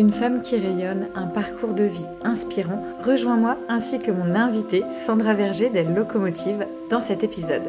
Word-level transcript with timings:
une 0.00 0.12
femme 0.12 0.40
qui 0.40 0.56
rayonne, 0.56 1.08
un 1.14 1.26
parcours 1.26 1.74
de 1.74 1.84
vie 1.84 2.06
inspirant. 2.24 2.82
Rejoins-moi 3.04 3.58
ainsi 3.68 4.00
que 4.00 4.10
mon 4.10 4.34
invitée 4.34 4.82
Sandra 5.04 5.34
Verger 5.34 5.68
d'Elle 5.68 5.94
Locomotive 5.94 6.66
dans 6.88 7.00
cet 7.00 7.22
épisode. 7.22 7.68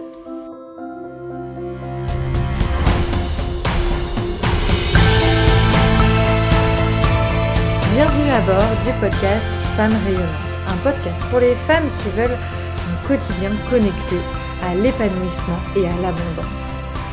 Bienvenue 7.94 8.32
à 8.32 8.40
bord 8.46 8.72
du 8.86 8.94
podcast 9.02 9.46
Femmes 9.76 9.92
rayonnantes, 10.06 10.30
un 10.70 10.78
podcast 10.78 11.22
pour 11.30 11.42
les 11.42 11.56
femmes 11.68 11.90
qui 12.02 12.10
veulent 12.18 12.32
un 12.32 13.08
quotidien 13.08 13.52
connecté 13.70 14.16
à 14.64 14.74
l'épanouissement 14.76 15.60
et 15.76 15.86
à 15.86 16.02
l'abondance 16.02 16.81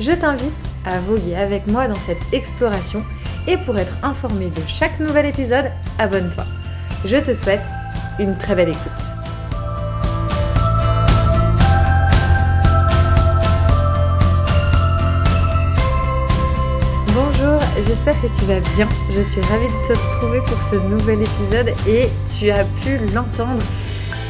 je 0.00 0.12
t'invite 0.12 0.52
à 0.86 0.98
voguer 0.98 1.36
avec 1.36 1.66
moi 1.66 1.86
dans 1.86 2.00
cette 2.06 2.22
exploration 2.32 3.04
et 3.46 3.58
pour 3.58 3.78
être 3.78 3.92
informé 4.02 4.46
de 4.46 4.62
chaque 4.66 4.98
nouvel 4.98 5.26
épisode, 5.26 5.70
abonne-toi. 5.98 6.44
Je 7.04 7.18
te 7.18 7.34
souhaite 7.34 7.64
une 8.18 8.36
très 8.36 8.54
belle 8.54 8.70
écoute. 8.70 8.80
Bonjour, 17.14 17.60
j'espère 17.86 18.20
que 18.22 18.26
tu 18.28 18.44
vas 18.46 18.60
bien. 18.74 18.88
Je 19.14 19.20
suis 19.20 19.40
ravie 19.42 19.66
de 19.66 19.88
te 19.88 19.98
retrouver 19.98 20.40
pour 20.40 20.62
ce 20.70 20.76
nouvel 20.76 21.22
épisode 21.22 21.74
et 21.86 22.08
tu 22.38 22.50
as 22.50 22.64
pu 22.82 22.98
l'entendre, 23.14 23.62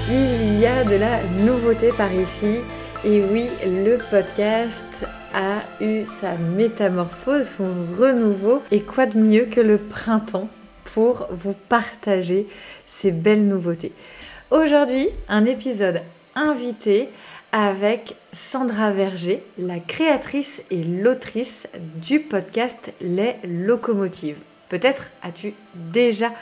il 0.09 0.59
y 0.59 0.67
a 0.67 0.83
de 0.83 0.97
la 0.97 1.23
nouveauté 1.25 1.91
par 1.97 2.13
ici. 2.13 2.59
Et 3.05 3.23
oui, 3.33 3.49
le 3.65 3.99
podcast 4.11 5.07
a 5.35 5.63
eu 5.81 6.05
sa 6.21 6.35
métamorphose, 6.37 7.49
son 7.49 7.71
renouveau. 7.99 8.63
Et 8.71 8.81
quoi 8.81 9.07
de 9.07 9.19
mieux 9.19 9.45
que 9.45 9.61
le 9.61 9.79
printemps 9.79 10.49
pour 10.95 11.29
vous 11.31 11.55
partager 11.69 12.49
ces 12.87 13.13
belles 13.13 13.47
nouveautés. 13.47 13.93
Aujourd'hui, 14.51 15.09
un 15.29 15.45
épisode 15.45 16.03
invité 16.35 17.09
avec 17.53 18.17
Sandra 18.33 18.91
Verger, 18.91 19.43
la 19.59 19.79
créatrice 19.79 20.63
et 20.71 20.83
l'autrice 20.83 21.69
du 21.97 22.21
podcast 22.21 22.93
Les 23.01 23.37
Locomotives. 23.45 24.39
Peut-être 24.69 25.11
as-tu 25.23 25.55
déjà 25.75 26.33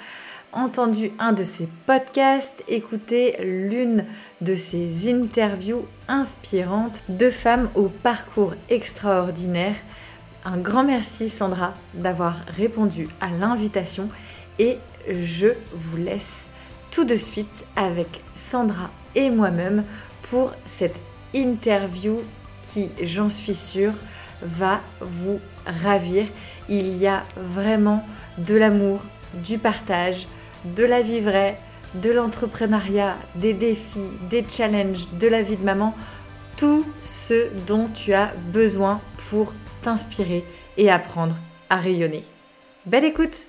entendu 0.53 1.13
un 1.19 1.33
de 1.33 1.45
ses 1.45 1.69
podcasts, 1.87 2.65
écouté 2.69 3.37
l'une 3.41 4.05
de 4.41 4.55
ses 4.55 5.11
interviews 5.11 5.87
inspirantes 6.09 7.03
de 7.09 7.31
femmes 7.31 7.69
au 7.75 7.89
parcours 7.89 8.55
extraordinaire. 8.71 9.75
Un 10.45 10.57
grand 10.57 10.85
merci 10.85 11.29
Sandra 11.29 11.75
d'avoir 11.95 12.37
répondu 12.57 13.09
à 13.21 13.31
l'invitation 13.31 14.09
et 14.59 14.79
je 15.09 15.49
vous 15.75 15.97
laisse 15.97 16.47
tout 16.91 17.05
de 17.05 17.17
suite 17.17 17.65
avec 17.77 18.23
Sandra 18.35 18.91
et 19.15 19.31
moi-même 19.31 19.85
pour 20.23 20.53
cette 20.67 21.01
interview 21.35 22.19
qui, 22.63 22.91
j'en 23.03 23.31
suis 23.31 23.55
sûre, 23.55 23.93
va 24.43 24.81
vous 25.01 25.41
ravir. 25.67 26.27
Il 26.69 26.97
y 26.97 27.07
a 27.07 27.25
vraiment 27.37 28.05
de 28.39 28.55
l'amour, 28.55 29.01
du 29.45 29.59
partage, 29.59 30.27
de 30.65 30.85
la 30.85 31.03
vie 31.03 31.21
vraie, 31.21 31.59
de 31.95 32.11
l'entrepreneuriat, 32.11 33.17
des 33.35 33.55
défis, 33.55 34.11
des 34.29 34.45
challenges, 34.49 35.09
de 35.19 35.29
la 35.29 35.43
vie 35.43 35.57
de 35.57 35.65
maman, 35.65 35.95
tout 36.57 36.85
ce 37.01 37.49
dont 37.67 37.89
tu 37.89 38.13
as 38.13 38.33
besoin 38.53 39.01
pour 39.31 39.55
t'inspirer 39.83 40.45
et 40.77 40.91
apprendre 40.91 41.37
à 41.71 41.77
rayonner. 41.77 42.25
Belle 42.87 43.05
écoute 43.05 43.49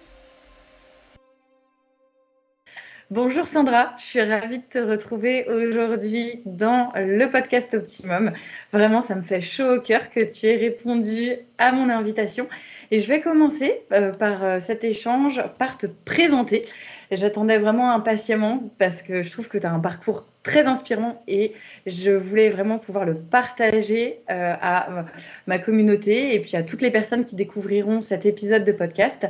Bonjour 3.11 3.47
Sandra, 3.47 3.95
je 3.97 4.03
suis 4.03 4.21
ravie 4.21 4.59
de 4.59 4.63
te 4.69 4.77
retrouver 4.77 5.47
aujourd'hui 5.47 6.43
dans 6.45 6.91
le 6.95 7.25
podcast 7.25 7.73
Optimum. 7.73 8.33
Vraiment, 8.71 9.01
ça 9.01 9.15
me 9.15 9.23
fait 9.23 9.41
chaud 9.41 9.77
au 9.77 9.81
cœur 9.81 10.11
que 10.11 10.19
tu 10.19 10.45
aies 10.45 10.57
répondu 10.57 11.31
à 11.57 11.71
mon 11.71 11.89
invitation. 11.89 12.47
Et 12.91 12.99
je 12.99 13.07
vais 13.07 13.21
commencer 13.21 13.83
euh, 13.91 14.11
par 14.11 14.43
euh, 14.43 14.59
cet 14.59 14.83
échange, 14.83 15.43
par 15.59 15.77
te 15.77 15.85
présenter. 15.85 16.65
J'attendais 17.11 17.59
vraiment 17.59 17.91
impatiemment 17.91 18.63
parce 18.79 19.03
que 19.03 19.21
je 19.21 19.31
trouve 19.31 19.47
que 19.47 19.59
tu 19.59 19.65
as 19.67 19.71
un 19.71 19.79
parcours 19.79 20.25
très 20.41 20.65
inspirant 20.65 21.21
et 21.27 21.53
je 21.85 22.09
voulais 22.11 22.49
vraiment 22.49 22.79
pouvoir 22.79 23.05
le 23.05 23.15
partager 23.15 24.21
euh, 24.31 24.55
à 24.59 25.05
ma 25.45 25.59
communauté 25.59 26.33
et 26.33 26.39
puis 26.39 26.55
à 26.55 26.63
toutes 26.63 26.81
les 26.81 26.89
personnes 26.89 27.25
qui 27.25 27.35
découvriront 27.35 28.01
cet 28.01 28.25
épisode 28.25 28.63
de 28.63 28.71
podcast. 28.71 29.27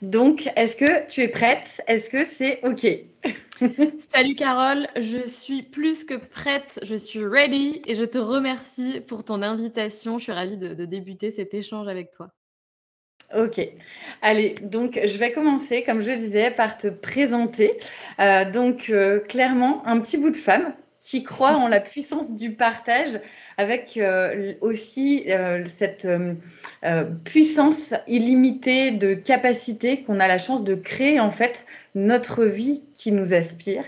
Donc, 0.00 0.50
est-ce 0.56 0.76
que 0.76 1.06
tu 1.08 1.20
es 1.20 1.28
prête? 1.28 1.82
Est-ce 1.86 2.08
que 2.08 2.24
c'est 2.24 2.60
OK? 2.62 2.86
Salut 4.12 4.34
Carole, 4.34 4.86
je 4.96 5.26
suis 5.26 5.62
plus 5.62 6.04
que 6.04 6.14
prête, 6.14 6.80
je 6.82 6.96
suis 6.96 7.24
ready 7.24 7.82
et 7.86 7.94
je 7.94 8.04
te 8.04 8.18
remercie 8.18 9.00
pour 9.06 9.24
ton 9.24 9.42
invitation. 9.42 10.18
Je 10.18 10.24
suis 10.24 10.32
ravie 10.32 10.56
de 10.56 10.84
débuter 10.84 11.30
cet 11.30 11.52
échange 11.52 11.88
avec 11.88 12.10
toi. 12.10 12.30
Ok. 13.36 13.60
Allez, 14.22 14.54
donc 14.62 15.00
je 15.04 15.18
vais 15.18 15.32
commencer, 15.32 15.82
comme 15.82 16.00
je 16.00 16.12
disais, 16.12 16.50
par 16.50 16.78
te 16.78 16.88
présenter. 16.88 17.78
Euh, 18.20 18.50
donc, 18.50 18.90
euh, 18.90 19.20
clairement, 19.20 19.86
un 19.86 20.00
petit 20.00 20.16
bout 20.16 20.30
de 20.30 20.36
femme 20.36 20.72
qui 21.00 21.22
croit 21.22 21.56
en 21.56 21.68
la 21.68 21.80
puissance 21.80 22.34
du 22.34 22.52
partage 22.52 23.20
avec 23.58 23.98
euh, 23.98 24.54
aussi 24.62 25.26
cette 25.66 26.08
puissance 27.24 27.94
illimitée 28.08 28.90
de 28.90 29.12
capacité 29.14 30.02
qu'on 30.02 30.18
a 30.18 30.26
la 30.26 30.38
chance 30.38 30.64
de 30.64 30.74
créer 30.74 31.20
en 31.20 31.30
fait 31.30 31.66
notre 31.94 32.46
vie 32.46 32.82
qui 32.94 33.12
nous 33.12 33.34
aspire 33.34 33.84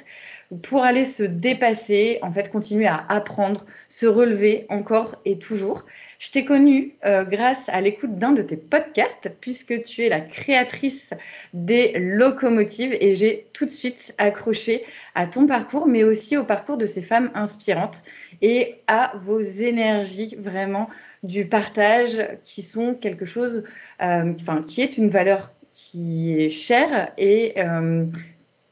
pour 0.63 0.85
aller 0.85 1.05
se 1.05 1.23
dépasser, 1.23 2.19
en 2.23 2.31
fait, 2.31 2.51
continuer 2.51 2.87
à 2.87 3.05
apprendre, 3.09 3.65
se 3.89 4.07
relever 4.07 4.67
encore 4.69 5.17
et 5.25 5.39
toujours. 5.39 5.85
Je 6.19 6.31
t'ai 6.31 6.45
connue 6.45 6.95
euh, 7.05 7.25
grâce 7.25 7.69
à 7.69 7.81
l'écoute 7.81 8.17
d'un 8.17 8.33
de 8.33 8.43
tes 8.43 8.57
podcasts, 8.57 9.31
puisque 9.41 9.83
tu 9.83 10.03
es 10.03 10.09
la 10.09 10.21
créatrice 10.21 11.11
des 11.53 11.93
locomotives 11.99 12.97
et 13.01 13.15
j'ai 13.15 13.47
tout 13.53 13.67
de 13.67 13.71
suite 13.71 14.15
accroché 14.17 14.85
à 15.15 15.27
ton 15.27 15.47
parcours, 15.47 15.87
mais 15.87 16.05
aussi 16.05 16.37
au 16.37 16.45
parcours 16.45 16.79
de 16.79 16.87
ces 16.87 17.03
femmes 17.03 17.31
inspirantes 17.35 18.03
et 18.41 18.77
à 18.87 19.13
vos 19.23 19.41
énergies 19.41 20.37
vraiment 20.39 20.89
du 21.23 21.47
partage 21.47 22.17
qui 22.43 22.63
sont 22.63 22.95
quelque 22.95 23.25
chose, 23.25 23.65
euh, 24.01 24.33
qui 24.67 24.81
est 24.81 24.97
une 24.97 25.09
valeur 25.09 25.51
qui 25.73 26.33
est 26.33 26.49
chère 26.49 27.13
et 27.19 27.55
euh, 27.59 28.07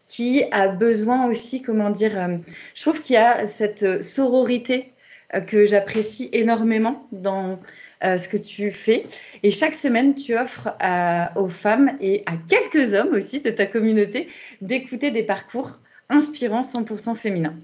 qui 0.06 0.44
a 0.50 0.69
besoin 0.69 1.27
aussi, 1.27 1.60
comment 1.60 1.91
dire, 1.91 2.41
je 2.75 2.83
trouve 2.83 3.00
qu'il 3.03 3.15
y 3.15 3.19
a 3.19 3.47
cette 3.47 4.03
sororité 4.03 4.94
que 5.47 5.67
j'apprécie 5.67 6.29
énormément 6.33 7.07
dans 7.12 7.57
euh, 8.05 8.19
ce 8.19 8.29
que 8.29 8.37
tu 8.37 8.71
fais. 8.71 9.07
Et 9.43 9.51
chaque 9.51 9.75
semaine, 9.75 10.15
tu 10.15 10.37
offres 10.37 10.77
aux 11.37 11.49
femmes 11.49 11.97
et 12.01 12.23
à 12.27 12.35
quelques 12.49 12.95
hommes 12.95 13.15
aussi 13.15 13.41
de 13.41 13.51
ta 13.51 13.66
communauté 13.66 14.28
d'écouter 14.60 15.10
des 15.10 15.22
parcours 15.22 15.78
inspirants 16.09 16.63
100% 16.63 17.15
féminins. 17.16 17.57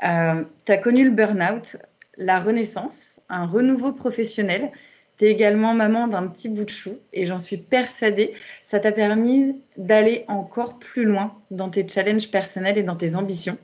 tu 0.00 0.72
as 0.72 0.78
connu 0.78 1.04
le 1.04 1.10
burn-out, 1.10 1.76
la 2.16 2.40
renaissance, 2.40 3.20
un 3.28 3.46
renouveau 3.46 3.92
professionnel 3.92 4.70
tu 5.18 5.26
es 5.26 5.30
également 5.30 5.74
maman 5.74 6.08
d'un 6.08 6.26
petit 6.26 6.48
bout 6.48 6.64
de 6.64 6.70
chou 6.70 6.98
et 7.12 7.24
j'en 7.24 7.38
suis 7.38 7.56
persuadée, 7.56 8.34
ça 8.64 8.80
t'a 8.80 8.92
permis 8.92 9.62
d'aller 9.76 10.24
encore 10.28 10.78
plus 10.78 11.04
loin 11.04 11.36
dans 11.50 11.68
tes 11.68 11.86
challenges 11.86 12.30
personnels 12.30 12.78
et 12.78 12.82
dans 12.82 12.96
tes 12.96 13.14
ambitions. 13.14 13.58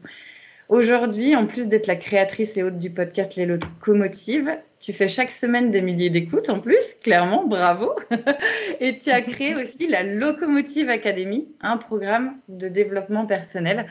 Aujourd'hui, 0.71 1.35
en 1.35 1.47
plus 1.49 1.67
d'être 1.67 1.89
la 1.89 1.97
créatrice 1.97 2.57
et 2.57 2.63
hôte 2.63 2.79
du 2.79 2.91
podcast 2.91 3.35
Les 3.35 3.45
Locomotives, 3.45 4.57
tu 4.79 4.93
fais 4.93 5.09
chaque 5.09 5.33
semaine 5.33 5.73
des 5.73 5.83
milliers 5.83 6.11
d'écoutes 6.11 6.49
en 6.49 6.61
plus, 6.61 6.95
clairement, 7.03 7.45
bravo. 7.45 7.97
et 8.81 8.97
tu 8.97 9.11
as 9.11 9.21
créé 9.21 9.57
aussi 9.57 9.89
la 9.89 10.05
Locomotive 10.05 10.89
Academy, 10.89 11.49
un 11.61 11.77
programme 11.77 12.37
de 12.49 12.69
développement 12.69 13.27
personnel. 13.27 13.87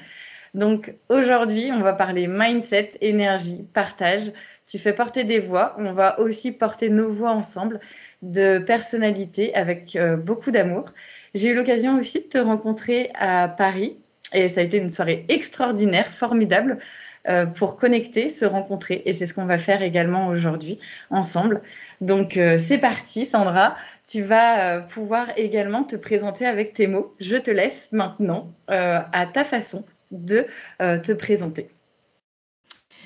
Donc 0.53 0.93
aujourd'hui, 1.09 1.69
on 1.73 1.81
va 1.81 1.91
parler 1.91 2.27
mindset, 2.27 2.91
énergie, 3.01 3.67
partage 3.73 4.31
tu 4.65 4.77
fais 4.77 4.93
porter 4.93 5.23
des 5.23 5.39
voix. 5.39 5.75
On 5.79 5.93
va 5.93 6.19
aussi 6.19 6.51
porter 6.51 6.89
nos 6.89 7.09
voix 7.09 7.31
ensemble. 7.31 7.79
de 8.21 8.59
personnalité 8.59 9.55
avec 9.55 9.97
beaucoup 10.23 10.51
d'amour. 10.51 10.85
J'ai 11.33 11.49
eu 11.49 11.55
l'occasion 11.55 11.97
aussi 11.97 12.19
de 12.19 12.27
te 12.27 12.37
rencontrer 12.37 13.09
à 13.15 13.47
Paris 13.49 13.97
et 14.33 14.47
ça 14.47 14.61
a 14.61 14.63
été 14.63 14.77
une 14.77 14.89
soirée 14.89 15.25
extraordinaire, 15.29 16.07
formidable. 16.11 16.79
Euh, 17.27 17.45
pour 17.45 17.75
connecter, 17.75 18.29
se 18.29 18.45
rencontrer. 18.45 19.01
Et 19.05 19.13
c'est 19.13 19.25
ce 19.25 19.33
qu'on 19.33 19.45
va 19.45 19.57
faire 19.57 19.81
également 19.81 20.27
aujourd'hui 20.27 20.79
ensemble. 21.09 21.61
Donc 21.99 22.37
euh, 22.37 22.57
c'est 22.57 22.77
parti, 22.77 23.25
Sandra. 23.25 23.75
Tu 24.07 24.21
vas 24.21 24.77
euh, 24.77 24.79
pouvoir 24.79 25.27
également 25.35 25.83
te 25.83 25.97
présenter 25.97 26.45
avec 26.45 26.71
tes 26.71 26.87
mots. 26.87 27.13
Je 27.19 27.35
te 27.35 27.51
laisse 27.51 27.89
maintenant 27.91 28.53
à 28.67 29.27
ta 29.27 29.43
façon 29.43 29.83
de 30.11 30.45
te 30.79 31.11
présenter. 31.11 31.69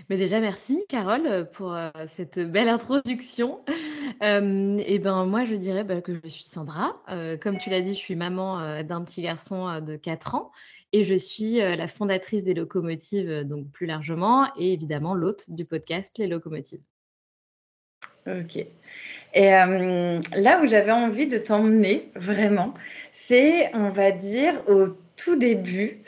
Mais 0.10 0.18
déjà, 0.18 0.40
merci 0.40 0.84
Carole 0.90 1.48
pour 1.54 1.76
cette 2.06 2.40
belle 2.40 2.68
introduction. 2.70 3.62
et 4.22 5.00
ben 5.00 5.26
moi, 5.26 5.46
je 5.46 5.56
dirais 5.56 5.84
bah, 5.84 6.02
que 6.02 6.14
je 6.24 6.28
suis 6.28 6.44
Sandra. 6.44 7.02
comme 7.42 7.58
tu 7.58 7.70
l'as 7.70 7.82
dit, 7.82 7.94
je 7.94 8.00
suis 8.00 8.16
maman 8.16 8.84
d'un 8.84 9.04
petit 9.04 9.22
garçon 9.22 9.80
de 9.80 9.96
4 9.96 10.36
ans 10.36 10.52
et 10.94 11.04
je 11.04 11.16
suis 11.16 11.58
la 11.58 11.88
fondatrice 11.88 12.44
des 12.44 12.54
locomotives, 12.54 13.44
donc 13.44 13.70
plus 13.72 13.88
largement, 13.88 14.48
et 14.58 14.74
évidemment 14.74 15.16
l'hôte 15.16 15.50
du 15.50 15.66
podcast 15.66 16.18
Les 16.20 16.28
Locomotives. 16.28 16.82
Ok. 18.26 18.56
Et 19.34 19.50
là 19.50 20.62
où 20.62 20.68
j'avais 20.68 20.92
envie 20.92 21.28
de 21.28 21.38
t'emmener 21.38 22.12
vraiment, 22.16 22.74
c'est, 23.12 23.76
on 23.76 23.90
va 23.90 24.12
dire, 24.12 24.62
au 24.68 24.90
tout 25.18 25.36
début 25.36 26.00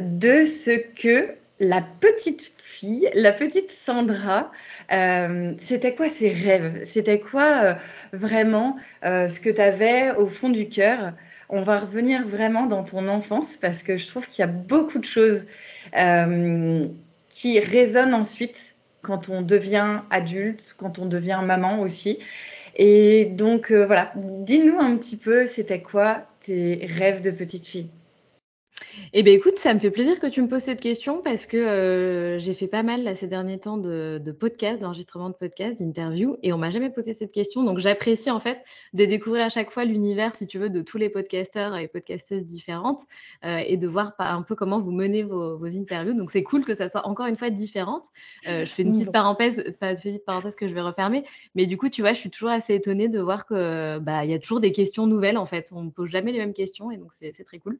de 0.00 0.44
ce 0.44 0.78
que 0.94 1.34
la 1.58 1.82
petite 2.00 2.54
fille, 2.62 3.08
la 3.14 3.32
petite 3.32 3.70
Sandra, 3.70 4.52
c'était 4.88 5.94
quoi 5.96 6.08
ses 6.08 6.30
rêves? 6.30 6.84
C'était 6.84 7.18
quoi 7.18 7.76
vraiment 8.12 8.76
ce 9.02 9.40
que 9.40 9.50
tu 9.50 9.60
avais 9.60 10.12
au 10.16 10.26
fond 10.26 10.50
du 10.50 10.68
cœur? 10.68 11.12
On 11.48 11.62
va 11.62 11.80
revenir 11.80 12.26
vraiment 12.26 12.66
dans 12.66 12.84
ton 12.84 13.08
enfance 13.08 13.56
parce 13.56 13.82
que 13.82 13.96
je 13.96 14.06
trouve 14.06 14.26
qu'il 14.26 14.40
y 14.40 14.48
a 14.48 14.50
beaucoup 14.50 14.98
de 14.98 15.04
choses 15.04 15.44
euh, 15.96 16.82
qui 17.28 17.58
résonnent 17.60 18.14
ensuite 18.14 18.74
quand 19.02 19.28
on 19.28 19.42
devient 19.42 20.00
adulte, 20.10 20.74
quand 20.78 20.98
on 20.98 21.06
devient 21.06 21.40
maman 21.44 21.80
aussi. 21.80 22.18
Et 22.76 23.26
donc 23.26 23.70
euh, 23.70 23.86
voilà, 23.86 24.12
dis-nous 24.16 24.78
un 24.78 24.96
petit 24.96 25.16
peu, 25.16 25.46
c'était 25.46 25.82
quoi 25.82 26.26
tes 26.42 26.86
rêves 26.86 27.20
de 27.20 27.30
petite 27.30 27.66
fille? 27.66 27.90
Eh 29.12 29.22
bien, 29.22 29.32
écoute, 29.32 29.58
ça 29.58 29.72
me 29.74 29.78
fait 29.78 29.90
plaisir 29.90 30.18
que 30.18 30.26
tu 30.26 30.42
me 30.42 30.48
poses 30.48 30.62
cette 30.62 30.80
question 30.80 31.22
parce 31.22 31.46
que 31.46 31.56
euh, 31.56 32.38
j'ai 32.38 32.54
fait 32.54 32.66
pas 32.66 32.82
mal 32.82 33.02
là, 33.04 33.14
ces 33.14 33.26
derniers 33.26 33.58
temps 33.58 33.76
de, 33.76 34.20
podcasts, 34.38 34.80
d'enregistrement 34.80 35.28
de 35.28 35.34
podcasts, 35.34 35.80
d'interviews, 35.80 36.36
et 36.42 36.52
on 36.52 36.58
m'a 36.58 36.70
jamais 36.70 36.90
posé 36.90 37.14
cette 37.14 37.32
question. 37.32 37.62
Donc, 37.62 37.78
j'apprécie 37.78 38.30
en 38.30 38.40
fait 38.40 38.64
de 38.92 39.04
découvrir 39.04 39.44
à 39.44 39.48
chaque 39.48 39.70
fois 39.70 39.84
l'univers, 39.84 40.34
si 40.34 40.46
tu 40.46 40.58
veux, 40.58 40.70
de 40.70 40.82
tous 40.82 40.98
les 40.98 41.08
podcasteurs 41.08 41.76
et 41.76 41.88
podcasteuses 41.88 42.44
différentes 42.44 43.02
euh, 43.44 43.58
et 43.66 43.76
de 43.76 43.86
voir 43.86 44.14
un 44.18 44.42
peu 44.42 44.54
comment 44.54 44.80
vous 44.80 44.90
menez 44.90 45.22
vos, 45.22 45.64
interviews. 45.64 46.14
Donc, 46.14 46.30
c'est 46.30 46.42
cool 46.42 46.64
que 46.64 46.74
ça 46.74 46.88
soit 46.88 47.06
encore 47.06 47.26
une 47.26 47.36
fois 47.36 47.50
différente. 47.50 48.06
Euh, 48.48 48.64
je 48.64 48.72
fais 48.72 48.82
une 48.82 48.92
petite 48.92 49.12
parenthèse, 49.12 49.62
pas 49.80 49.90
une 49.90 49.96
petite 49.96 50.24
parenthèse 50.24 50.56
que 50.56 50.68
je 50.68 50.74
vais 50.74 50.82
refermer, 50.82 51.24
mais 51.54 51.66
du 51.66 51.76
coup, 51.76 51.88
tu 51.88 52.02
vois, 52.02 52.12
je 52.12 52.18
suis 52.18 52.30
toujours 52.30 52.50
assez 52.50 52.74
étonnée 52.74 53.08
de 53.08 53.20
voir 53.20 53.46
que 53.46 53.98
bah, 53.98 54.24
il 54.24 54.30
y 54.30 54.34
a 54.34 54.38
toujours 54.38 54.60
des 54.60 54.72
questions 54.72 55.06
nouvelles 55.06 55.38
en 55.38 55.46
fait. 55.46 55.70
On 55.72 55.84
ne 55.84 55.90
pose 55.90 56.10
jamais 56.10 56.32
les 56.32 56.38
mêmes 56.38 56.52
questions 56.52 56.90
et 56.90 56.96
donc 56.96 57.12
c'est 57.12 57.32
très 57.44 57.58
cool. 57.58 57.78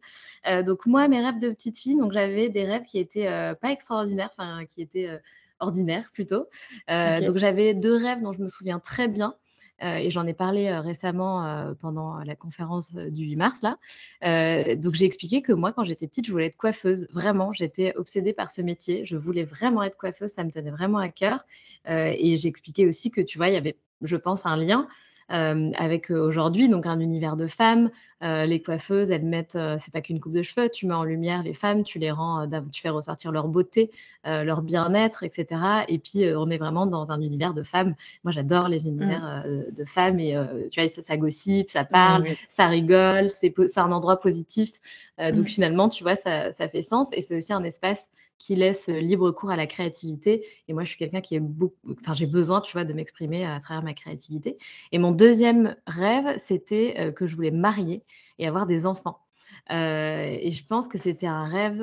donc 0.65 0.87
moi, 0.87 1.04
mes 1.09 1.21
rêves 1.21 1.39
de 1.39 1.51
petite 1.51 1.79
fille, 1.79 1.97
donc 1.97 2.13
j'avais 2.13 2.49
des 2.49 2.65
rêves 2.65 2.85
qui 2.85 2.99
étaient 2.99 3.29
euh, 3.29 3.55
pas 3.55 3.71
extraordinaires, 3.71 4.31
enfin 4.37 4.65
qui 4.65 4.83
étaient 4.83 5.09
euh, 5.09 5.19
ordinaires 5.61 6.11
plutôt. 6.13 6.49
Euh, 6.91 7.21
donc 7.21 7.39
j'avais 7.39 7.75
deux 7.75 7.97
rêves 7.97 8.23
dont 8.23 8.33
je 8.33 8.41
me 8.41 8.49
souviens 8.49 8.81
très 8.81 9.09
bien. 9.09 9.35
et 9.81 10.11
j'en 10.11 10.27
ai 10.27 10.35
parlé 10.35 10.73
récemment 10.79 11.75
pendant 11.81 12.19
la 12.19 12.37
conférence 12.37 12.95
du 12.95 13.25
8 13.25 13.37
mars 13.37 13.61
là. 13.63 13.77
donc 14.77 14.95
j'ai 14.95 15.05
expliqué 15.05 15.43
que 15.43 15.53
moi 15.53 15.73
quand 15.73 15.85
j'étais 15.85 16.07
petite 16.07 16.27
je 16.27 16.33
voulais 16.33 16.47
être 16.47 16.57
coiffeuse. 16.57 17.07
Vraiment, 17.13 17.53
j'étais 17.53 17.95
obsédée 17.97 18.33
par 18.33 18.51
ce 18.51 18.63
métier. 18.63 19.05
Je 19.05 19.17
voulais 19.17 19.45
vraiment 19.45 19.83
être 19.83 19.97
coiffeuse, 19.97 20.31
ça 20.31 20.45
me 20.45 20.51
tenait 20.51 20.71
vraiment 20.71 20.99
à 20.99 21.09
cœur. 21.09 21.45
et 21.87 22.37
j'ai 22.37 22.49
expliqué 22.49 22.87
aussi 22.87 23.11
que 23.11 23.21
tu 23.21 23.39
vois 23.39 23.49
il 23.49 23.55
y 23.55 23.59
avait, 23.59 23.77
je 24.03 24.17
pense, 24.17 24.47
un 24.47 24.57
lien 24.57 24.89
avec 25.29 26.11
aujourd'hui 26.11 26.69
donc 26.69 26.87
un 26.87 27.01
univers 27.01 27.37
de 27.37 27.47
femmes. 27.47 27.91
les 28.21 28.63
coiffeuses, 28.63 29.11
elles 29.11 29.25
mettent, 29.25 29.59
c'est 29.79 29.93
pas 29.93 30.01
qu'une 30.01 30.21
coupe 30.21 30.33
de 30.33 30.43
cheveux, 30.43 30.69
tu 30.69 30.87
mets 30.87 30.95
en 30.95 31.05
lumière 31.05 31.43
les 31.43 31.55
femmes, 31.55 31.85
tu 31.85 31.99
les 31.99 32.11
rends, 32.11 32.49
tu 32.73 32.83
fais 32.83 32.89
ressortir 32.89 33.33
leur 33.33 33.49
beauté, 33.49 33.91
leur 34.25 34.63
bien-être, 34.63 35.23
etc. 35.23 35.61
Et 35.89 35.99
puis 35.99 36.25
on 36.37 36.51
est 36.51 36.59
vraiment 36.59 36.87
dans 36.87 37.13
un 37.13 37.21
univers 37.21 37.55
de 37.55 37.63
femmes. 37.63 37.95
Moi, 38.23 38.33
j'adore 38.33 38.69
les 38.69 38.85
mmh. 38.85 38.89
univers 38.89 39.45
de 39.47 39.85
femmes 39.85 40.21
et 40.21 40.37
tu 40.71 40.81
vois, 40.81 40.91
ça, 40.91 41.03
ça 41.03 41.17
gossip, 41.17 41.71
ça 41.71 41.85
parle, 41.85 42.25
ça 42.49 42.69
rigole, 42.69 43.31
c'est 43.31 43.53
un 43.77 43.93
endroit 43.93 44.21
positif. 44.21 44.81
Donc 45.19 45.35
mmh. 45.35 45.47
finalement, 45.47 45.89
tu 45.89 46.05
vois, 46.05 46.17
ça, 46.17 46.53
ça 46.53 46.69
fait 46.69 46.83
sens 46.83 47.09
et 47.13 47.21
c'est 47.21 47.37
aussi 47.37 47.53
un 47.53 47.65
espace 47.65 48.11
qui 48.45 48.57
laisse 48.57 48.89
libre 48.89 49.31
cours 49.31 49.51
à 49.51 49.57
la 49.57 49.67
créativité. 49.67 50.47
Et 50.69 50.75
moi, 50.75 50.85
je 50.85 50.91
suis 50.91 50.99
quelqu'un 50.99 51.23
qui 51.23 51.35
est 51.35 51.41
beaucoup, 51.41 51.95
enfin, 51.99 52.13
j'ai 52.13 52.27
besoin, 52.27 52.61
tu 52.61 52.73
vois, 52.73 52.85
de 52.85 52.93
m'exprimer 52.93 53.47
à 53.47 53.59
travers 53.59 53.83
ma 53.83 53.95
créativité. 53.95 54.59
Et 54.93 54.99
mon 54.99 55.13
deuxième 55.13 55.77
rêve, 55.87 56.37
c'était 56.37 57.15
que 57.17 57.27
je 57.27 57.35
voulais 57.37 57.51
marier 57.51 58.03
et 58.39 58.47
avoir 58.47 58.67
des 58.67 58.85
enfants. 58.85 59.21
et 59.71 60.51
je 60.51 60.67
pense 60.67 60.89
que 60.89 60.99
c'était 60.99 61.27
un 61.27 61.47
rêve 61.47 61.81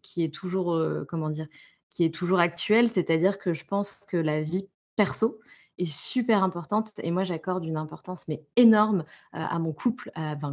qui 0.00 0.24
est 0.24 0.32
toujours, 0.32 0.80
comment 1.06 1.28
dire, 1.28 1.48
qui 1.90 2.04
est 2.04 2.14
toujours 2.14 2.38
actuel. 2.40 2.88
C'est-à-dire 2.88 3.36
que 3.36 3.52
je 3.52 3.66
pense 3.66 4.00
que 4.08 4.16
la 4.16 4.40
vie 4.40 4.66
perso, 4.96 5.38
est 5.78 5.90
super 5.90 6.42
importante 6.42 6.92
et 7.02 7.10
moi 7.10 7.24
j'accorde 7.24 7.64
une 7.64 7.76
importance 7.76 8.28
mais 8.28 8.42
énorme 8.56 9.04
à 9.32 9.58
mon 9.58 9.72
couple, 9.72 10.10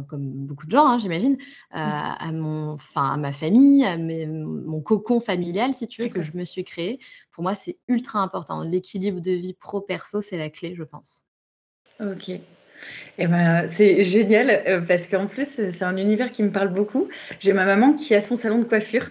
comme 0.08 0.30
beaucoup 0.46 0.66
de 0.66 0.72
gens 0.72 0.86
hein, 0.86 0.98
j'imagine, 0.98 1.34
mmh. 1.34 1.36
à 1.74 2.32
mon, 2.32 2.76
à 2.96 3.16
ma 3.16 3.32
famille, 3.32 3.84
à 3.84 3.96
mon 3.96 4.80
cocon 4.80 5.20
familial 5.20 5.74
si 5.74 5.86
tu 5.88 6.02
veux 6.02 6.08
que 6.08 6.22
je 6.22 6.36
me 6.36 6.44
suis 6.44 6.64
créé. 6.64 6.98
Pour 7.30 7.42
moi 7.42 7.54
c'est 7.54 7.78
ultra 7.88 8.20
important. 8.20 8.62
L'équilibre 8.62 9.20
de 9.20 9.32
vie 9.32 9.54
pro 9.54 9.80
perso 9.80 10.20
c'est 10.20 10.38
la 10.38 10.50
clé 10.50 10.74
je 10.74 10.82
pense. 10.82 11.24
Ok. 12.00 12.30
Eh 13.18 13.26
ben, 13.28 13.68
c'est 13.68 14.02
génial 14.02 14.84
parce 14.88 15.06
qu'en 15.06 15.28
plus, 15.28 15.46
c'est 15.46 15.82
un 15.84 15.96
univers 15.96 16.32
qui 16.32 16.42
me 16.42 16.50
parle 16.50 16.72
beaucoup. 16.74 17.08
J'ai 17.38 17.52
ma 17.52 17.64
maman 17.64 17.92
qui 17.92 18.12
a 18.14 18.20
son 18.20 18.34
salon 18.34 18.58
de 18.58 18.64
coiffure 18.64 19.10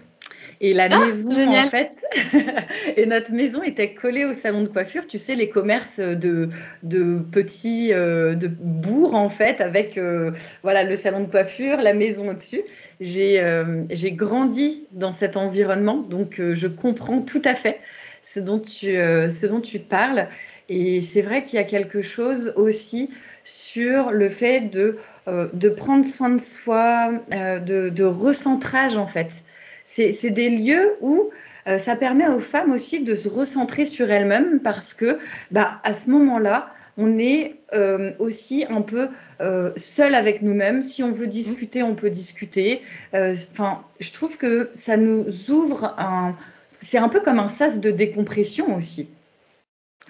et 0.63 0.73
la 0.73 0.87
ah, 0.91 1.05
maison, 1.07 1.47
en 1.47 1.69
fait, 1.69 2.05
et 2.95 3.07
notre 3.07 3.33
maison 3.33 3.63
était 3.63 3.95
collée 3.95 4.25
au 4.25 4.33
salon 4.33 4.61
de 4.61 4.67
coiffure. 4.67 5.07
Tu 5.07 5.17
sais, 5.17 5.33
les 5.33 5.49
commerces 5.49 5.99
de, 5.99 6.49
de 6.83 7.17
petits, 7.31 7.91
euh, 7.91 8.35
de 8.35 8.47
bourgs, 8.47 9.15
en 9.15 9.27
fait, 9.27 9.59
avec 9.59 9.97
euh, 9.97 10.29
voilà, 10.61 10.83
le 10.83 10.95
salon 10.95 11.21
de 11.21 11.25
coiffure, 11.25 11.77
la 11.77 11.95
maison 11.95 12.29
au-dessus. 12.29 12.61
J'ai 12.99 13.41
euh, 13.41 13.85
grandi 14.11 14.85
dans 14.91 15.11
cet 15.11 15.35
environnement, 15.35 15.97
donc 15.97 16.39
je 16.39 16.67
comprends 16.67 17.21
tout 17.21 17.41
à 17.43 17.55
fait 17.55 17.79
ce 18.21 18.39
dont 18.39 18.59
tu, 18.59 18.93
ce 18.93 19.47
dont 19.47 19.61
tu 19.61 19.79
parles. 19.79 20.27
Et 20.69 21.01
c'est 21.01 21.23
vrai 21.23 21.41
qu'il 21.41 21.55
y 21.55 21.59
a 21.59 21.63
quelque 21.63 22.03
chose 22.03 22.53
aussi 22.55 23.09
sur 23.43 24.11
le 24.11 24.29
fait 24.29 24.69
de, 24.69 24.99
de 25.25 25.69
prendre 25.69 26.05
soin 26.05 26.29
de 26.29 26.39
soi, 26.39 27.13
de, 27.31 27.89
de 27.89 28.03
recentrage, 28.03 28.95
en 28.95 29.07
fait 29.07 29.43
c'est 29.93 30.29
des 30.29 30.49
lieux 30.49 30.95
où 31.01 31.29
euh, 31.67 31.77
ça 31.77 31.95
permet 31.95 32.27
aux 32.27 32.39
femmes 32.39 32.71
aussi 32.71 33.01
de 33.01 33.13
se 33.13 33.27
recentrer 33.27 33.85
sur 33.85 34.09
elles-mêmes 34.09 34.59
parce 34.59 34.93
que 34.93 35.19
bah, 35.51 35.81
à 35.83 35.93
ce 35.93 36.09
moment-là, 36.09 36.73
on 36.97 37.17
est 37.17 37.55
euh, 37.73 38.11
aussi 38.19 38.65
un 38.69 38.81
peu 38.81 39.09
euh, 39.41 39.71
seul 39.75 40.15
avec 40.15 40.41
nous-mêmes. 40.41 40.83
Si 40.83 41.03
on 41.03 41.11
veut 41.11 41.27
discuter, 41.27 41.83
on 41.83 41.95
peut 41.95 42.09
discuter. 42.09 42.81
Enfin, 43.13 43.83
je 43.99 44.11
trouve 44.11 44.37
que 44.37 44.69
ça 44.73 44.97
nous 44.97 45.51
ouvre 45.51 45.95
un. 45.97 46.35
C'est 46.79 46.97
un 46.97 47.09
peu 47.09 47.21
comme 47.21 47.39
un 47.39 47.49
sas 47.49 47.79
de 47.79 47.91
décompression 47.91 48.75
aussi. 48.75 49.07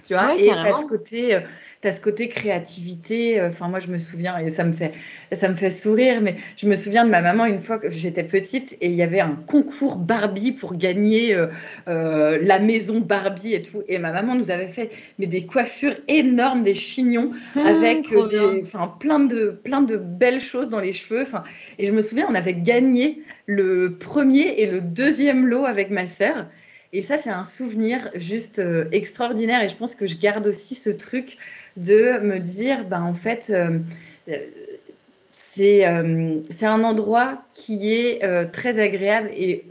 Tu 0.06 0.14
vois, 0.14 0.36
et 0.36 0.50
à 0.50 0.80
ce 0.80 0.86
côté 0.86 1.40
tu 1.82 1.88
as 1.88 1.92
ce 1.92 2.02
côté 2.02 2.28
créativité. 2.28 3.40
Euh, 3.40 3.50
enfin, 3.50 3.68
moi, 3.68 3.80
je 3.80 3.88
me 3.88 3.98
souviens, 3.98 4.38
et 4.38 4.50
ça 4.50 4.64
me, 4.64 4.74
fait, 4.74 4.92
ça 5.32 5.50
me 5.50 5.56
fait 5.56 5.70
sourire, 5.70 6.22
mais 6.22 6.36
je 6.58 6.68
me 6.68 6.76
souviens 6.76 7.06
de 7.06 7.10
ma 7.10 7.22
maman 7.22 7.46
une 7.46 7.60
fois 7.60 7.80
que 7.80 7.90
j'étais 7.90 8.24
petite 8.24 8.78
et 8.82 8.88
il 8.88 8.96
y 8.96 9.02
avait 9.02 9.20
un 9.20 9.36
concours 9.48 9.96
Barbie 9.96 10.52
pour 10.52 10.76
gagner 10.76 11.34
euh, 11.34 11.48
euh, 11.88 12.38
la 12.42 12.60
maison 12.60 13.00
Barbie 13.00 13.54
et 13.54 13.62
tout. 13.62 13.84
Et 13.88 13.98
ma 13.98 14.12
maman 14.12 14.36
nous 14.36 14.52
avait 14.52 14.68
fait 14.68 14.92
mais 15.20 15.28
des 15.28 15.46
coiffures 15.46 15.96
énormes, 16.08 16.64
des 16.64 16.74
chignons 16.74 17.32
mmh, 17.56 17.60
avec 17.60 18.10
des, 18.30 18.64
plein, 19.00 19.20
de, 19.20 19.60
plein 19.64 19.82
de 19.82 19.98
belles 19.98 20.42
choses 20.42 20.70
dans 20.70 20.80
les 20.80 20.94
cheveux. 20.94 21.22
Enfin, 21.22 21.44
et 21.80 21.86
je 21.86 21.92
me 21.92 22.02
souviens, 22.02 22.28
on 22.30 22.36
avait 22.36 22.54
gagné 22.54 23.22
le 23.46 23.98
premier 23.98 24.60
et 24.60 24.66
le 24.66 24.82
deuxième 24.82 25.48
lot 25.48 25.66
avec 25.66 25.90
ma 25.90 26.08
sœur. 26.08 26.48
Et 26.94 27.02
ça, 27.02 27.18
c'est 27.18 27.30
un 27.30 27.46
souvenir 27.46 28.10
juste 28.16 28.62
extraordinaire. 28.92 29.64
Et 29.64 29.70
je 29.70 29.76
pense 29.76 29.96
que 29.96 30.08
je 30.08 30.16
garde 30.16 30.46
aussi 30.48 30.76
ce 30.76 30.90
truc 30.90 31.38
de 31.78 32.20
me 32.20 32.40
dire, 32.40 32.86
ben, 32.86 33.02
en 33.02 33.14
fait, 33.14 33.50
euh, 33.50 33.80
euh, 35.60 36.42
c'est 36.50 36.66
un 36.66 36.84
endroit 36.84 37.44
qui 37.54 37.94
est 37.94 38.24
euh, 38.24 38.46
très 38.46 38.80
agréable 38.80 39.30
et 39.36 39.66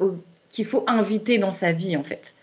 qu'il 0.49 0.65
faut 0.65 0.85
inviter 0.87 1.39
dans 1.39 1.53
sa 1.53 1.73
vie, 1.73 1.97
en 1.97 2.05
fait. 2.05 2.35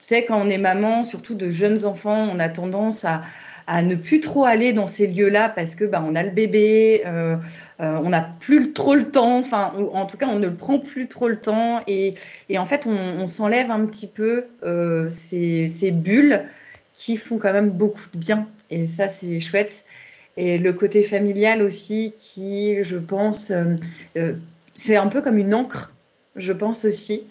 Tu 0.00 0.06
sais, 0.06 0.24
quand 0.24 0.40
on 0.40 0.48
est 0.48 0.58
maman, 0.58 1.04
surtout 1.04 1.34
de 1.34 1.50
jeunes 1.50 1.84
enfants, 1.84 2.28
on 2.30 2.38
a 2.38 2.48
tendance 2.48 3.04
à, 3.04 3.22
à 3.68 3.82
ne 3.82 3.96
plus 3.96 4.20
trop 4.20 4.46
aller 4.46 4.72
dans 4.72 4.86
ces 4.86 5.06
lieux-là 5.06 5.50
parce 5.50 5.74
que 5.74 5.84
bah, 5.84 6.02
on 6.04 6.14
a 6.14 6.22
le 6.22 6.30
bébé, 6.30 7.02
euh, 7.04 7.36
euh, 7.80 8.00
on 8.02 8.08
n'a 8.08 8.22
plus 8.40 8.72
trop 8.72 8.94
le 8.94 9.10
temps, 9.10 9.38
enfin, 9.38 9.74
en 9.92 10.06
tout 10.06 10.16
cas, 10.16 10.26
on 10.26 10.38
ne 10.38 10.48
prend 10.48 10.78
plus 10.78 11.06
trop 11.06 11.28
le 11.28 11.36
temps 11.36 11.82
et, 11.86 12.14
en 12.56 12.64
fait, 12.64 12.86
on, 12.86 13.26
s'enlève 13.26 13.70
un 13.70 13.84
petit 13.84 14.06
peu 14.06 14.46
euh, 14.64 15.10
ces, 15.10 15.68
ces, 15.68 15.90
bulles 15.90 16.46
qui 16.94 17.18
font 17.18 17.36
quand 17.36 17.52
même 17.52 17.68
beaucoup 17.68 18.06
de 18.14 18.18
bien 18.18 18.48
et 18.70 18.86
ça, 18.86 19.06
c'est 19.06 19.38
chouette. 19.38 19.84
Et 20.38 20.56
le 20.56 20.72
côté 20.72 21.02
familial 21.02 21.60
aussi, 21.60 22.14
qui, 22.16 22.82
je 22.82 22.96
pense, 22.96 23.52
c'est 24.74 24.96
un 24.96 25.08
peu 25.08 25.20
comme 25.20 25.36
une 25.36 25.52
encre, 25.52 25.92
je 26.36 26.54
pense 26.54 26.86
aussi. 26.86 27.24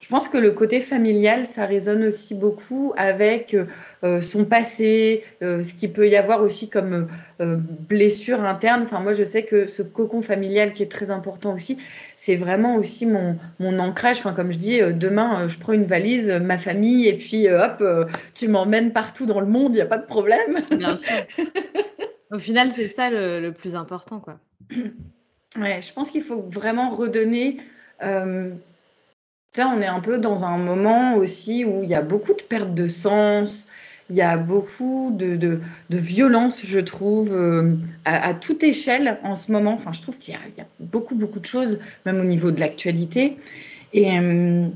Je 0.00 0.06
pense 0.06 0.28
que 0.28 0.38
le 0.38 0.52
côté 0.52 0.80
familial, 0.80 1.44
ça 1.44 1.66
résonne 1.66 2.04
aussi 2.04 2.36
beaucoup 2.36 2.92
avec 2.96 3.56
euh, 4.04 4.20
son 4.20 4.44
passé, 4.44 5.24
euh, 5.42 5.60
ce 5.60 5.74
qu'il 5.74 5.92
peut 5.92 6.08
y 6.08 6.14
avoir 6.14 6.40
aussi 6.40 6.68
comme 6.68 7.08
euh, 7.40 7.56
blessure 7.88 8.44
interne. 8.44 8.84
Enfin, 8.84 9.00
moi, 9.00 9.12
je 9.12 9.24
sais 9.24 9.42
que 9.42 9.66
ce 9.66 9.82
cocon 9.82 10.22
familial 10.22 10.72
qui 10.72 10.84
est 10.84 10.90
très 10.90 11.10
important 11.10 11.52
aussi, 11.52 11.78
c'est 12.16 12.36
vraiment 12.36 12.76
aussi 12.76 13.06
mon, 13.06 13.36
mon 13.58 13.80
ancrage. 13.80 14.18
Enfin, 14.18 14.34
comme 14.34 14.52
je 14.52 14.58
dis, 14.58 14.78
demain, 14.80 15.48
je 15.48 15.58
prends 15.58 15.72
une 15.72 15.84
valise, 15.84 16.30
ma 16.30 16.58
famille, 16.58 17.08
et 17.08 17.18
puis 17.18 17.48
hop, 17.50 17.82
tu 18.34 18.46
m'emmènes 18.46 18.92
partout 18.92 19.26
dans 19.26 19.40
le 19.40 19.46
monde, 19.46 19.72
il 19.72 19.76
n'y 19.76 19.80
a 19.80 19.86
pas 19.86 19.98
de 19.98 20.06
problème. 20.06 20.62
Bien 20.70 20.96
sûr. 20.96 21.10
Au 22.30 22.38
final, 22.38 22.70
c'est 22.70 22.88
ça 22.88 23.10
le, 23.10 23.40
le, 23.40 23.52
plus 23.52 23.74
important, 23.74 24.20
quoi. 24.20 24.38
Ouais, 25.58 25.80
je 25.82 25.92
pense 25.92 26.10
qu'il 26.10 26.22
faut 26.22 26.42
vraiment 26.42 26.90
redonner 26.90 27.56
on 29.56 29.80
est 29.80 29.86
un 29.86 30.00
peu 30.00 30.18
dans 30.18 30.44
un 30.44 30.58
moment 30.58 31.14
aussi 31.14 31.64
où 31.64 31.82
il 31.82 31.88
y 31.88 31.94
a 31.94 32.02
beaucoup 32.02 32.34
de 32.34 32.42
perte 32.42 32.74
de 32.74 32.86
sens, 32.86 33.68
il 34.10 34.16
y 34.16 34.22
a 34.22 34.36
beaucoup 34.36 35.12
de, 35.14 35.60
violence, 35.90 36.60
je 36.64 36.78
trouve, 36.78 37.34
euh, 37.34 37.74
à, 38.04 38.32
toute 38.34 38.62
échelle 38.62 39.18
en 39.22 39.34
ce 39.34 39.52
moment. 39.52 39.72
Enfin, 39.72 39.92
je 39.92 40.00
trouve 40.00 40.18
qu'il 40.18 40.34
y, 40.34 40.60
a 40.60 40.66
beaucoup, 40.80 41.14
beaucoup 41.14 41.40
de 41.40 41.46
choses, 41.46 41.78
même 42.06 42.20
au 42.20 42.24
niveau 42.24 42.50
de 42.50 42.60
l'actualité. 42.60 43.36
Et 43.92 44.18
euh, 44.18 44.66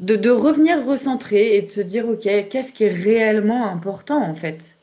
de, 0.00 0.30
revenir 0.30 0.84
recentrer 0.84 1.56
et 1.56 1.62
de 1.62 1.68
se 1.68 1.80
dire, 1.80 2.08
OK, 2.08 2.22
qu'est-ce 2.22 2.72
qui 2.72 2.84
est 2.84 2.90
réellement 2.90 3.68
important 3.68 4.22
en 4.22 4.34
fait? 4.34 4.76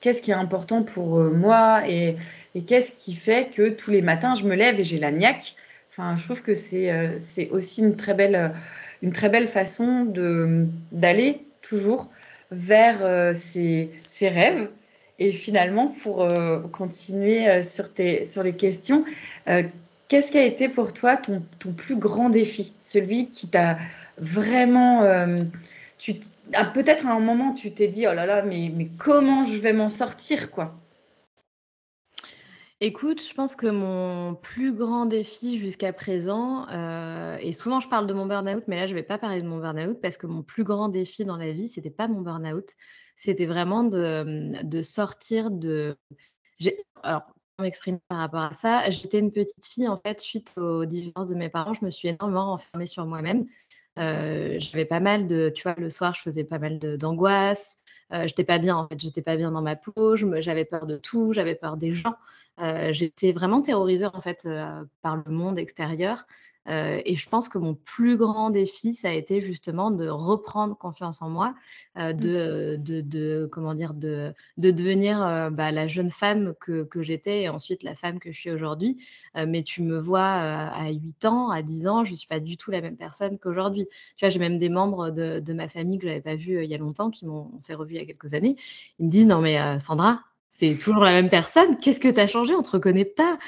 Qu'est-ce 0.00 0.22
qui 0.22 0.30
est 0.30 0.34
important 0.34 0.82
pour 0.82 1.18
euh, 1.18 1.30
moi? 1.30 1.82
Et, 1.88 2.16
et 2.54 2.62
qu'est-ce 2.62 2.92
qui 2.92 3.14
fait 3.14 3.50
que 3.54 3.68
tous 3.68 3.90
les 3.90 4.02
matins, 4.02 4.34
je 4.34 4.44
me 4.44 4.54
lève 4.54 4.80
et 4.80 4.84
j'ai 4.84 4.98
la 4.98 5.10
niaque? 5.10 5.56
Enfin, 5.98 6.14
je 6.16 6.24
trouve 6.24 6.42
que 6.42 6.52
c'est 6.52 6.90
euh, 6.90 7.18
aussi 7.52 7.80
une 7.80 7.96
très 7.96 8.12
belle, 8.12 8.52
une 9.00 9.12
très 9.12 9.30
belle 9.30 9.48
façon 9.48 10.04
d'aller 10.92 11.40
toujours 11.62 12.10
vers 12.50 12.98
euh, 13.00 13.32
ses, 13.32 13.90
rêves. 14.20 14.68
Et 15.18 15.32
finalement, 15.32 15.88
pour 15.88 16.20
euh, 16.20 16.60
continuer 16.60 17.62
sur, 17.62 17.90
tes, 17.94 18.24
sur 18.24 18.42
les 18.42 18.52
questions, 18.52 19.06
qu'est-ce 20.08 20.30
qui 20.30 20.36
a 20.36 20.44
été 20.44 20.68
pour 20.68 20.92
toi 20.92 21.16
ton, 21.16 21.42
ton 21.58 21.72
plus 21.72 21.96
grand 21.96 22.28
défi? 22.28 22.74
Celui 22.78 23.30
qui 23.30 23.48
t'a 23.48 23.78
vraiment... 24.18 25.02
tu 25.96 26.16
Peut-être 26.74 27.06
à 27.06 27.12
un 27.12 27.20
moment, 27.20 27.54
tu 27.54 27.72
t'es 27.72 27.88
dit, 27.88 28.06
oh 28.06 28.12
là 28.12 28.26
là, 28.26 28.42
mais, 28.42 28.70
mais 28.76 28.88
comment 28.98 29.46
je 29.46 29.58
vais 29.58 29.72
m'en 29.72 29.88
sortir, 29.88 30.50
quoi? 30.50 30.76
Écoute, 32.80 33.22
je 33.26 33.32
pense 33.32 33.56
que 33.56 33.66
mon 33.68 34.34
plus 34.34 34.74
grand 34.74 35.06
défi 35.06 35.58
jusqu'à 35.58 35.94
présent, 35.94 36.68
euh, 36.68 37.38
et 37.40 37.52
souvent 37.52 37.80
je 37.80 37.88
parle 37.88 38.06
de 38.06 38.12
mon 38.12 38.26
burn-out, 38.26 38.64
mais 38.68 38.76
là 38.76 38.86
je 38.86 38.94
vais 38.94 39.02
pas 39.02 39.16
parler 39.16 39.40
de 39.40 39.46
mon 39.46 39.58
burn-out 39.58 39.98
parce 40.02 40.18
que 40.18 40.26
mon 40.26 40.42
plus 40.42 40.62
grand 40.62 40.90
défi 40.90 41.24
dans 41.24 41.38
la 41.38 41.52
vie, 41.52 41.68
c'était 41.68 41.90
pas 41.90 42.06
mon 42.06 42.20
burn-out, 42.20 42.68
c'était 43.16 43.46
vraiment 43.46 43.82
de, 43.82 44.62
de 44.62 44.82
sortir 44.82 45.50
de. 45.50 45.96
Alors, 47.02 47.22
pour 47.24 47.62
m'exprimer 47.64 47.98
par 48.08 48.18
rapport 48.18 48.42
à 48.42 48.52
ça, 48.52 48.90
j'étais 48.90 49.20
une 49.20 49.32
petite 49.32 49.64
fille 49.64 49.88
en 49.88 49.96
fait, 49.96 50.20
suite 50.20 50.52
au 50.58 50.84
divorce 50.84 51.28
de 51.28 51.34
mes 51.34 51.48
parents, 51.48 51.72
je 51.72 51.82
me 51.84 51.90
suis 51.90 52.08
énormément 52.08 52.46
renfermée 52.50 52.86
sur 52.86 53.06
moi-même. 53.06 53.46
Euh, 53.98 54.56
j'avais 54.58 54.84
pas 54.84 55.00
mal 55.00 55.26
de, 55.26 55.50
tu 55.54 55.62
vois, 55.62 55.74
le 55.78 55.88
soir, 55.88 56.14
je 56.14 56.20
faisais 56.20 56.44
pas 56.44 56.58
mal 56.58 56.78
d'angoisse. 56.98 57.78
Euh, 58.12 58.26
j'étais 58.26 58.44
pas 58.44 58.58
bien 58.58 58.76
en 58.76 58.86
fait, 58.86 58.98
j'étais 59.00 59.22
pas 59.22 59.36
bien 59.36 59.50
dans 59.50 59.62
ma 59.62 59.74
peau, 59.76 60.16
j'avais 60.16 60.64
peur 60.64 60.86
de 60.86 60.96
tout, 60.96 61.32
j'avais 61.32 61.54
peur 61.56 61.76
des 61.76 61.92
gens. 61.92 62.16
Euh, 62.60 62.92
j'étais 62.92 63.32
vraiment 63.32 63.60
terrorisée 63.60 64.06
en 64.06 64.20
fait 64.20 64.46
euh, 64.46 64.84
par 65.02 65.16
le 65.16 65.30
monde 65.32 65.58
extérieur. 65.58 66.26
Euh, 66.68 67.00
et 67.04 67.16
je 67.16 67.28
pense 67.28 67.48
que 67.48 67.58
mon 67.58 67.74
plus 67.74 68.16
grand 68.16 68.50
défi, 68.50 68.92
ça 68.94 69.08
a 69.08 69.12
été 69.12 69.40
justement 69.40 69.90
de 69.90 70.08
reprendre 70.08 70.76
confiance 70.76 71.22
en 71.22 71.30
moi, 71.30 71.54
mmh. 71.96 72.12
de, 72.12 72.76
de, 72.80 73.48
comment 73.50 73.74
dire, 73.74 73.94
de, 73.94 74.32
de 74.56 74.70
devenir 74.70 75.50
bah, 75.52 75.70
la 75.72 75.86
jeune 75.86 76.10
femme 76.10 76.54
que, 76.60 76.84
que 76.84 77.02
j'étais 77.02 77.42
et 77.42 77.48
ensuite 77.48 77.82
la 77.82 77.94
femme 77.94 78.18
que 78.18 78.32
je 78.32 78.38
suis 78.38 78.50
aujourd'hui. 78.50 78.96
mais 79.34 79.62
tu 79.62 79.82
me 79.82 79.98
vois 79.98 80.24
à 80.24 80.90
8 80.90 81.24
ans, 81.24 81.50
à 81.50 81.62
10 81.62 81.88
ans, 81.88 82.04
je 82.04 82.12
ne 82.12 82.16
suis 82.16 82.28
pas 82.28 82.40
du 82.40 82.56
tout 82.56 82.70
la 82.70 82.80
même 82.80 82.96
personne 82.96 83.38
qu'aujourd'hui. 83.38 83.86
Tu 84.16 84.24
vois, 84.24 84.30
j'ai 84.30 84.38
même 84.38 84.58
des 84.58 84.68
membres 84.68 85.10
de, 85.10 85.40
de 85.40 85.52
ma 85.52 85.68
famille 85.68 85.98
que 85.98 86.04
je 86.04 86.08
n'avais 86.08 86.22
pas 86.22 86.36
vus 86.36 86.64
il 86.64 86.70
y 86.70 86.74
a 86.74 86.78
longtemps, 86.78 87.10
qui 87.10 87.26
m'ont, 87.26 87.50
on 87.54 87.60
s'est 87.60 87.74
revus 87.74 87.94
il 87.94 87.98
y 87.98 88.02
a 88.02 88.06
quelques 88.06 88.34
années. 88.34 88.56
Ils 88.98 89.06
me 89.06 89.10
disent, 89.10 89.26
non 89.26 89.40
mais 89.40 89.78
Sandra, 89.78 90.20
c'est 90.58 90.78
toujours 90.78 91.02
la 91.02 91.10
même 91.10 91.28
personne. 91.28 91.76
Qu'est-ce 91.76 92.00
que 92.00 92.08
tu 92.08 92.18
as 92.18 92.28
changé? 92.28 92.54
On 92.54 92.58
ne 92.58 92.62
te 92.62 92.70
reconnaît 92.70 93.04
pas. 93.04 93.38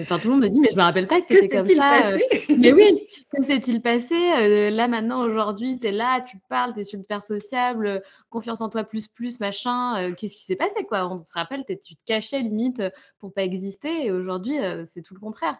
Enfin, 0.00 0.18
tout 0.18 0.28
le 0.28 0.34
monde 0.34 0.44
me 0.44 0.48
dit, 0.48 0.60
mais 0.60 0.68
je 0.70 0.76
ne 0.76 0.80
me 0.80 0.84
rappelle 0.84 1.08
pas 1.08 1.20
que, 1.20 1.26
tu 1.26 1.36
étais 1.36 1.48
comme 1.48 1.66
ça. 1.66 2.12
Euh. 2.12 2.18
mais 2.56 2.72
oui, 2.72 3.08
que 3.34 3.42
s'est-il 3.42 3.82
passé? 3.82 4.14
Euh, 4.14 4.70
Là, 4.70 4.86
maintenant, 4.86 5.24
aujourd'hui, 5.24 5.80
tu 5.80 5.88
es 5.88 5.92
là, 5.92 6.20
tu 6.20 6.38
parles, 6.48 6.72
tu 6.72 6.80
es 6.80 6.84
super 6.84 7.22
sociable, 7.22 8.02
confiance 8.30 8.60
en 8.60 8.68
toi, 8.68 8.84
plus, 8.84 9.08
plus, 9.08 9.40
machin. 9.40 9.96
Euh, 9.96 10.14
qu'est-ce 10.14 10.36
qui 10.36 10.44
s'est 10.44 10.56
passé 10.56 10.84
quoi? 10.84 11.08
On 11.08 11.24
se 11.24 11.32
rappelle, 11.34 11.64
tu 11.66 11.96
te 11.96 12.04
cachais 12.06 12.40
limite 12.40 12.82
pour 13.18 13.32
pas 13.32 13.42
exister. 13.42 14.06
Et 14.06 14.12
aujourd'hui, 14.12 14.56
c'est 14.84 15.02
tout 15.02 15.14
le 15.14 15.20
contraire. 15.20 15.58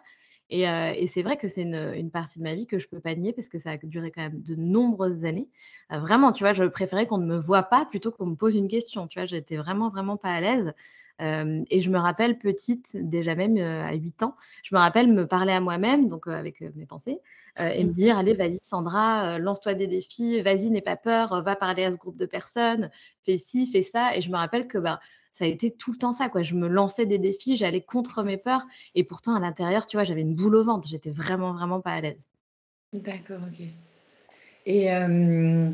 Et, 0.55 1.07
c'est 1.07 1.23
vrai 1.23 1.35
que 1.37 1.47
c'est 1.47 1.63
une, 1.63 2.11
partie 2.11 2.37
de 2.37 2.43
ma 2.43 2.53
vie 2.53 2.67
que 2.67 2.77
je 2.77 2.87
peux 2.87 2.99
pas 2.99 3.15
nier 3.15 3.33
parce 3.33 3.49
que 3.49 3.57
ça 3.57 3.71
a 3.71 3.77
duré 3.77 4.11
quand 4.11 4.21
même 4.21 4.41
de 4.41 4.55
nombreuses 4.55 5.25
années. 5.25 5.49
vraiment, 5.89 6.31
tu 6.31 6.43
vois, 6.43 6.53
je 6.53 6.63
préférais 6.65 7.07
qu'on 7.07 7.17
ne 7.17 7.25
me 7.25 7.39
voit 7.39 7.63
pas 7.63 7.85
plutôt 7.85 8.11
qu'on 8.11 8.27
me 8.27 8.35
pose 8.35 8.55
une 8.55 8.67
question. 8.67 9.07
Tu 9.07 9.19
vois, 9.19 9.25
j'étais 9.25 9.57
vraiment, 9.57 9.89
vraiment 9.89 10.15
pas 10.15 10.29
à 10.29 10.41
l'aise. 10.41 10.73
et 11.19 11.79
je 11.79 11.89
me 11.89 11.97
rappelle 11.97 12.37
petite, 12.37 12.95
déjà 12.95 13.33
même 13.33 13.57
à 13.57 13.93
8 13.95 14.21
ans, 14.21 14.35
je 14.63 14.75
me 14.75 14.79
rappelle 14.79 15.11
me 15.11 15.25
parler 15.25 15.53
à 15.53 15.59
moi-même, 15.59 16.07
donc 16.07 16.27
avec 16.27 16.61
mes 16.75 16.85
pensées, 16.85 17.19
et 17.59 17.83
me 17.83 17.89
mmh. 17.89 17.93
dire 17.93 18.17
Allez, 18.19 18.35
vas-y, 18.35 18.59
Sandra, 18.61 19.39
lance-toi 19.39 19.73
des 19.73 19.87
défis, 19.87 20.39
vas-y, 20.41 20.69
n'aie 20.69 20.81
pas 20.81 20.97
peur, 20.97 21.41
va 21.41 21.55
parler 21.55 21.83
à 21.83 21.91
ce 21.91 21.97
groupe 21.97 22.17
de 22.17 22.27
personnes, 22.27 22.91
fais 23.23 23.37
ci, 23.37 23.65
fais 23.65 23.81
ça. 23.81 24.15
Et 24.15 24.21
je 24.21 24.29
me 24.29 24.37
rappelle 24.37 24.67
que 24.67 24.77
bah, 24.77 24.99
ça 25.33 25.45
a 25.45 25.47
été 25.47 25.71
tout 25.71 25.91
le 25.91 25.97
temps 25.97 26.13
ça. 26.13 26.29
Quoi. 26.29 26.43
Je 26.43 26.53
me 26.53 26.67
lançais 26.67 27.05
des 27.05 27.17
défis, 27.17 27.57
j'allais 27.57 27.81
contre 27.81 28.23
mes 28.23 28.37
peurs. 28.37 28.61
Et 28.93 29.03
pourtant, 29.03 29.35
à 29.35 29.39
l'intérieur, 29.39 29.87
tu 29.87 29.97
vois, 29.97 30.03
j'avais 30.03 30.21
une 30.21 30.35
boule 30.35 30.55
au 30.55 30.63
ventre. 30.63 30.87
J'étais 30.87 31.09
vraiment, 31.09 31.51
vraiment 31.51 31.81
pas 31.81 31.91
à 31.91 32.01
l'aise. 32.01 32.29
D'accord, 32.93 33.39
ok. 33.51 33.65
Et 34.67 34.93
euh, 34.93 35.69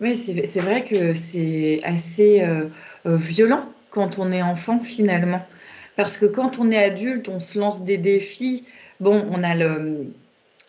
c'est 0.00 0.60
vrai 0.60 0.82
que 0.84 1.12
c'est 1.12 1.80
assez 1.84 2.40
euh, 2.42 2.68
violent 3.04 3.68
quand 3.90 4.18
on 4.18 4.32
est 4.32 4.42
enfant, 4.42 4.80
finalement. 4.80 5.46
Parce 5.94 6.16
que 6.16 6.24
quand 6.24 6.58
on 6.58 6.70
est 6.70 6.82
adulte, 6.82 7.28
on 7.28 7.40
se 7.40 7.58
lance 7.58 7.84
des 7.84 7.98
défis. 7.98 8.66
Bon, 9.00 9.26
on 9.30 9.44
a 9.44 9.54
le 9.54 10.06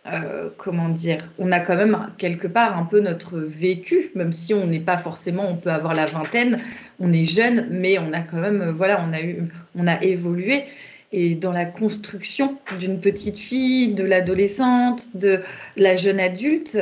euh, 0.06 0.48
comment 0.56 0.88
dire, 0.88 1.28
on 1.38 1.52
a 1.52 1.60
quand 1.60 1.76
même 1.76 2.10
quelque 2.16 2.46
part 2.46 2.78
un 2.78 2.84
peu 2.84 3.00
notre 3.00 3.38
vécu, 3.38 4.10
même 4.14 4.32
si 4.32 4.54
on 4.54 4.66
n'est 4.66 4.80
pas 4.80 4.96
forcément, 4.96 5.46
on 5.48 5.56
peut 5.56 5.70
avoir 5.70 5.94
la 5.94 6.06
vingtaine, 6.06 6.60
on 7.00 7.12
est 7.12 7.24
jeune, 7.26 7.68
mais 7.70 7.98
on 7.98 8.12
a 8.12 8.22
quand 8.22 8.38
même, 8.38 8.70
voilà, 8.70 9.04
on 9.06 9.12
a 9.12 9.20
eu, 9.20 9.48
on 9.74 9.86
a 9.86 10.02
évolué. 10.02 10.64
Et 11.12 11.34
dans 11.34 11.52
la 11.52 11.66
construction 11.66 12.56
d'une 12.78 13.00
petite 13.00 13.38
fille, 13.38 13.94
de 13.94 14.04
l'adolescente, 14.04 15.16
de 15.16 15.40
la 15.76 15.96
jeune 15.96 16.20
adulte, 16.20 16.78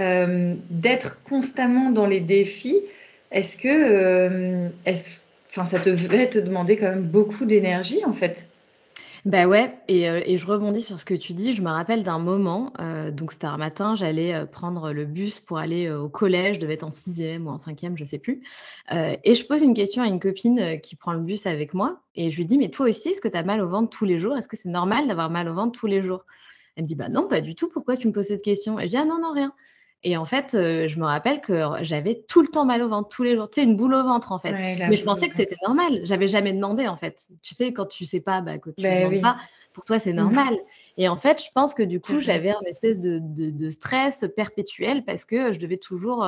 euh, 0.00 0.54
d'être 0.70 1.22
constamment 1.22 1.90
dans 1.90 2.06
les 2.06 2.20
défis, 2.20 2.82
est-ce 3.30 3.56
que, 3.56 3.68
euh, 3.68 4.68
est 4.86 5.22
enfin, 5.50 5.66
ça 5.66 5.78
devait 5.78 6.28
te 6.28 6.38
demander 6.38 6.76
quand 6.76 6.88
même 6.88 7.04
beaucoup 7.04 7.44
d'énergie 7.44 8.04
en 8.04 8.12
fait? 8.12 8.46
Bah 9.26 9.48
ouais, 9.48 9.76
et, 9.88 10.08
euh, 10.08 10.22
et 10.24 10.38
je 10.38 10.46
rebondis 10.46 10.82
sur 10.82 11.00
ce 11.00 11.04
que 11.04 11.12
tu 11.14 11.32
dis. 11.32 11.52
Je 11.52 11.60
me 11.60 11.68
rappelle 11.68 12.04
d'un 12.04 12.20
moment, 12.20 12.72
euh, 12.78 13.10
donc 13.10 13.32
c'était 13.32 13.48
un 13.48 13.56
matin, 13.56 13.96
j'allais 13.96 14.32
euh, 14.32 14.46
prendre 14.46 14.92
le 14.92 15.04
bus 15.04 15.40
pour 15.40 15.58
aller 15.58 15.90
au 15.90 16.08
collège, 16.08 16.56
je 16.56 16.60
devais 16.60 16.74
être 16.74 16.84
en 16.84 16.92
sixième 16.92 17.48
ou 17.48 17.50
en 17.50 17.58
cinquième, 17.58 17.98
je 17.98 18.04
sais 18.04 18.20
plus. 18.20 18.42
et 18.92 19.34
je 19.34 19.44
pose 19.44 19.62
une 19.62 19.74
question 19.74 20.00
à 20.02 20.06
une 20.06 20.20
copine 20.20 20.80
qui 20.80 20.94
prend 20.94 21.12
le 21.12 21.18
bus 21.20 21.46
avec 21.46 21.74
moi, 21.74 22.00
et 22.14 22.30
je 22.30 22.36
lui 22.36 22.46
dis, 22.46 22.56
mais 22.56 22.70
toi 22.70 22.88
aussi, 22.88 23.08
est-ce 23.08 23.20
que 23.20 23.26
tu 23.26 23.36
as 23.36 23.42
mal 23.42 23.60
au 23.60 23.68
ventre 23.68 23.90
tous 23.90 24.04
les 24.04 24.20
jours? 24.20 24.36
Est-ce 24.36 24.48
que 24.48 24.56
c'est 24.56 24.68
normal 24.68 25.08
d'avoir 25.08 25.28
mal 25.28 25.48
au 25.48 25.54
ventre 25.54 25.76
tous 25.76 25.88
les 25.88 26.02
jours? 26.02 26.24
Elle 26.76 26.84
me 26.84 26.88
dit, 26.88 26.94
bah 26.94 27.08
non, 27.08 27.26
pas 27.26 27.40
du 27.40 27.56
tout, 27.56 27.68
pourquoi 27.68 27.96
tu 27.96 28.06
me 28.06 28.12
poses 28.12 28.28
cette 28.28 28.42
question? 28.44 28.78
Et 28.78 28.84
je 28.86 28.90
dis, 28.90 28.96
ah 28.96 29.04
non, 29.04 29.18
non, 29.20 29.32
rien. 29.32 29.52
Et 30.08 30.16
en 30.16 30.24
fait, 30.24 30.50
je 30.52 31.00
me 31.00 31.04
rappelle 31.04 31.40
que 31.40 31.60
j'avais 31.80 32.22
tout 32.28 32.40
le 32.40 32.46
temps 32.46 32.64
mal 32.64 32.80
au 32.80 32.88
ventre, 32.88 33.08
tous 33.08 33.24
les 33.24 33.34
jours. 33.34 33.50
Tu 33.50 33.60
sais, 33.60 33.66
une 33.66 33.76
boule 33.76 33.92
au 33.92 34.04
ventre, 34.04 34.30
en 34.30 34.38
fait. 34.38 34.52
Mais 34.52 34.94
je 34.94 35.02
pensais 35.02 35.28
que 35.28 35.34
c'était 35.34 35.56
normal. 35.64 35.98
J'avais 36.04 36.28
jamais 36.28 36.52
demandé, 36.52 36.86
en 36.86 36.96
fait. 36.96 37.26
Tu 37.42 37.56
sais, 37.56 37.72
quand 37.72 37.86
tu 37.86 38.06
sais 38.06 38.20
pas, 38.20 38.40
bah, 38.40 38.58
que 38.58 38.70
tu 38.70 38.84
ne 38.84 39.10
ben 39.10 39.20
pas, 39.20 39.36
pour 39.72 39.84
toi, 39.84 39.98
c'est 39.98 40.12
mmh. 40.12 40.16
normal. 40.16 40.56
Et 40.96 41.08
en 41.08 41.16
fait, 41.16 41.42
je 41.42 41.48
pense 41.52 41.74
que 41.74 41.82
du 41.82 41.98
coup, 41.98 42.20
j'avais 42.20 42.50
un 42.50 42.60
espèce 42.66 43.00
de, 43.00 43.18
de, 43.20 43.68
stress 43.68 44.24
perpétuel 44.36 45.04
parce 45.04 45.24
que 45.24 45.52
je 45.52 45.58
devais 45.58 45.76
toujours 45.76 46.24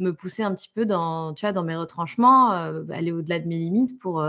me 0.00 0.10
pousser 0.10 0.42
un 0.42 0.52
petit 0.52 0.70
peu 0.74 0.84
dans, 0.84 1.32
tu 1.32 1.46
vois, 1.46 1.52
dans 1.52 1.62
mes 1.62 1.76
retranchements, 1.76 2.50
aller 2.90 3.12
au-delà 3.12 3.38
de 3.38 3.46
mes 3.46 3.58
limites 3.58 4.00
pour 4.00 4.26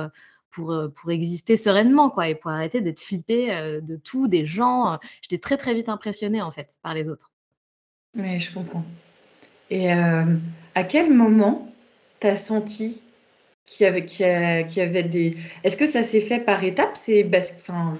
pour, 0.51 0.77
pour 0.93 1.09
exister 1.09 1.57
sereinement, 1.57 2.11
quoi, 2.11 2.29
et 2.29 2.35
pour 2.35 2.51
arrêter 2.51 2.79
d'être 2.79 2.99
flippée 2.99 3.47
de 3.81 3.95
tout, 3.95 4.27
des 4.27 4.45
gens. 4.45 4.99
J'étais 5.23 5.39
très, 5.39 5.57
très 5.57 5.73
vite 5.73 5.89
impressionnée, 5.89 6.43
en 6.43 6.51
fait, 6.51 6.77
par 6.83 6.93
les 6.93 7.09
autres. 7.09 7.32
Oui, 8.15 8.39
je 8.39 8.53
comprends. 8.53 8.85
Et 9.69 9.91
à 9.91 10.83
quel 10.83 11.11
moment 11.11 11.67
tu 12.19 12.27
as 12.27 12.35
senti 12.35 13.01
qu'il 13.65 13.85
y 13.85 13.87
avait, 13.87 15.03
des... 15.03 15.37
Est-ce 15.63 15.77
que 15.77 15.87
ça 15.87 16.03
s'est 16.03 16.21
fait 16.21 16.39
par 16.39 16.63
étapes? 16.63 16.95
C'est 16.95 17.25
enfin, 17.55 17.97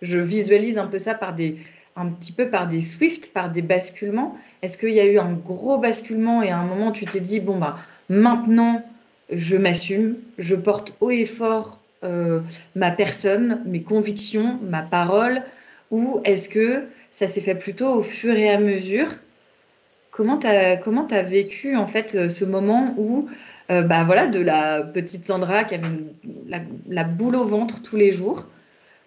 je, 0.00 0.18
visualise 0.18 0.78
un 0.78 0.86
peu 0.86 0.98
ça 0.98 1.14
par 1.14 1.34
des, 1.34 1.58
un 1.96 2.08
petit 2.10 2.32
peu 2.32 2.48
par 2.48 2.68
des 2.68 2.80
Swift, 2.80 3.32
par 3.32 3.50
des 3.50 3.62
basculements. 3.62 4.36
Est-ce 4.62 4.78
qu'il 4.78 4.92
y 4.92 5.00
a 5.00 5.06
eu 5.06 5.18
un 5.18 5.32
gros 5.32 5.78
basculement 5.78 6.42
et 6.42 6.50
à 6.50 6.58
un 6.58 6.64
moment 6.64 6.92
tu 6.92 7.04
t'es 7.04 7.20
dit, 7.20 7.40
bon, 7.40 7.58
bah, 7.58 7.76
maintenant, 8.08 8.82
je 9.30 9.56
m'assume, 9.56 10.16
je 10.38 10.54
porte 10.54 10.94
haut 11.00 11.10
et 11.10 11.26
fort 11.26 11.80
euh, 12.04 12.40
ma 12.76 12.90
personne, 12.90 13.62
mes 13.66 13.82
convictions, 13.82 14.58
ma 14.62 14.82
parole, 14.82 15.42
ou 15.90 16.20
est-ce 16.24 16.48
que 16.48 16.84
ça 17.10 17.26
s'est 17.26 17.40
fait 17.40 17.54
plutôt 17.54 17.88
au 17.88 18.02
fur 18.02 18.36
et 18.36 18.48
à 18.50 18.58
mesure 18.58 19.08
Comment 20.10 20.38
tu 20.38 20.46
as, 20.48 20.76
comment 20.76 21.06
as 21.08 21.22
vécu 21.22 21.76
en 21.76 21.86
fait 21.86 22.16
euh, 22.16 22.28
ce 22.28 22.44
moment 22.44 22.94
où, 22.96 23.28
euh, 23.70 23.82
bah 23.82 24.02
voilà, 24.04 24.26
de 24.26 24.40
la 24.40 24.82
petite 24.82 25.24
Sandra 25.24 25.62
qui 25.62 25.76
avait 25.76 25.86
la, 26.88 27.04
boule 27.04 27.36
au 27.36 27.44
ventre 27.44 27.82
tous 27.82 27.96
les 27.96 28.10
jours, 28.10 28.46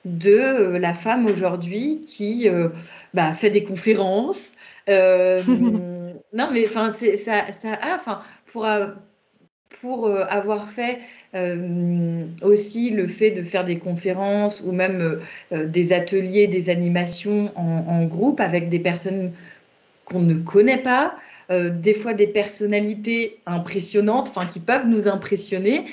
de 0.06 0.78
la 0.78 0.94
femme 0.94 1.26
aujourd'hui 1.26 2.02
qui 2.02 2.48
bah, 3.14 3.34
fait 3.34 3.50
des 3.50 3.64
conférences. 3.64 4.54
non, 4.88 6.50
mais 6.52 6.66
enfin, 6.66 6.90
ça, 6.90 7.52
ça, 7.52 7.80
ah, 7.82 7.98
enfin, 8.00 8.22
pour 8.46 8.66
pour 9.80 10.08
euh, 10.08 10.24
avoir 10.28 10.70
fait 10.70 11.00
euh, 11.36 12.26
aussi 12.42 12.90
le 12.90 13.08
fait 13.08 13.32
de 13.32 13.44
faire 13.44 13.64
des 13.64 13.78
conférences 13.78 14.62
ou 14.66 14.72
même 14.72 15.20
euh, 15.52 15.66
des 15.66 15.94
ateliers, 15.94 16.48
des 16.48 16.70
animations 16.70 17.52
en, 17.56 18.04
groupe 18.06 18.40
avec 18.40 18.70
des 18.70 18.80
personnes 18.80 19.32
qu'on 20.06 20.20
ne 20.20 20.34
connaît 20.34 20.82
pas, 20.82 21.16
des 21.50 21.94
fois 21.94 22.14
des 22.14 22.28
personnalités 22.28 23.40
impressionnantes, 23.46 24.30
enfin 24.30 24.46
qui 24.46 24.60
peuvent 24.60 24.88
nous 24.88 25.08
impressionner. 25.08 25.86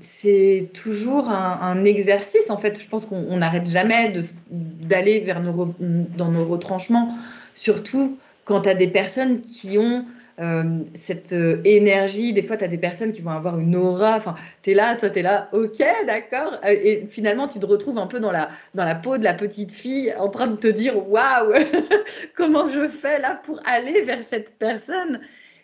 c'est 0.00 0.68
toujours 0.74 1.28
un, 1.28 1.84
exercice. 1.84 2.50
En 2.50 2.58
fait, 2.58 2.80
je 2.80 2.86
pense 2.88 3.06
qu'on 3.06 3.36
n'arrête 3.36 3.68
jamais 3.68 4.12
d'aller 4.50 5.20
vers 5.20 5.40
nos, 5.40 5.74
dans 5.78 6.30
nos 6.30 6.44
retranchements, 6.44 7.16
surtout 7.54 8.18
quand 8.44 8.66
as 8.66 8.74
des 8.74 8.88
personnes 8.88 9.40
qui 9.40 9.78
ont 9.78 10.04
euh, 10.40 10.80
cette 10.94 11.32
euh, 11.32 11.60
énergie. 11.64 12.32
Des 12.32 12.42
fois, 12.42 12.56
tu 12.56 12.64
as 12.64 12.68
des 12.68 12.78
personnes 12.78 13.12
qui 13.12 13.20
vont 13.20 13.30
avoir 13.30 13.58
une 13.60 13.76
aura. 13.76 14.16
Enfin, 14.16 14.34
tu 14.62 14.72
es 14.72 14.74
là, 14.74 14.96
toi, 14.96 15.08
tu 15.08 15.20
es 15.20 15.22
là, 15.22 15.48
ok, 15.52 15.78
d'accord. 16.06 16.54
Euh, 16.64 16.70
et 16.70 17.06
finalement, 17.08 17.46
tu 17.46 17.60
te 17.60 17.66
retrouves 17.66 17.98
un 17.98 18.08
peu 18.08 18.18
dans 18.18 18.32
la, 18.32 18.48
dans 18.74 18.84
la 18.84 18.96
peau 18.96 19.16
de 19.16 19.22
la 19.22 19.34
petite 19.34 19.70
fille 19.70 20.12
en 20.18 20.28
train 20.28 20.48
de 20.48 20.56
te 20.56 20.66
dire 20.66 21.08
waouh, 21.08 21.54
comment 22.36 22.66
je 22.66 22.88
fais 22.88 23.20
là 23.20 23.40
pour 23.44 23.60
aller 23.64 24.02
vers 24.02 24.22
cette 24.22 24.58
personne? 24.58 25.20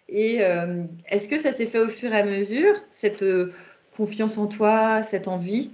Et 0.09 0.41
est-ce 1.09 1.29
que 1.29 1.39
ça 1.39 1.53
s'est 1.53 1.67
fait 1.67 1.79
au 1.79 1.87
fur 1.87 2.13
et 2.13 2.19
à 2.19 2.25
mesure, 2.25 2.75
cette 2.91 3.25
confiance 3.97 4.39
en 4.39 4.49
toi, 4.49 5.05
cette 5.05 5.29
envie 5.29 5.71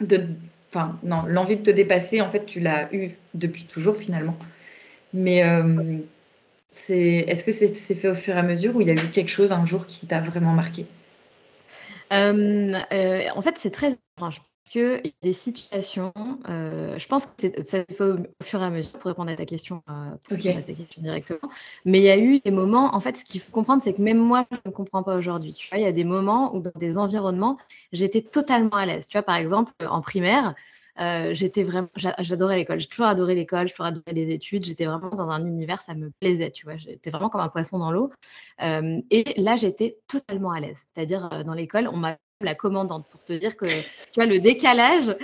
de. 0.00 0.26
Enfin, 0.68 0.98
non, 1.04 1.22
l'envie 1.28 1.56
de 1.56 1.62
te 1.62 1.70
dépasser, 1.70 2.20
en 2.20 2.28
fait, 2.28 2.44
tu 2.44 2.58
l'as 2.58 2.92
eu 2.92 3.10
depuis 3.34 3.62
toujours 3.64 3.96
finalement. 3.96 4.36
Mais 5.14 5.44
est-ce 6.88 7.44
que 7.44 7.52
c'est 7.52 7.94
fait 7.94 8.08
au 8.08 8.14
fur 8.14 8.34
et 8.34 8.38
à 8.38 8.42
mesure 8.42 8.76
ou 8.76 8.80
il 8.80 8.88
y 8.88 8.90
a 8.90 8.94
eu 8.94 9.10
quelque 9.10 9.30
chose 9.30 9.52
un 9.52 9.64
jour 9.64 9.86
qui 9.86 10.06
t'a 10.06 10.20
vraiment 10.20 10.52
marqué? 10.52 10.86
Euh, 12.12 12.78
euh, 12.92 13.24
En 13.34 13.42
fait, 13.42 13.56
c'est 13.58 13.70
très 13.70 13.96
étrange. 14.16 14.42
Qu'il 14.64 15.00
y 15.04 15.08
a 15.08 15.10
des 15.22 15.32
situations, 15.32 16.12
euh, 16.48 16.96
je 16.96 17.06
pense 17.08 17.26
que 17.26 17.62
ça 17.64 17.84
fait 17.84 18.00
au, 18.00 18.16
fur 18.42 18.62
et 18.62 18.64
à 18.64 18.70
mesure 18.70 18.92
pour 18.92 19.08
répondre 19.08 19.30
à 19.30 19.36
ta 19.36 19.44
question, 19.44 19.82
pour 19.86 20.36
répondre 20.36 20.58
à 20.58 20.62
ta 20.62 20.72
question 20.72 21.02
directement. 21.02 21.52
Mais 21.84 21.98
il 21.98 22.04
y 22.04 22.10
a 22.10 22.16
eu 22.16 22.38
des 22.38 22.52
moments, 22.52 22.94
en 22.94 23.00
fait, 23.00 23.16
ce 23.16 23.24
qu'il 23.24 23.40
faut 23.40 23.50
comprendre, 23.50 23.82
c'est 23.82 23.92
que 23.92 24.00
même 24.00 24.18
moi, 24.18 24.46
je 24.50 24.58
ne 24.64 24.70
comprends 24.70 25.02
pas 25.02 25.16
aujourd'hui. 25.16 25.52
Tu 25.52 25.68
vois, 25.68 25.78
il 25.78 25.82
y 25.82 25.86
a 25.86 25.92
des 25.92 26.04
moments 26.04 26.54
où 26.54 26.60
dans 26.60 26.72
des 26.76 26.96
environnements, 26.96 27.58
j'étais 27.92 28.22
totalement 28.22 28.76
à 28.76 28.86
l'aise. 28.86 29.08
Tu 29.08 29.18
vois, 29.18 29.24
par 29.24 29.36
exemple, 29.36 29.72
en 29.84 30.00
primaire, 30.00 30.54
euh, 31.00 31.32
j'étais 31.32 31.64
vraiment, 31.64 31.88
j'adorais 31.96 32.56
l'école. 32.56 32.80
J'ai 32.80 32.86
toujours 32.86 33.06
adoré 33.06 33.34
l'école, 33.34 33.68
j'ai 33.68 33.72
toujours 33.72 33.86
adoré 33.86 34.12
les 34.12 34.30
études. 34.30 34.64
J'étais 34.64 34.84
vraiment 34.84 35.10
dans 35.10 35.30
un 35.30 35.44
univers, 35.46 35.80
ça 35.80 35.94
me 35.94 36.10
plaisait, 36.20 36.50
tu 36.50 36.66
vois. 36.66 36.76
J'étais 36.76 37.10
vraiment 37.10 37.30
comme 37.30 37.40
un 37.40 37.48
poisson 37.48 37.78
dans 37.78 37.92
l'eau. 37.92 38.10
Euh, 38.62 39.00
et 39.10 39.40
là, 39.40 39.56
j'étais 39.56 39.98
totalement 40.06 40.52
à 40.52 40.60
l'aise. 40.60 40.86
C'est-à-dire, 40.94 41.32
euh, 41.32 41.42
dans 41.42 41.54
l'école, 41.54 41.88
on 41.88 41.96
m'a 41.96 42.18
la 42.40 42.56
commandante 42.56 43.08
pour 43.08 43.24
te 43.24 43.32
dire 43.32 43.56
que 43.56 43.66
tu 43.66 44.14
vois 44.16 44.26
le 44.26 44.40
décalage 44.40 45.16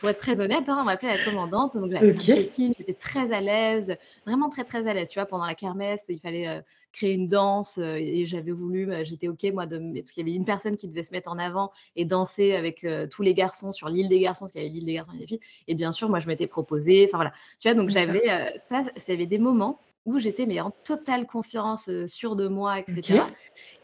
pour 0.00 0.08
être 0.08 0.18
très 0.18 0.40
honnête 0.40 0.66
hein, 0.68 0.78
on 0.80 0.84
m'appelait 0.84 1.18
la 1.18 1.22
commandante 1.22 1.76
donc 1.76 1.92
j'étais 2.18 2.94
très 2.94 3.30
à 3.30 3.42
l'aise 3.42 3.94
vraiment 4.24 4.48
très 4.48 4.64
très 4.64 4.86
à 4.86 4.94
l'aise 4.94 5.10
tu 5.10 5.18
vois 5.18 5.26
pendant 5.26 5.44
la 5.44 5.54
kermesse 5.54 6.06
il 6.08 6.18
fallait 6.18 6.62
créer 6.92 7.12
une 7.12 7.28
danse 7.28 7.78
euh, 7.78 7.96
et 7.96 8.26
j'avais 8.26 8.52
voulu, 8.52 8.86
bah, 8.86 9.02
j'étais 9.02 9.28
OK 9.28 9.44
moi, 9.52 9.66
de, 9.66 9.78
parce 9.78 10.12
qu'il 10.12 10.26
y 10.26 10.30
avait 10.30 10.36
une 10.36 10.44
personne 10.44 10.76
qui 10.76 10.88
devait 10.88 11.02
se 11.02 11.12
mettre 11.12 11.30
en 11.30 11.38
avant 11.38 11.72
et 11.96 12.04
danser 12.04 12.54
avec 12.54 12.84
euh, 12.84 13.06
tous 13.06 13.22
les 13.22 13.34
garçons 13.34 13.72
sur 13.72 13.88
l'île 13.88 14.08
des 14.08 14.20
garçons, 14.20 14.44
parce 14.44 14.52
qu'il 14.52 14.62
y 14.62 14.66
avait 14.66 14.74
l'île 14.74 14.86
des 14.86 14.94
garçons 14.94 15.12
et 15.14 15.18
des 15.18 15.26
filles. 15.26 15.40
Et 15.68 15.74
bien 15.74 15.92
sûr, 15.92 16.08
moi, 16.08 16.18
je 16.18 16.26
m'étais 16.26 16.46
proposé. 16.46 17.04
Enfin 17.08 17.18
voilà, 17.18 17.32
tu 17.58 17.68
vois, 17.68 17.74
donc 17.74 17.90
j'avais 17.90 18.30
euh, 18.30 18.50
ça, 18.58 18.82
ça 18.94 19.12
avait 19.12 19.26
des 19.26 19.38
moments 19.38 19.80
où 20.04 20.18
j'étais 20.18 20.46
mais 20.46 20.60
en 20.60 20.70
totale 20.70 21.26
confiance, 21.26 21.88
sûre 22.06 22.34
de 22.34 22.48
moi, 22.48 22.80
etc. 22.80 23.22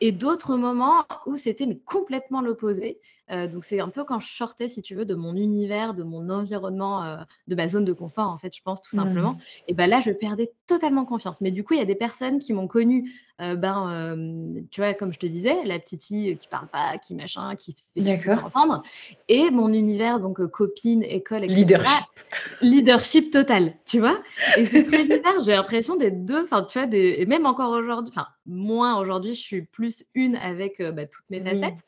Et 0.00 0.10
d'autres 0.10 0.56
moments 0.56 1.04
où 1.26 1.36
c'était 1.36 1.66
mais 1.66 1.78
complètement 1.78 2.40
l'opposé. 2.40 2.98
Donc 3.30 3.64
c'est 3.64 3.80
un 3.80 3.88
peu 3.88 4.04
quand 4.04 4.20
je 4.20 4.28
sortais, 4.28 4.68
si 4.68 4.82
tu 4.82 4.94
veux, 4.94 5.04
de 5.04 5.14
mon 5.14 5.34
univers, 5.34 5.94
de 5.94 6.02
mon 6.02 6.30
environnement, 6.30 7.18
de 7.46 7.54
ma 7.54 7.68
zone 7.68 7.84
de 7.84 7.92
confort, 7.92 8.28
en 8.28 8.38
fait, 8.38 8.54
je 8.54 8.62
pense 8.62 8.82
tout 8.82 8.96
simplement. 8.96 9.32
Mmh. 9.32 9.40
Et 9.68 9.74
ben 9.74 9.88
là, 9.88 10.00
je 10.00 10.10
perdais 10.10 10.52
totalement 10.66 11.04
confiance. 11.04 11.40
Mais 11.40 11.50
du 11.50 11.64
coup, 11.64 11.74
il 11.74 11.78
y 11.78 11.82
a 11.82 11.86
des 11.86 11.94
personnes 11.94 12.38
qui 12.38 12.52
m'ont 12.52 12.68
connue, 12.68 13.12
ben, 13.38 14.16
tu 14.70 14.80
vois, 14.80 14.94
comme 14.94 15.12
je 15.12 15.18
te 15.18 15.26
disais, 15.26 15.64
la 15.64 15.78
petite 15.78 16.04
fille 16.04 16.36
qui 16.38 16.48
parle 16.48 16.68
pas, 16.68 16.98
qui 16.98 17.14
machin, 17.14 17.54
qui 17.56 17.72
se 17.72 17.82
fait 18.00 18.30
entendre. 18.32 18.82
Et 19.28 19.50
mon 19.50 19.72
univers, 19.72 20.20
donc 20.20 20.44
copine, 20.46 21.02
école, 21.02 21.44
etc. 21.44 21.60
Leadership. 21.60 22.04
Leadership 22.60 23.30
total, 23.30 23.74
tu 23.84 23.98
vois. 24.00 24.18
Et 24.56 24.66
c'est 24.66 24.82
très 24.82 25.04
bizarre. 25.04 25.40
J'ai 25.44 25.52
l'impression 25.52 25.96
d'être 25.96 26.24
deux, 26.24 26.44
enfin, 26.44 26.64
tu 26.64 26.78
vois, 26.78 26.86
des... 26.86 27.16
et 27.18 27.26
même 27.26 27.46
encore 27.46 27.70
aujourd'hui, 27.70 28.12
enfin, 28.14 28.26
moins 28.46 28.98
aujourd'hui, 28.98 29.34
je 29.34 29.40
suis 29.40 29.62
plus 29.62 30.04
une 30.14 30.36
avec 30.36 30.80
bah, 30.80 31.06
toutes 31.06 31.28
mes 31.30 31.40
facettes. 31.40 31.78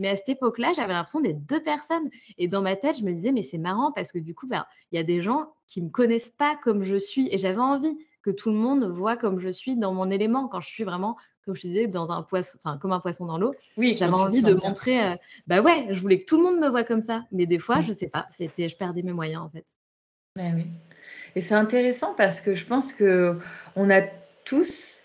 Mais 0.00 0.08
à 0.08 0.16
cette 0.16 0.30
époque-là, 0.30 0.72
j'avais 0.74 0.94
l'impression 0.94 1.20
d'être 1.20 1.46
deux 1.46 1.62
personnes. 1.62 2.10
Et 2.38 2.48
dans 2.48 2.62
ma 2.62 2.74
tête, 2.74 2.98
je 2.98 3.04
me 3.04 3.12
disais, 3.12 3.32
mais 3.32 3.42
c'est 3.42 3.58
marrant 3.58 3.92
parce 3.92 4.10
que 4.10 4.18
du 4.18 4.34
coup, 4.34 4.48
bah, 4.48 4.66
il 4.90 4.96
y 4.96 4.98
a 4.98 5.04
des 5.04 5.20
gens 5.20 5.52
qui 5.68 5.80
ne 5.80 5.86
me 5.86 5.90
connaissent 5.90 6.30
pas 6.30 6.58
comme 6.62 6.82
je 6.82 6.96
suis. 6.96 7.28
Et 7.30 7.36
j'avais 7.36 7.60
envie 7.60 7.96
que 8.22 8.30
tout 8.30 8.50
le 8.50 8.56
monde 8.56 8.84
voit 8.84 9.16
comme 9.16 9.38
je 9.38 9.50
suis 9.50 9.76
dans 9.76 9.92
mon 9.92 10.10
élément, 10.10 10.48
quand 10.48 10.60
je 10.60 10.68
suis 10.68 10.84
vraiment, 10.84 11.16
comme 11.44 11.54
je 11.54 11.60
disais, 11.60 11.86
dans 11.86 12.12
un 12.12 12.22
poisson, 12.22 12.58
enfin, 12.64 12.78
comme 12.78 12.92
un 12.92 13.00
poisson 13.00 13.26
dans 13.26 13.38
l'eau. 13.38 13.54
Oui, 13.76 13.94
j'avais 13.98 14.14
envie 14.14 14.42
de 14.42 14.54
montrer, 14.54 15.04
euh, 15.04 15.16
bah 15.46 15.60
ouais, 15.60 15.88
je 15.90 16.00
voulais 16.00 16.18
que 16.18 16.24
tout 16.24 16.38
le 16.38 16.44
monde 16.44 16.60
me 16.60 16.68
voit 16.68 16.84
comme 16.84 17.02
ça. 17.02 17.24
Mais 17.30 17.44
des 17.44 17.58
fois, 17.58 17.76
je 17.76 17.80
mmh. 17.80 17.84
je 17.88 17.92
sais 17.92 18.08
pas, 18.08 18.26
c'était, 18.30 18.68
je 18.70 18.76
perdais 18.76 19.02
mes 19.02 19.12
moyens 19.12 19.42
en 19.42 19.50
fait. 19.50 19.66
oui. 20.36 20.66
Et 21.36 21.40
c'est 21.40 21.54
intéressant 21.54 22.14
parce 22.14 22.40
que 22.40 22.54
je 22.54 22.66
pense 22.66 22.92
que 22.92 23.38
on 23.76 23.90
a 23.90 24.02
tous 24.44 24.99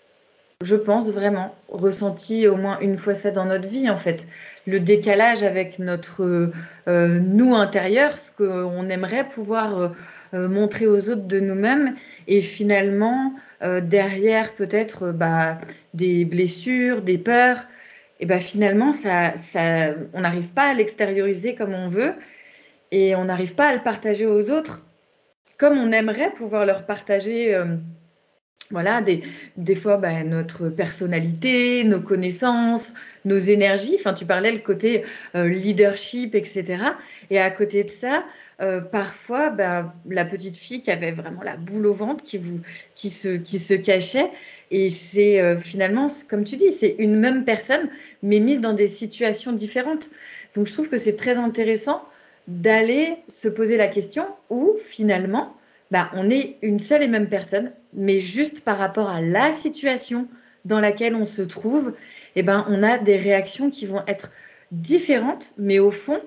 je 0.64 0.74
pense 0.74 1.08
vraiment, 1.10 1.54
ressenti 1.68 2.48
au 2.48 2.56
moins 2.56 2.78
une 2.80 2.96
fois 2.96 3.14
ça 3.14 3.30
dans 3.30 3.44
notre 3.44 3.68
vie, 3.68 3.90
en 3.90 3.98
fait. 3.98 4.26
Le 4.66 4.80
décalage 4.80 5.42
avec 5.42 5.78
notre 5.78 6.50
euh, 6.88 7.20
nous 7.20 7.54
intérieur, 7.54 8.18
ce 8.18 8.30
qu'on 8.32 8.88
aimerait 8.88 9.28
pouvoir 9.28 9.78
euh, 9.78 9.88
euh, 10.32 10.48
montrer 10.48 10.86
aux 10.86 11.10
autres 11.10 11.26
de 11.26 11.40
nous-mêmes, 11.40 11.94
et 12.26 12.40
finalement, 12.40 13.34
derrière 13.82 14.54
peut-être 14.54 15.12
bah, 15.12 15.58
des 15.94 16.24
blessures, 16.26 17.00
des 17.02 17.16
peurs, 17.18 17.66
et 18.20 18.26
bah, 18.26 18.40
finalement, 18.40 18.92
ça, 18.92 19.36
ça, 19.36 19.94
on 20.12 20.20
n'arrive 20.20 20.48
pas 20.48 20.70
à 20.70 20.74
l'extérioriser 20.74 21.54
comme 21.54 21.74
on 21.74 21.88
veut, 21.88 22.14
et 22.90 23.14
on 23.14 23.24
n'arrive 23.24 23.54
pas 23.54 23.68
à 23.68 23.74
le 23.74 23.82
partager 23.82 24.26
aux 24.26 24.50
autres 24.50 24.82
comme 25.58 25.78
on 25.78 25.90
aimerait 25.90 26.32
pouvoir 26.34 26.66
leur 26.66 26.84
partager 26.84 27.58
voilà, 28.70 29.00
des, 29.00 29.22
des 29.56 29.74
fois, 29.74 29.96
bah, 29.96 30.24
notre 30.24 30.68
personnalité, 30.68 31.84
nos 31.84 32.00
connaissances, 32.00 32.92
nos 33.24 33.38
énergies. 33.38 33.96
Enfin, 33.98 34.12
tu 34.12 34.26
parlais 34.26 34.52
le 34.52 34.58
côté 34.58 35.04
euh, 35.34 35.48
leadership, 35.48 36.34
etc. 36.34 36.82
Et 37.30 37.38
à 37.38 37.50
côté 37.50 37.84
de 37.84 37.90
ça, 37.90 38.24
euh, 38.60 38.80
parfois, 38.80 39.50
bah, 39.50 39.94
la 40.08 40.24
petite 40.24 40.56
fille 40.56 40.80
qui 40.80 40.90
avait 40.90 41.12
vraiment 41.12 41.42
la 41.42 41.56
boule 41.56 41.86
au 41.86 41.92
ventre, 41.92 42.24
qui, 42.24 42.38
vous, 42.38 42.60
qui, 42.94 43.10
se, 43.10 43.36
qui 43.36 43.58
se 43.58 43.74
cachait. 43.74 44.30
Et 44.70 44.90
c'est 44.90 45.40
euh, 45.40 45.58
finalement, 45.58 46.08
comme 46.28 46.44
tu 46.44 46.56
dis, 46.56 46.72
c'est 46.72 46.96
une 46.98 47.16
même 47.16 47.44
personne, 47.44 47.88
mais 48.22 48.40
mise 48.40 48.60
dans 48.60 48.72
des 48.72 48.88
situations 48.88 49.52
différentes. 49.52 50.10
Donc, 50.54 50.66
je 50.66 50.72
trouve 50.72 50.88
que 50.88 50.98
c'est 50.98 51.16
très 51.16 51.36
intéressant 51.36 52.02
d'aller 52.48 53.16
se 53.28 53.48
poser 53.48 53.76
la 53.76 53.88
question 53.88 54.26
où 54.50 54.74
finalement, 54.84 55.55
bah, 55.90 56.10
on 56.14 56.30
est 56.30 56.58
une 56.62 56.78
seule 56.78 57.02
et 57.02 57.08
même 57.08 57.28
personne, 57.28 57.72
mais 57.92 58.18
juste 58.18 58.62
par 58.62 58.78
rapport 58.78 59.08
à 59.08 59.20
la 59.20 59.52
situation 59.52 60.28
dans 60.64 60.80
laquelle 60.80 61.14
on 61.14 61.26
se 61.26 61.42
trouve, 61.42 61.94
eh 62.34 62.42
ben, 62.42 62.66
on 62.68 62.82
a 62.82 62.98
des 62.98 63.16
réactions 63.16 63.70
qui 63.70 63.86
vont 63.86 64.02
être 64.06 64.30
différentes, 64.72 65.52
mais 65.58 65.78
au 65.78 65.90
fond, 65.90 66.20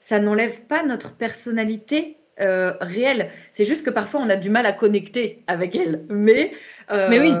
ça 0.00 0.18
n'enlève 0.18 0.62
pas 0.62 0.82
notre 0.82 1.12
personnalité 1.12 2.16
euh, 2.40 2.72
réelle. 2.80 3.30
C'est 3.52 3.64
juste 3.64 3.86
que 3.86 3.90
parfois, 3.90 4.20
on 4.20 4.28
a 4.28 4.36
du 4.36 4.50
mal 4.50 4.66
à 4.66 4.72
connecter 4.72 5.42
avec 5.46 5.76
elle. 5.76 6.04
Mais, 6.08 6.52
euh, 6.90 7.08
mais 7.08 7.20
oui. 7.20 7.32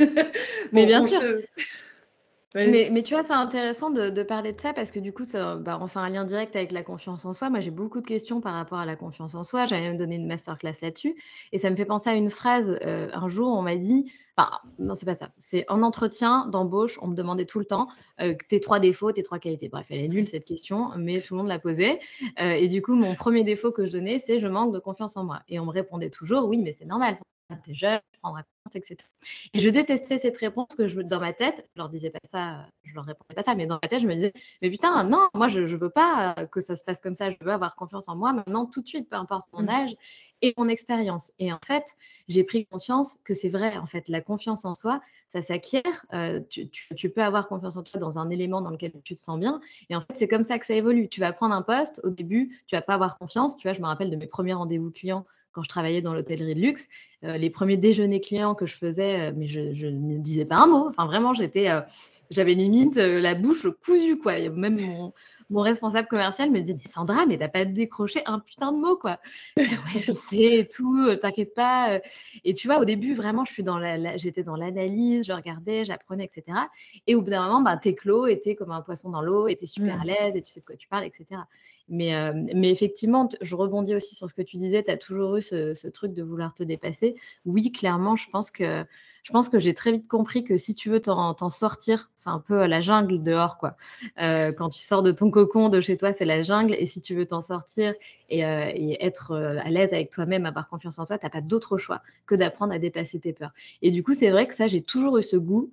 mais 0.72 0.86
bien 0.86 1.02
sûr. 1.02 1.20
Mais, 2.54 3.02
tu 3.02 3.14
vois, 3.14 3.24
c'est 3.24 3.32
intéressant 3.32 3.90
de, 3.90 4.22
parler 4.22 4.52
de 4.52 4.60
ça 4.60 4.72
parce 4.72 4.92
que 4.92 5.00
du 5.00 5.12
coup, 5.12 5.24
ça, 5.24 5.56
bah, 5.56 5.78
on 5.80 5.88
fait 5.88 5.98
un 5.98 6.08
lien 6.08 6.24
direct 6.24 6.54
avec 6.54 6.70
la 6.70 6.84
confiance 6.84 7.24
en 7.24 7.32
soi. 7.32 7.50
Moi, 7.50 7.60
j'ai 7.60 7.72
beaucoup 7.72 8.00
de 8.00 8.06
questions 8.06 8.40
par 8.40 8.54
rapport 8.54 8.78
à 8.78 8.86
la 8.86 8.94
confiance 8.94 9.34
en 9.34 9.42
soi. 9.42 9.66
J'avais 9.66 9.82
même 9.82 9.96
donné 9.96 10.16
une 10.16 10.26
masterclass 10.26 10.74
là-dessus. 10.80 11.16
Et 11.52 11.58
ça 11.58 11.68
me 11.68 11.76
fait 11.76 11.84
penser 11.84 12.10
à 12.10 12.14
une 12.14 12.30
phrase. 12.30 12.78
Euh, 12.82 13.08
un 13.12 13.26
jour, 13.26 13.48
on 13.48 13.62
m'a 13.62 13.74
dit, 13.74 14.12
enfin, 14.36 14.50
non, 14.78 14.94
c'est 14.94 15.04
pas 15.04 15.14
ça. 15.14 15.30
C'est 15.36 15.64
en 15.68 15.82
entretien 15.82 16.46
d'embauche, 16.46 16.96
on 17.02 17.08
me 17.08 17.16
demandait 17.16 17.44
tout 17.44 17.58
le 17.58 17.64
temps 17.64 17.88
euh, 18.20 18.34
tes 18.48 18.60
trois 18.60 18.78
défauts, 18.78 19.10
tes 19.10 19.24
trois 19.24 19.40
qualités. 19.40 19.68
Bref, 19.68 19.86
elle 19.90 20.04
est 20.04 20.08
nulle 20.08 20.28
cette 20.28 20.44
question, 20.44 20.90
mais 20.96 21.20
tout 21.22 21.34
le 21.34 21.38
monde 21.38 21.48
l'a 21.48 21.58
posée. 21.58 21.98
Euh, 22.40 22.52
et 22.52 22.68
du 22.68 22.82
coup, 22.82 22.94
mon 22.94 23.16
premier 23.16 23.42
défaut 23.42 23.72
que 23.72 23.84
je 23.84 23.90
donnais, 23.90 24.18
c'est 24.18 24.38
je 24.38 24.46
manque 24.46 24.72
de 24.72 24.78
confiance 24.78 25.16
en 25.16 25.24
moi. 25.24 25.40
Et 25.48 25.58
on 25.58 25.66
me 25.66 25.72
répondait 25.72 26.10
toujours, 26.10 26.46
oui, 26.46 26.58
mais 26.58 26.70
c'est 26.70 26.86
normal, 26.86 27.16
t'es 27.62 27.74
jeune, 27.74 28.00
prendre 28.22 28.36
compte, 28.36 28.76
etc. 28.76 28.96
Et 29.52 29.58
je 29.58 29.68
détestais 29.68 30.18
cette 30.18 30.36
réponse 30.38 30.68
que 30.76 30.88
je, 30.88 31.00
dans 31.00 31.20
ma 31.20 31.32
tête, 31.32 31.68
je 31.74 31.80
leur 31.80 31.88
disais 31.88 32.10
pas 32.10 32.20
ça, 32.24 32.66
je 32.84 32.94
leur 32.94 33.04
répondais 33.04 33.34
pas 33.34 33.42
ça, 33.42 33.54
mais 33.54 33.66
dans 33.66 33.78
ma 33.82 33.88
tête, 33.88 34.00
je 34.00 34.06
me 34.06 34.14
disais, 34.14 34.32
mais 34.62 34.70
putain, 34.70 35.04
non, 35.04 35.28
moi, 35.34 35.48
je, 35.48 35.66
je 35.66 35.76
veux 35.76 35.90
pas 35.90 36.34
que 36.50 36.60
ça 36.60 36.74
se 36.74 36.84
passe 36.84 37.00
comme 37.00 37.14
ça, 37.14 37.30
je 37.30 37.36
veux 37.40 37.52
avoir 37.52 37.76
confiance 37.76 38.08
en 38.08 38.16
moi 38.16 38.32
maintenant, 38.32 38.66
tout 38.66 38.82
de 38.82 38.88
suite, 38.88 39.08
peu 39.08 39.16
importe 39.16 39.48
mon 39.52 39.62
mmh. 39.62 39.68
âge 39.68 39.96
et 40.42 40.54
mon 40.56 40.68
expérience. 40.68 41.32
Et 41.38 41.52
en 41.52 41.60
fait, 41.64 41.84
j'ai 42.28 42.44
pris 42.44 42.66
conscience 42.66 43.18
que 43.24 43.34
c'est 43.34 43.48
vrai, 43.48 43.76
en 43.76 43.86
fait, 43.86 44.08
la 44.08 44.20
confiance 44.20 44.64
en 44.64 44.74
soi, 44.74 45.00
ça 45.28 45.42
s'acquiert. 45.42 46.06
Euh, 46.12 46.40
tu, 46.48 46.68
tu, 46.68 47.10
peux 47.10 47.22
avoir 47.22 47.48
confiance 47.48 47.76
en 47.76 47.82
toi 47.82 47.98
dans 47.98 48.18
un 48.18 48.30
élément 48.30 48.60
dans 48.60 48.70
lequel 48.70 48.92
tu 49.04 49.14
te 49.14 49.20
sens 49.20 49.38
bien. 49.38 49.60
Et 49.88 49.96
en 49.96 50.00
fait, 50.00 50.14
c'est 50.14 50.28
comme 50.28 50.44
ça 50.44 50.58
que 50.58 50.66
ça 50.66 50.74
évolue. 50.74 51.08
Tu 51.08 51.20
vas 51.20 51.32
prendre 51.32 51.54
un 51.54 51.62
poste, 51.62 52.00
au 52.04 52.10
début, 52.10 52.62
tu 52.66 52.76
vas 52.76 52.82
pas 52.82 52.94
avoir 52.94 53.18
confiance. 53.18 53.56
Tu 53.56 53.66
vois, 53.66 53.74
je 53.74 53.80
me 53.80 53.86
rappelle 53.86 54.10
de 54.10 54.16
mes 54.16 54.26
premiers 54.26 54.54
rendez-vous 54.54 54.90
clients 54.90 55.24
quand 55.54 55.62
je 55.62 55.68
travaillais 55.68 56.02
dans 56.02 56.12
l'hôtellerie 56.12 56.54
de 56.54 56.60
luxe, 56.60 56.88
euh, 57.24 57.38
les 57.38 57.48
premiers 57.48 57.76
déjeuners 57.76 58.20
clients 58.20 58.54
que 58.54 58.66
je 58.66 58.74
faisais, 58.74 59.20
euh, 59.20 59.32
mais 59.34 59.46
je, 59.46 59.86
ne 59.86 60.18
disais 60.18 60.44
pas 60.44 60.56
un 60.56 60.66
mot. 60.66 60.88
Enfin, 60.88 61.06
vraiment, 61.06 61.32
j'étais, 61.32 61.70
euh, 61.70 61.80
j'avais 62.30 62.54
limite 62.54 62.96
la 62.96 63.34
bouche 63.34 63.66
cousue, 63.84 64.18
quoi. 64.18 64.38
Même 64.50 64.80
mon, 64.80 65.12
mon 65.50 65.60
responsable 65.60 66.08
commercial 66.08 66.50
me 66.50 66.60
dit 66.60 66.74
Mais 66.74 66.90
Sandra, 66.90 67.26
mais 67.26 67.38
t'as 67.38 67.48
pas 67.48 67.64
décroché 67.64 68.22
un 68.26 68.38
putain 68.38 68.72
de 68.72 68.78
mot, 68.78 68.96
quoi. 68.96 69.20
ouais, 69.56 70.02
je 70.02 70.12
sais, 70.12 70.68
tout, 70.74 70.96
euh, 70.96 71.16
t'inquiète 71.16 71.54
pas. 71.54 71.94
Euh. 71.94 72.00
Et 72.44 72.54
tu 72.54 72.68
vois, 72.68 72.78
au 72.78 72.84
début, 72.84 73.14
vraiment, 73.14 73.44
je 73.44 73.52
suis 73.52 73.62
dans 73.62 73.78
la, 73.78 74.16
j'étais 74.16 74.42
dans 74.42 74.56
l'analyse, 74.56 75.26
je 75.26 75.32
regardais, 75.32 75.84
j'apprenais, 75.84 76.24
etc. 76.24 76.58
Et 77.06 77.14
au 77.14 77.22
bout 77.22 77.30
d'un 77.30 77.46
moment, 77.46 77.60
bah, 77.60 77.76
t'es 77.76 77.94
clos, 77.94 78.26
et 78.26 78.40
t'es 78.40 78.54
comme 78.54 78.72
un 78.72 78.82
poisson 78.82 79.10
dans 79.10 79.22
l'eau, 79.22 79.48
et 79.48 79.56
t'es 79.56 79.66
super 79.66 80.00
à 80.00 80.04
mmh. 80.04 80.06
l'aise, 80.06 80.36
et 80.36 80.42
tu 80.42 80.50
sais 80.50 80.60
de 80.60 80.64
quoi 80.64 80.76
tu 80.76 80.88
parles, 80.88 81.04
etc. 81.04 81.40
Mais, 81.88 82.14
euh, 82.14 82.32
mais 82.34 82.70
effectivement, 82.70 83.28
je 83.40 83.54
rebondis 83.54 83.94
aussi 83.94 84.14
sur 84.14 84.28
ce 84.28 84.34
que 84.34 84.42
tu 84.42 84.56
disais, 84.56 84.82
tu 84.82 84.90
as 84.90 84.96
toujours 84.96 85.36
eu 85.36 85.42
ce, 85.42 85.74
ce 85.74 85.88
truc 85.88 86.14
de 86.14 86.22
vouloir 86.22 86.54
te 86.54 86.62
dépasser. 86.62 87.16
Oui, 87.44 87.72
clairement, 87.72 88.16
je 88.16 88.28
pense 88.30 88.50
que 88.50 88.84
je 89.24 89.32
pense 89.32 89.48
que 89.48 89.58
j'ai 89.58 89.72
très 89.72 89.90
vite 89.90 90.06
compris 90.06 90.44
que 90.44 90.58
si 90.58 90.74
tu 90.74 90.90
veux 90.90 91.00
t'en 91.00 91.48
sortir, 91.48 92.10
c'est 92.14 92.28
un 92.28 92.40
peu 92.40 92.66
la 92.66 92.80
jungle 92.80 93.22
dehors, 93.22 93.56
quoi. 93.56 93.74
Euh, 94.20 94.52
quand 94.52 94.68
tu 94.68 94.82
sors 94.82 95.02
de 95.02 95.12
ton 95.12 95.30
cocon 95.30 95.70
de 95.70 95.80
chez 95.80 95.96
toi, 95.96 96.12
c'est 96.12 96.26
la 96.26 96.42
jungle. 96.42 96.74
Et 96.78 96.84
si 96.84 97.00
tu 97.00 97.14
veux 97.14 97.24
t'en 97.24 97.40
sortir 97.40 97.94
et, 98.28 98.44
euh, 98.44 98.70
être 99.00 99.30
euh, 99.30 99.58
à 99.64 99.70
l'aise 99.70 99.94
avec 99.94 100.10
toi-même, 100.10 100.44
avoir 100.44 100.68
confiance 100.68 100.98
en 100.98 101.06
toi, 101.06 101.16
tu 101.16 101.24
n'as 101.24 101.30
pas 101.30 101.40
d'autre 101.40 101.78
choix 101.78 102.02
que 102.26 102.34
d'apprendre 102.34 102.74
à 102.74 102.78
dépasser 102.78 103.18
tes 103.18 103.32
peurs. 103.32 103.52
Et 103.80 103.90
du 103.90 104.04
coup, 104.04 104.12
c'est 104.12 104.28
vrai 104.28 104.46
que 104.46 104.54
ça, 104.54 104.66
j'ai 104.66 104.82
toujours 104.82 105.16
eu 105.16 105.22
ce 105.22 105.36
goût 105.36 105.72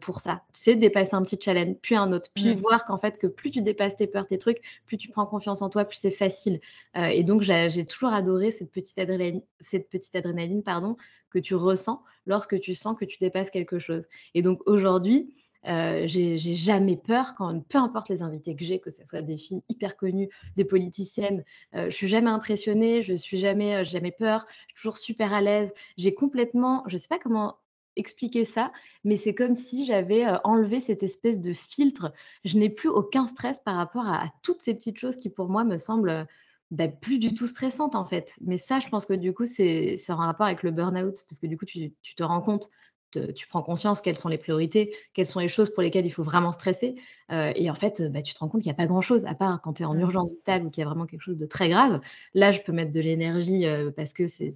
pour 0.00 0.18
ça. 0.18 0.42
Tu 0.52 0.60
sais, 0.60 0.74
dépasser 0.74 1.14
un 1.14 1.22
petit 1.22 1.38
challenge, 1.40 1.76
puis 1.80 1.94
un 1.94 2.12
autre, 2.12 2.28
puis 2.34 2.54
voir 2.56 2.84
qu'en 2.84 2.98
fait, 2.98 3.16
que 3.16 3.28
plus 3.28 3.50
tu 3.50 3.62
dépasses 3.62 3.94
tes 3.94 4.08
peurs, 4.08 4.26
tes 4.26 4.36
trucs, 4.36 4.60
plus 4.86 4.98
tu 4.98 5.08
prends 5.08 5.24
confiance 5.24 5.62
en 5.62 5.70
toi, 5.70 5.84
plus 5.84 5.96
c'est 5.96 6.10
facile. 6.10 6.60
et 6.96 7.22
donc, 7.22 7.42
j'ai 7.42 7.86
toujours 7.86 8.12
adoré 8.12 8.50
cette 8.50 8.72
petite 8.72 8.98
adrénaline, 8.98 9.40
cette 9.60 9.88
petite 9.88 10.16
adrénaline 10.16 10.64
pardon, 10.64 10.96
que 11.30 11.38
tu 11.38 11.54
ressens 11.54 12.02
lorsque 12.26 12.60
tu 12.60 12.74
sens 12.74 12.96
que 12.98 13.04
tu 13.04 13.18
dépasses 13.18 13.50
quelque 13.50 13.78
chose. 13.78 14.08
Et 14.34 14.42
donc 14.42 14.60
aujourd'hui, 14.66 15.34
euh, 15.68 16.06
j'ai 16.06 16.36
jamais 16.36 16.96
peur 16.96 17.34
quand, 17.36 17.60
peu 17.68 17.78
importe 17.78 18.08
les 18.08 18.22
invités 18.22 18.56
que 18.56 18.64
j'ai, 18.64 18.80
que 18.80 18.90
ce 18.90 19.04
soit 19.04 19.22
des 19.22 19.36
filles 19.36 19.62
hyper 19.68 19.96
connues, 19.96 20.28
des 20.56 20.64
politiciennes, 20.64 21.44
euh, 21.74 21.86
je 21.86 21.94
suis 21.94 22.08
jamais 22.08 22.30
impressionnée, 22.30 23.02
je 23.02 23.14
suis 23.14 23.38
jamais, 23.38 23.76
euh, 23.76 23.84
jamais 23.84 24.10
peur, 24.10 24.46
je 24.48 24.66
suis 24.66 24.74
toujours 24.74 24.96
super 24.96 25.32
à 25.32 25.40
l'aise. 25.40 25.72
J'ai 25.96 26.14
complètement, 26.14 26.82
je 26.88 26.96
sais 26.96 27.08
pas 27.08 27.20
comment 27.20 27.58
expliquer 27.96 28.44
ça, 28.44 28.72
mais 29.04 29.16
c'est 29.16 29.34
comme 29.34 29.54
si 29.54 29.84
j'avais 29.84 30.26
euh, 30.26 30.38
enlevé 30.44 30.80
cette 30.80 31.02
espèce 31.02 31.40
de 31.40 31.52
filtre. 31.52 32.12
Je 32.44 32.58
n'ai 32.58 32.70
plus 32.70 32.88
aucun 32.88 33.26
stress 33.26 33.60
par 33.60 33.76
rapport 33.76 34.08
à, 34.08 34.26
toutes 34.42 34.60
ces 34.60 34.74
petites 34.74 34.98
choses 34.98 35.16
qui 35.16 35.28
pour 35.28 35.48
moi 35.48 35.64
me 35.64 35.76
semblent 35.76 36.26
bah, 36.72 36.88
plus 36.88 37.18
du 37.18 37.34
tout 37.34 37.46
stressante 37.46 37.94
en 37.94 38.06
fait. 38.06 38.32
Mais 38.40 38.56
ça, 38.56 38.80
je 38.80 38.88
pense 38.88 39.04
que 39.04 39.12
du 39.12 39.34
coup, 39.34 39.44
c'est 39.44 39.98
en 40.08 40.16
rapport 40.16 40.46
avec 40.46 40.62
le 40.62 40.70
burn-out, 40.70 41.22
parce 41.28 41.38
que 41.38 41.46
du 41.46 41.58
coup, 41.58 41.66
tu, 41.66 41.92
te 42.16 42.22
rends 42.22 42.40
compte, 42.40 42.70
tu 43.36 43.46
prends 43.46 43.62
conscience 43.62 44.00
quelles 44.00 44.16
sont 44.16 44.30
les 44.30 44.38
priorités, 44.38 44.96
quelles 45.12 45.26
sont 45.26 45.40
les 45.40 45.48
choses 45.48 45.68
pour 45.68 45.82
lesquelles 45.82 46.06
il 46.06 46.10
faut 46.10 46.22
vraiment 46.22 46.50
stresser. 46.50 46.94
Euh, 47.30 47.52
et 47.56 47.68
en 47.70 47.74
fait, 47.74 48.10
bah, 48.10 48.22
tu 48.22 48.32
te 48.32 48.38
rends 48.38 48.48
compte 48.48 48.62
qu'il 48.62 48.70
n'y 48.70 48.74
a 48.74 48.76
pas 48.76 48.86
grand-chose, 48.86 49.26
à 49.26 49.34
part 49.34 49.60
quand 49.60 49.74
tu 49.74 49.82
es 49.82 49.84
en 49.84 49.92
mmh. 49.92 50.00
urgence 50.00 50.30
vitale 50.32 50.64
ou 50.64 50.70
qu'il 50.70 50.80
y 50.80 50.84
a 50.84 50.88
vraiment 50.88 51.04
quelque 51.04 51.20
chose 51.20 51.36
de 51.36 51.44
très 51.44 51.68
grave. 51.68 52.00
Là, 52.32 52.52
je 52.52 52.62
peux 52.62 52.72
mettre 52.72 52.90
de 52.90 53.00
l'énergie 53.00 53.66
euh, 53.66 53.90
parce 53.90 54.14
que 54.14 54.26
c'est 54.26 54.50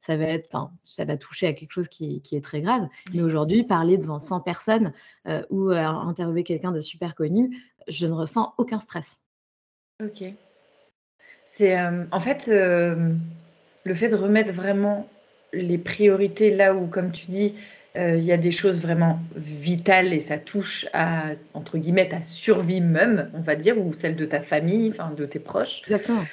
ça, 0.00 0.16
va 0.16 0.24
être, 0.24 0.70
ça 0.84 1.04
va 1.04 1.18
toucher 1.18 1.48
à 1.48 1.52
quelque 1.52 1.72
chose 1.72 1.88
qui, 1.88 2.22
qui 2.22 2.34
est 2.34 2.40
très 2.40 2.62
grave. 2.62 2.88
Mais 3.12 3.20
aujourd'hui, 3.20 3.62
parler 3.62 3.98
devant 3.98 4.18
100 4.18 4.40
personnes 4.40 4.94
euh, 5.26 5.42
ou 5.50 5.68
interviewer 5.68 6.44
quelqu'un 6.44 6.72
de 6.72 6.80
super 6.80 7.14
connu, 7.14 7.62
je 7.88 8.06
ne 8.06 8.12
ressens 8.12 8.54
aucun 8.56 8.78
stress. 8.78 9.20
Ok. 10.02 10.32
C'est 11.50 11.78
euh, 11.78 12.04
en 12.12 12.20
fait 12.20 12.48
euh, 12.48 13.12
le 13.84 13.94
fait 13.94 14.08
de 14.08 14.16
remettre 14.16 14.52
vraiment 14.52 15.08
les 15.52 15.78
priorités 15.78 16.54
là 16.54 16.74
où, 16.74 16.86
comme 16.86 17.10
tu 17.10 17.26
dis, 17.26 17.54
euh, 17.96 18.16
il 18.16 18.24
y 18.24 18.32
a 18.32 18.36
des 18.36 18.52
choses 18.52 18.80
vraiment 18.80 19.18
vitales 19.34 20.12
et 20.12 20.20
ça 20.20 20.36
touche 20.36 20.86
à, 20.92 21.30
entre 21.54 21.78
guillemets, 21.78 22.08
ta 22.08 22.22
survie 22.22 22.82
même, 22.82 23.30
on 23.34 23.40
va 23.40 23.56
dire, 23.56 23.78
ou 23.78 23.92
celle 23.92 24.14
de 24.14 24.24
ta 24.24 24.40
famille, 24.40 24.90
enfin 24.90 25.10
de 25.16 25.24
tes 25.24 25.38
proches. 25.38 25.82
Exactement. 25.82 26.24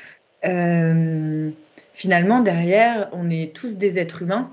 finalement, 1.94 2.42
derrière, 2.42 3.10
on 3.14 3.30
est 3.30 3.56
tous 3.56 3.78
des 3.78 3.98
êtres 3.98 4.22
humains. 4.22 4.52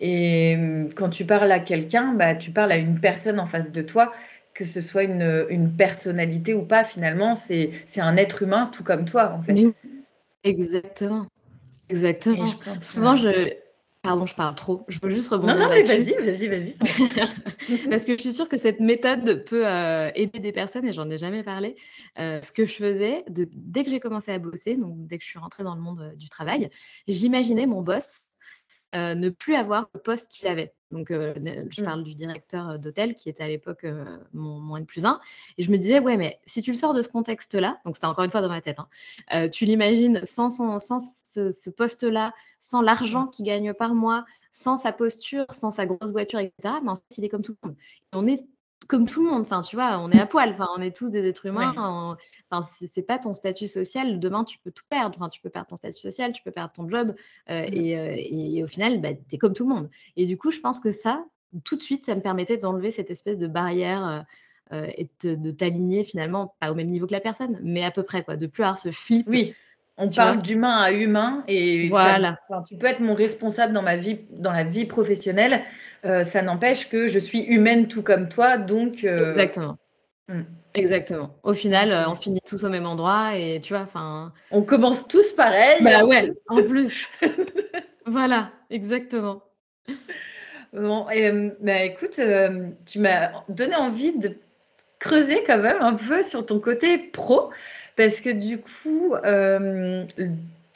Et 0.00 0.56
quand 0.96 1.08
tu 1.08 1.24
parles 1.24 1.50
à 1.50 1.60
quelqu'un, 1.60 2.12
bah, 2.14 2.34
tu 2.34 2.50
parles 2.50 2.72
à 2.72 2.76
une 2.76 3.00
personne 3.00 3.40
en 3.40 3.46
face 3.46 3.72
de 3.72 3.82
toi 3.82 4.12
que 4.58 4.64
ce 4.64 4.80
soit 4.80 5.04
une, 5.04 5.46
une 5.50 5.70
personnalité 5.70 6.52
ou 6.52 6.62
pas, 6.62 6.82
finalement, 6.82 7.36
c'est 7.36 7.70
un 7.96 8.16
être 8.16 8.42
humain 8.42 8.68
tout 8.72 8.82
comme 8.82 9.04
toi, 9.04 9.32
en 9.32 9.40
fait. 9.40 9.54
exactement. 10.42 11.26
Exactement. 11.88 12.46
Souvent, 12.80 13.14
je. 13.14 13.52
Pardon, 14.02 14.26
je 14.26 14.34
parle 14.34 14.54
trop. 14.56 14.84
Je 14.88 14.98
veux 15.00 15.10
juste 15.10 15.28
rebondir. 15.28 15.56
Non, 15.56 15.62
non, 15.62 15.68
mais 15.70 15.82
vas-y, 15.82 16.12
vas-y, 16.14 16.48
vas-y. 16.48 16.74
Parce 17.90 18.04
que 18.04 18.16
je 18.16 18.20
suis 18.20 18.32
sûre 18.32 18.48
que 18.48 18.56
cette 18.56 18.80
méthode 18.80 19.44
peut 19.44 19.66
euh, 19.66 20.10
aider 20.14 20.38
des 20.40 20.52
personnes 20.52 20.86
et 20.86 20.92
j'en 20.92 21.08
ai 21.10 21.18
jamais 21.18 21.42
parlé. 21.42 21.76
Euh, 22.18 22.40
ce 22.40 22.52
que 22.52 22.64
je 22.64 22.74
faisais, 22.74 23.24
de, 23.28 23.48
dès 23.52 23.84
que 23.84 23.90
j'ai 23.90 24.00
commencé 24.00 24.32
à 24.32 24.38
bosser, 24.38 24.76
donc 24.76 25.06
dès 25.06 25.18
que 25.18 25.24
je 25.24 25.28
suis 25.28 25.38
rentrée 25.38 25.64
dans 25.64 25.74
le 25.74 25.80
monde 25.80 26.00
euh, 26.00 26.14
du 26.14 26.28
travail, 26.28 26.70
j'imaginais 27.06 27.66
mon 27.66 27.82
boss 27.82 28.27
ne 28.94 29.28
plus 29.28 29.54
avoir 29.54 29.88
le 29.94 30.00
poste 30.00 30.30
qu'il 30.30 30.48
avait. 30.48 30.72
Donc, 30.90 31.08
je 31.10 31.80
mmh. 31.80 31.84
parle 31.84 32.02
du 32.02 32.14
directeur 32.14 32.78
d'hôtel 32.78 33.14
qui 33.14 33.28
était 33.28 33.44
à 33.44 33.48
l'époque 33.48 33.86
mon, 34.32 34.58
mon 34.58 34.76
N 34.78 34.86
plus 34.86 35.04
1. 35.04 35.20
Et 35.58 35.62
je 35.62 35.70
me 35.70 35.76
disais, 35.76 36.00
ouais, 36.00 36.16
mais 36.16 36.40
si 36.46 36.62
tu 36.62 36.70
le 36.70 36.76
sors 36.76 36.94
de 36.94 37.02
ce 37.02 37.08
contexte-là, 37.08 37.78
donc 37.84 37.96
c'était 37.96 38.06
encore 38.06 38.24
une 38.24 38.30
fois 38.30 38.40
dans 38.40 38.48
ma 38.48 38.62
tête, 38.62 38.78
hein, 39.30 39.48
tu 39.48 39.66
l'imagines 39.66 40.24
sans, 40.24 40.48
sans 40.48 41.00
ce, 41.34 41.70
poste-là, 41.70 42.32
sans 42.60 42.80
l'argent 42.80 43.26
qu'il 43.26 43.44
gagne 43.44 43.74
par 43.74 43.94
mois, 43.94 44.24
sans 44.50 44.76
sa 44.76 44.92
posture, 44.92 45.44
sans 45.50 45.70
sa 45.70 45.86
grosse 45.86 46.12
voiture, 46.12 46.38
etc. 46.38 46.76
Mais 46.82 46.90
en 46.90 46.96
fait, 46.96 47.18
il 47.18 47.24
est 47.24 47.28
comme 47.28 47.42
tout 47.42 47.56
le 47.62 47.68
monde. 47.68 47.76
on 48.12 48.26
est 48.26 48.44
comme 48.86 49.06
tout 49.06 49.22
le 49.22 49.30
monde. 49.30 49.42
Enfin, 49.42 49.62
tu 49.62 49.76
vois, 49.76 49.98
on 49.98 50.10
est 50.10 50.20
à 50.20 50.26
poil. 50.26 50.50
Enfin, 50.52 50.68
on 50.76 50.80
est 50.80 50.96
tous 50.96 51.10
des 51.10 51.26
êtres 51.26 51.46
humains. 51.46 52.16
Enfin, 52.50 52.68
c'est 52.86 53.02
pas 53.02 53.18
ton 53.18 53.34
statut 53.34 53.66
social. 53.66 54.20
Demain, 54.20 54.44
tu 54.44 54.58
peux 54.58 54.70
tout 54.70 54.84
perdre. 54.88 55.16
Enfin, 55.18 55.28
tu 55.28 55.40
peux 55.40 55.50
perdre 55.50 55.68
ton 55.68 55.76
statut 55.76 55.98
social, 55.98 56.32
tu 56.32 56.42
peux 56.42 56.50
perdre 56.50 56.72
ton 56.72 56.88
job. 56.88 57.14
Euh, 57.50 57.62
mmh. 57.62 57.74
euh, 57.74 58.14
et, 58.16 58.62
au 58.62 58.66
final, 58.66 59.00
bah, 59.00 59.10
tu 59.14 59.34
es 59.34 59.38
comme 59.38 59.52
tout 59.52 59.68
le 59.68 59.74
monde. 59.74 59.90
Et 60.16 60.26
du 60.26 60.38
coup, 60.38 60.50
je 60.50 60.60
pense 60.60 60.80
que 60.80 60.90
ça, 60.90 61.24
tout 61.64 61.76
de 61.76 61.82
suite, 61.82 62.06
ça 62.06 62.14
me 62.14 62.20
permettait 62.20 62.56
d'enlever 62.56 62.90
cette 62.90 63.10
espèce 63.10 63.38
de 63.38 63.46
barrière 63.46 64.24
euh, 64.72 64.86
et 64.96 65.08
de, 65.22 65.50
t'aligner 65.50 66.04
finalement, 66.04 66.54
pas 66.60 66.70
au 66.70 66.74
même 66.74 66.88
niveau 66.88 67.06
que 67.06 67.12
la 67.12 67.20
personne, 67.20 67.58
mais 67.62 67.84
à 67.84 67.90
peu 67.90 68.02
près, 68.02 68.22
quoi. 68.22 68.36
De 68.36 68.46
plus 68.46 68.62
avoir 68.62 68.78
ce 68.78 68.90
flip. 68.90 69.26
Oui. 69.28 69.54
On 70.00 70.08
parle 70.08 70.40
d'humain 70.42 70.78
à 70.78 70.92
humain 70.92 71.42
et 71.48 71.88
voilà. 71.88 72.38
tu 72.66 72.76
peux 72.76 72.86
être 72.86 73.00
mon 73.00 73.14
responsable 73.14 73.72
dans 73.72 73.82
ma 73.82 73.96
vie, 73.96 74.20
dans 74.30 74.52
la 74.52 74.62
vie 74.62 74.86
professionnelle. 74.86 75.62
Euh, 76.04 76.22
ça 76.22 76.42
n'empêche 76.42 76.88
que 76.88 77.08
je 77.08 77.18
suis 77.18 77.40
humaine 77.40 77.88
tout 77.88 78.02
comme 78.02 78.28
toi, 78.28 78.58
donc. 78.58 79.02
Euh, 79.02 79.30
Exactement. 79.30 79.76
Hmm. 80.28 80.42
Exactement. 80.74 81.34
Au 81.42 81.52
final, 81.52 81.90
euh, 81.90 82.08
on 82.08 82.14
finit 82.14 82.40
tous 82.46 82.62
au 82.62 82.68
même 82.68 82.86
endroit 82.86 83.34
et 83.34 83.60
tu 83.60 83.72
vois, 83.72 83.82
enfin. 83.82 84.32
On 84.52 84.62
commence 84.62 85.08
tous 85.08 85.32
pareil. 85.32 85.82
Bah 85.82 86.04
ouais, 86.04 86.32
en 86.48 86.62
plus. 86.62 87.08
voilà, 88.06 88.50
exactement. 88.70 89.42
Bon, 90.72 91.06
bah, 91.60 91.82
écoute, 91.82 92.20
tu 92.86 92.98
m'as 93.00 93.30
donné 93.48 93.74
envie 93.74 94.16
de 94.16 94.36
creuser 95.00 95.42
quand 95.46 95.58
même 95.58 95.80
un 95.80 95.94
peu 95.94 96.22
sur 96.22 96.44
ton 96.46 96.60
côté 96.60 96.98
pro. 96.98 97.50
Parce 97.98 98.20
que 98.20 98.30
du 98.30 98.58
coup, 98.58 99.16
euh, 99.24 100.04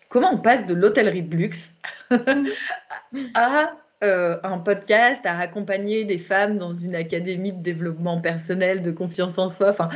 comment 0.08 0.34
on 0.34 0.38
passe 0.38 0.66
de 0.66 0.74
l'hôtellerie 0.74 1.22
de 1.22 1.36
luxe 1.36 1.72
à 3.34 3.74
euh, 4.02 4.38
un 4.42 4.58
podcast, 4.58 5.24
à 5.24 5.38
accompagner 5.38 6.02
des 6.02 6.18
femmes 6.18 6.58
dans 6.58 6.72
une 6.72 6.96
académie 6.96 7.52
de 7.52 7.62
développement 7.62 8.20
personnel, 8.20 8.82
de 8.82 8.90
confiance 8.90 9.38
en 9.38 9.48
soi? 9.48 9.70
Enfin, 9.70 9.88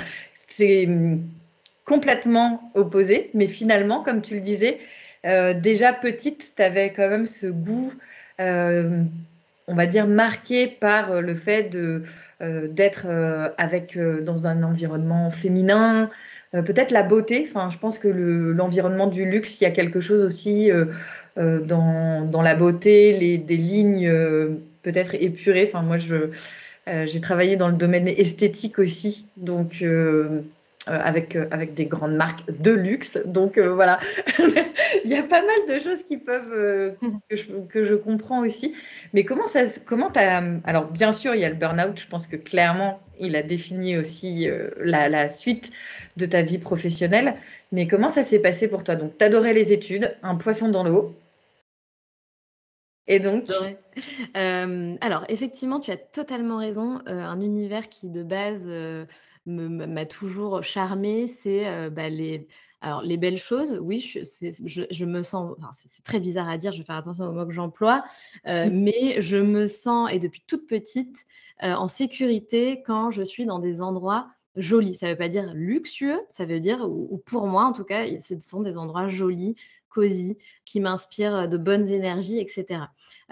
c'est 0.46 0.86
hum, 0.86 1.20
complètement 1.84 2.70
opposé. 2.74 3.30
Mais 3.34 3.48
finalement, 3.48 4.04
comme 4.04 4.22
tu 4.22 4.34
le 4.34 4.40
disais, 4.40 4.78
euh, 5.24 5.52
déjà 5.52 5.92
petite, 5.92 6.52
tu 6.54 6.62
avais 6.62 6.92
quand 6.92 7.08
même 7.08 7.26
ce 7.26 7.48
goût, 7.48 7.92
on 8.38 9.74
va 9.74 9.86
dire, 9.86 10.06
marqué 10.06 10.68
par 10.68 11.20
le 11.20 11.34
fait 11.34 11.64
de 11.64 12.04
d'être 12.40 13.06
avec 13.56 13.98
dans 13.98 14.46
un 14.46 14.62
environnement 14.62 15.30
féminin, 15.30 16.10
peut-être 16.62 16.90
la 16.90 17.02
beauté. 17.02 17.46
Enfin, 17.48 17.70
je 17.70 17.78
pense 17.78 17.98
que 17.98 18.08
l'environnement 18.08 19.06
du 19.06 19.24
luxe, 19.24 19.60
il 19.60 19.64
y 19.64 19.66
a 19.66 19.70
quelque 19.70 20.00
chose 20.00 20.22
aussi 20.22 20.70
euh, 20.70 20.86
euh, 21.38 21.60
dans, 21.60 22.42
la 22.42 22.54
beauté, 22.54 23.12
les, 23.12 23.38
des 23.38 23.56
lignes 23.56 24.10
peut-être 24.82 25.14
épurées. 25.14 25.66
Enfin, 25.68 25.82
moi, 25.82 25.98
je, 25.98 26.30
j'ai 26.86 27.20
travaillé 27.20 27.56
dans 27.56 27.68
le 27.68 27.74
domaine 27.74 28.08
esthétique 28.08 28.78
aussi, 28.78 29.26
donc 29.36 29.84
avec, 30.86 31.36
avec 31.50 31.74
des 31.74 31.86
grandes 31.86 32.14
marques 32.14 32.44
de 32.60 32.70
luxe. 32.70 33.18
Donc 33.26 33.58
voilà, 33.58 33.98
il 35.04 35.10
y 35.10 35.16
a 35.16 35.22
pas 35.24 35.42
mal 35.42 35.76
de 35.76 35.82
choses 35.82 36.04
qui 36.04 36.16
peuvent 36.16 36.94
que, 37.28 37.36
je, 37.36 37.46
que, 37.68 37.84
je, 37.84 37.94
comprends 37.94 38.44
aussi. 38.44 38.74
Mais 39.12 39.24
comment 39.24 39.48
ça, 39.48 39.62
comment 39.84 40.12
as, 40.14 40.42
alors 40.64 40.86
bien 40.86 41.10
sûr, 41.10 41.34
il 41.34 41.40
y 41.40 41.44
a 41.44 41.50
le 41.50 41.56
burn-out. 41.56 42.00
Je 42.00 42.06
pense 42.06 42.28
que 42.28 42.36
clairement, 42.36 43.00
il 43.18 43.34
a 43.34 43.42
défini 43.42 43.98
aussi 43.98 44.48
la, 44.78 45.08
la, 45.08 45.28
suite 45.28 45.72
de 46.16 46.26
ta 46.26 46.42
vie 46.42 46.58
professionnelle. 46.58 47.36
Mais 47.72 47.86
comment 47.86 48.08
ça 48.08 48.22
s'est 48.22 48.38
passé 48.38 48.68
pour 48.68 48.84
toi? 48.84 48.96
Donc, 48.96 49.18
tu 49.18 49.24
adorais 49.24 49.52
les 49.52 49.72
études, 49.72 50.16
un 50.22 50.36
poisson 50.36 50.68
dans 50.68 50.84
l'eau. 50.84 51.14
Et 53.08 53.20
donc 53.20 53.50
euh, 54.36 54.96
Alors, 55.00 55.24
effectivement, 55.28 55.80
tu 55.80 55.90
as 55.90 55.96
totalement 55.96 56.58
raison. 56.58 57.00
Euh, 57.06 57.22
un 57.22 57.40
univers 57.40 57.88
qui, 57.88 58.08
de 58.08 58.22
base, 58.22 58.64
euh, 58.66 59.06
m'a 59.46 60.06
toujours 60.06 60.62
charmé, 60.62 61.28
c'est 61.28 61.88
bah, 61.90 62.08
les, 62.08 62.48
alors, 62.80 63.02
les 63.02 63.16
belles 63.16 63.38
choses, 63.38 63.78
oui, 63.80 64.00
je, 64.00 65.04
me 65.04 65.22
sens, 65.22 65.54
c'est 65.72 66.02
très 66.02 66.18
bizarre 66.18 66.48
à 66.48 66.58
dire, 66.58 66.72
je 66.72 66.78
vais 66.78 66.84
faire 66.84 66.96
attention 66.96 67.26
aux 67.26 67.32
mots 67.32 67.46
que 67.46 67.52
j'emploie, 67.52 68.02
mais 68.44 69.22
je 69.22 69.36
me 69.36 69.68
sens, 69.68 70.10
et 70.12 70.18
depuis 70.18 70.42
toute 70.48 70.66
petite, 70.66 71.26
en 71.60 71.86
sécurité 71.86 72.82
quand 72.84 73.12
je 73.12 73.22
suis 73.22 73.46
dans 73.46 73.60
des 73.60 73.82
endroits 73.82 74.26
joli. 74.56 74.94
Ça 74.94 75.06
ne 75.06 75.12
veut 75.12 75.18
pas 75.18 75.28
dire 75.28 75.52
luxueux, 75.54 76.20
ça 76.28 76.44
veut 76.44 76.60
dire, 76.60 76.88
ou, 76.88 77.22
pour 77.26 77.46
moi 77.46 77.64
en 77.64 77.72
tout 77.72 77.84
cas, 77.84 78.06
ce 78.20 78.38
sont 78.40 78.62
des 78.62 78.78
endroits 78.78 79.08
jolis, 79.08 79.54
cosy, 79.88 80.36
qui 80.64 80.80
m'inspirent 80.80 81.48
de 81.48 81.56
bonnes 81.56 81.86
énergies, 81.86 82.38
etc. 82.38 82.82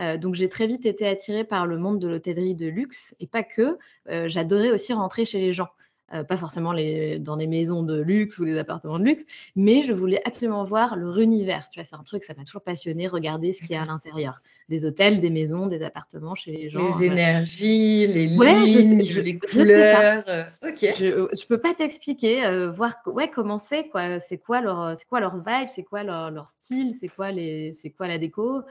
Euh, 0.00 0.16
donc 0.16 0.34
j'ai 0.34 0.48
très 0.48 0.66
vite 0.66 0.86
été 0.86 1.06
attirée 1.06 1.44
par 1.44 1.66
le 1.66 1.78
monde 1.78 2.00
de 2.00 2.08
l'hôtellerie 2.08 2.54
de 2.54 2.66
luxe 2.66 3.14
et 3.20 3.26
pas 3.26 3.42
que. 3.42 3.78
Euh, 4.08 4.28
j'adorais 4.28 4.70
aussi 4.70 4.92
rentrer 4.92 5.24
chez 5.24 5.40
les 5.40 5.52
gens. 5.52 5.68
Euh, 6.12 6.22
pas 6.22 6.36
forcément 6.36 6.72
les, 6.72 7.18
dans 7.18 7.38
des 7.38 7.46
maisons 7.46 7.82
de 7.82 7.98
luxe 7.98 8.38
ou 8.38 8.44
des 8.44 8.58
appartements 8.58 8.98
de 8.98 9.04
luxe, 9.04 9.24
mais 9.56 9.82
je 9.82 9.94
voulais 9.94 10.20
absolument 10.26 10.62
voir 10.62 10.96
leur 10.96 11.18
univers. 11.18 11.70
Tu 11.70 11.80
vois, 11.80 11.84
c'est 11.84 11.96
un 11.96 12.02
truc, 12.02 12.24
ça 12.24 12.34
m'a 12.36 12.44
toujours 12.44 12.60
passionné, 12.60 13.08
regarder 13.08 13.54
ce 13.54 13.62
qu'il 13.62 13.70
y 13.70 13.74
a 13.74 13.82
à 13.82 13.86
l'intérieur. 13.86 14.42
Des 14.68 14.84
hôtels, 14.84 15.22
des 15.22 15.30
maisons, 15.30 15.66
des 15.66 15.82
appartements 15.82 16.34
chez 16.34 16.52
les 16.52 16.68
gens. 16.68 16.98
Les 16.98 17.06
énergies, 17.06 18.06
les 18.06 18.26
lignes, 18.26 18.98
les 18.98 19.38
couleurs. 19.38 20.24
Euh, 20.28 20.44
ok. 20.62 20.94
Je 20.98 21.06
ne 21.22 21.48
peux 21.48 21.58
pas 21.58 21.72
t'expliquer, 21.72 22.44
euh, 22.44 22.70
voir 22.70 22.96
ouais, 23.06 23.30
comment 23.30 23.58
c'est, 23.58 23.88
quoi. 23.88 24.20
C'est 24.20 24.38
quoi 24.38 24.60
leur, 24.60 24.94
c'est 24.98 25.06
quoi 25.06 25.20
leur 25.20 25.38
vibe, 25.38 25.68
c'est 25.68 25.84
quoi 25.84 26.02
leur, 26.02 26.30
leur 26.30 26.50
style, 26.50 26.94
c'est 27.00 27.08
quoi, 27.08 27.32
les, 27.32 27.72
c'est 27.72 27.90
quoi 27.90 28.08
la 28.08 28.18
déco. 28.18 28.62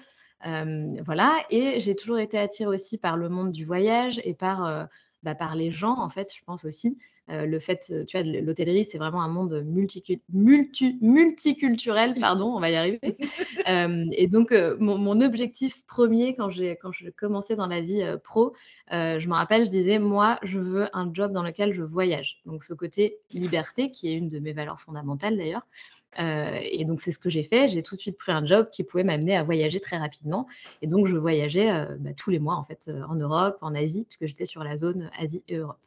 voilà, 0.43 1.37
et 1.49 1.79
j'ai 1.79 1.95
toujours 1.95 2.19
été 2.19 2.37
attirée 2.37 2.69
aussi 2.69 2.99
par 2.99 3.17
le 3.17 3.27
monde 3.27 3.51
du 3.51 3.65
voyage 3.65 4.21
et 4.23 4.35
par, 4.35 4.87
bah, 5.23 5.35
par 5.35 5.55
les 5.55 5.71
gens, 5.71 5.99
en 5.99 6.09
fait, 6.09 6.33
je 6.35 6.43
pense 6.43 6.65
aussi. 6.65 6.97
Euh, 7.29 7.45
le 7.45 7.61
fait, 7.61 7.87
euh, 7.89 8.03
tu 8.03 8.17
vois, 8.17 8.27
l'hôtellerie, 8.27 8.83
c'est 8.83 8.97
vraiment 8.97 9.21
un 9.21 9.29
monde 9.29 9.63
multiculturel, 9.63 12.15
pardon, 12.19 12.53
on 12.53 12.59
va 12.59 12.69
y 12.69 12.75
arriver. 12.75 12.99
Euh, 13.69 14.07
et 14.11 14.27
donc, 14.27 14.53
mon, 14.79 15.21
objectif 15.21 15.85
premier 15.85 16.35
quand, 16.35 16.49
quand 16.81 16.91
je 16.91 17.09
commençais 17.09 17.55
dans 17.55 17.67
la 17.67 17.79
vie 17.79 18.03
pro, 18.23 18.53
je 18.91 19.25
me 19.27 19.33
rappelle, 19.33 19.63
je 19.63 19.69
disais, 19.69 19.99
moi, 19.99 20.37
je 20.43 20.59
veux 20.59 20.89
un 20.93 21.09
job 21.13 21.31
dans 21.31 21.43
lequel 21.43 21.73
je 21.73 21.81
voyage. 21.81 22.41
Donc, 22.45 22.63
ce 22.63 22.73
côté 22.73 23.19
liberté, 23.31 23.89
qui 23.89 24.09
est 24.09 24.13
une 24.13 24.27
de 24.27 24.39
mes 24.39 24.51
valeurs 24.51 24.81
fondamentales 24.81 25.37
d'ailleurs. 25.37 25.65
Et 26.17 26.85
donc, 26.85 27.01
c'est 27.01 27.11
ce 27.11 27.19
que 27.19 27.29
j'ai 27.29 27.43
fait. 27.43 27.67
J'ai 27.67 27.83
tout 27.83 27.95
de 27.95 28.01
suite 28.01 28.17
pris 28.17 28.31
un 28.31 28.45
job 28.45 28.69
qui 28.71 28.83
pouvait 28.83 29.03
m'amener 29.03 29.35
à 29.35 29.43
voyager 29.43 29.79
très 29.79 29.97
rapidement. 29.97 30.47
Et 30.81 30.87
donc, 30.87 31.07
je 31.07 31.17
voyageais 31.17 31.87
bah, 31.99 32.11
tous 32.15 32.29
les 32.29 32.39
mois, 32.39 32.55
en 32.55 32.63
fait, 32.63 32.91
en 33.09 33.15
Europe, 33.15 33.57
en 33.61 33.75
Asie, 33.75 34.05
puisque 34.05 34.25
j'étais 34.25 34.45
sur 34.45 34.63
la 34.63 34.77
zone 34.77 35.09
Asie 35.17 35.43
et 35.47 35.57
Europe. 35.57 35.77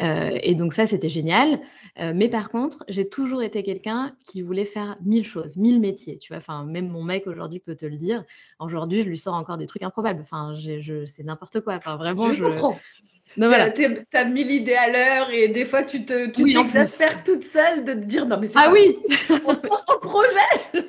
Euh, 0.00 0.38
et 0.42 0.54
donc 0.54 0.72
ça, 0.72 0.86
c'était 0.86 1.08
génial. 1.08 1.60
Euh, 1.98 2.12
mais 2.14 2.28
par 2.28 2.50
contre, 2.50 2.84
j'ai 2.88 3.08
toujours 3.08 3.42
été 3.42 3.62
quelqu'un 3.62 4.14
qui 4.24 4.42
voulait 4.42 4.64
faire 4.64 4.96
mille 5.02 5.24
choses, 5.24 5.56
mille 5.56 5.80
métiers. 5.80 6.18
Tu 6.18 6.32
vois, 6.32 6.38
enfin, 6.38 6.64
même 6.64 6.88
mon 6.88 7.02
mec 7.02 7.26
aujourd'hui 7.26 7.60
peut 7.60 7.74
te 7.74 7.86
le 7.86 7.96
dire. 7.96 8.24
Aujourd'hui, 8.58 9.02
je 9.02 9.08
lui 9.08 9.18
sors 9.18 9.34
encore 9.34 9.58
des 9.58 9.66
trucs 9.66 9.82
improbables. 9.82 10.20
Enfin, 10.20 10.54
je, 10.54 11.04
c'est 11.06 11.24
n'importe 11.24 11.60
quoi. 11.60 11.74
Enfin, 11.74 11.96
vraiment, 11.96 12.32
je, 12.32 12.44
comprends. 12.44 12.78
Non, 13.36 13.48
voilà. 13.48 13.70
Tu 13.70 13.84
as 14.12 14.24
mille 14.24 14.50
idées 14.50 14.74
à 14.74 14.90
l'heure 14.90 15.30
et 15.30 15.48
des 15.48 15.64
fois, 15.64 15.82
tu 15.82 16.04
te, 16.04 16.26
tu 16.28 16.52
t'exaspères 16.52 17.22
toute 17.24 17.42
seule 17.42 17.84
de 17.84 17.92
te 17.92 17.98
dire 17.98 18.26
non, 18.26 18.38
mais 18.40 18.48
c'est 18.48 18.54
ah 18.56 18.72
oui, 18.72 18.98
un 19.28 19.38
projet. 20.00 20.82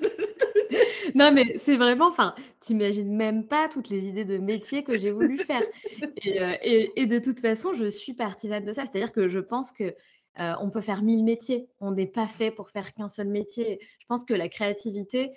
non, 1.15 1.31
mais 1.31 1.57
c'est 1.57 1.75
vraiment, 1.75 2.07
enfin, 2.07 2.36
t'imagines 2.60 3.15
même 3.15 3.45
pas 3.45 3.67
toutes 3.67 3.89
les 3.89 4.05
idées 4.05 4.25
de 4.25 4.38
métier 4.38 4.83
que 4.83 4.97
j'ai 4.97 5.12
voulu 5.12 5.38
faire. 5.38 5.63
Euh, 6.25 6.55
et, 6.62 7.05
de 7.05 7.19
toute 7.19 7.39
façon, 7.39 7.73
je 7.73 7.86
suis 7.86 8.13
partisane 8.13 8.65
de 8.65 8.73
ça. 8.73 8.83
C'est-à-dire 8.86 9.13
que 9.13 9.27
je 9.27 9.39
pense 9.39 9.71
que 9.71 9.95
euh, 10.39 10.53
on 10.60 10.69
peut 10.69 10.81
faire 10.81 11.01
mille 11.01 11.23
métiers. 11.23 11.69
On 11.79 11.91
n'est 11.91 12.07
pas 12.07 12.27
fait 12.27 12.51
pour 12.51 12.69
faire 12.69 12.93
qu'un 12.93 13.07
seul 13.07 13.27
métier. 13.27 13.79
Je 13.99 14.05
pense 14.07 14.25
que 14.25 14.33
la 14.33 14.49
créativité, 14.49 15.31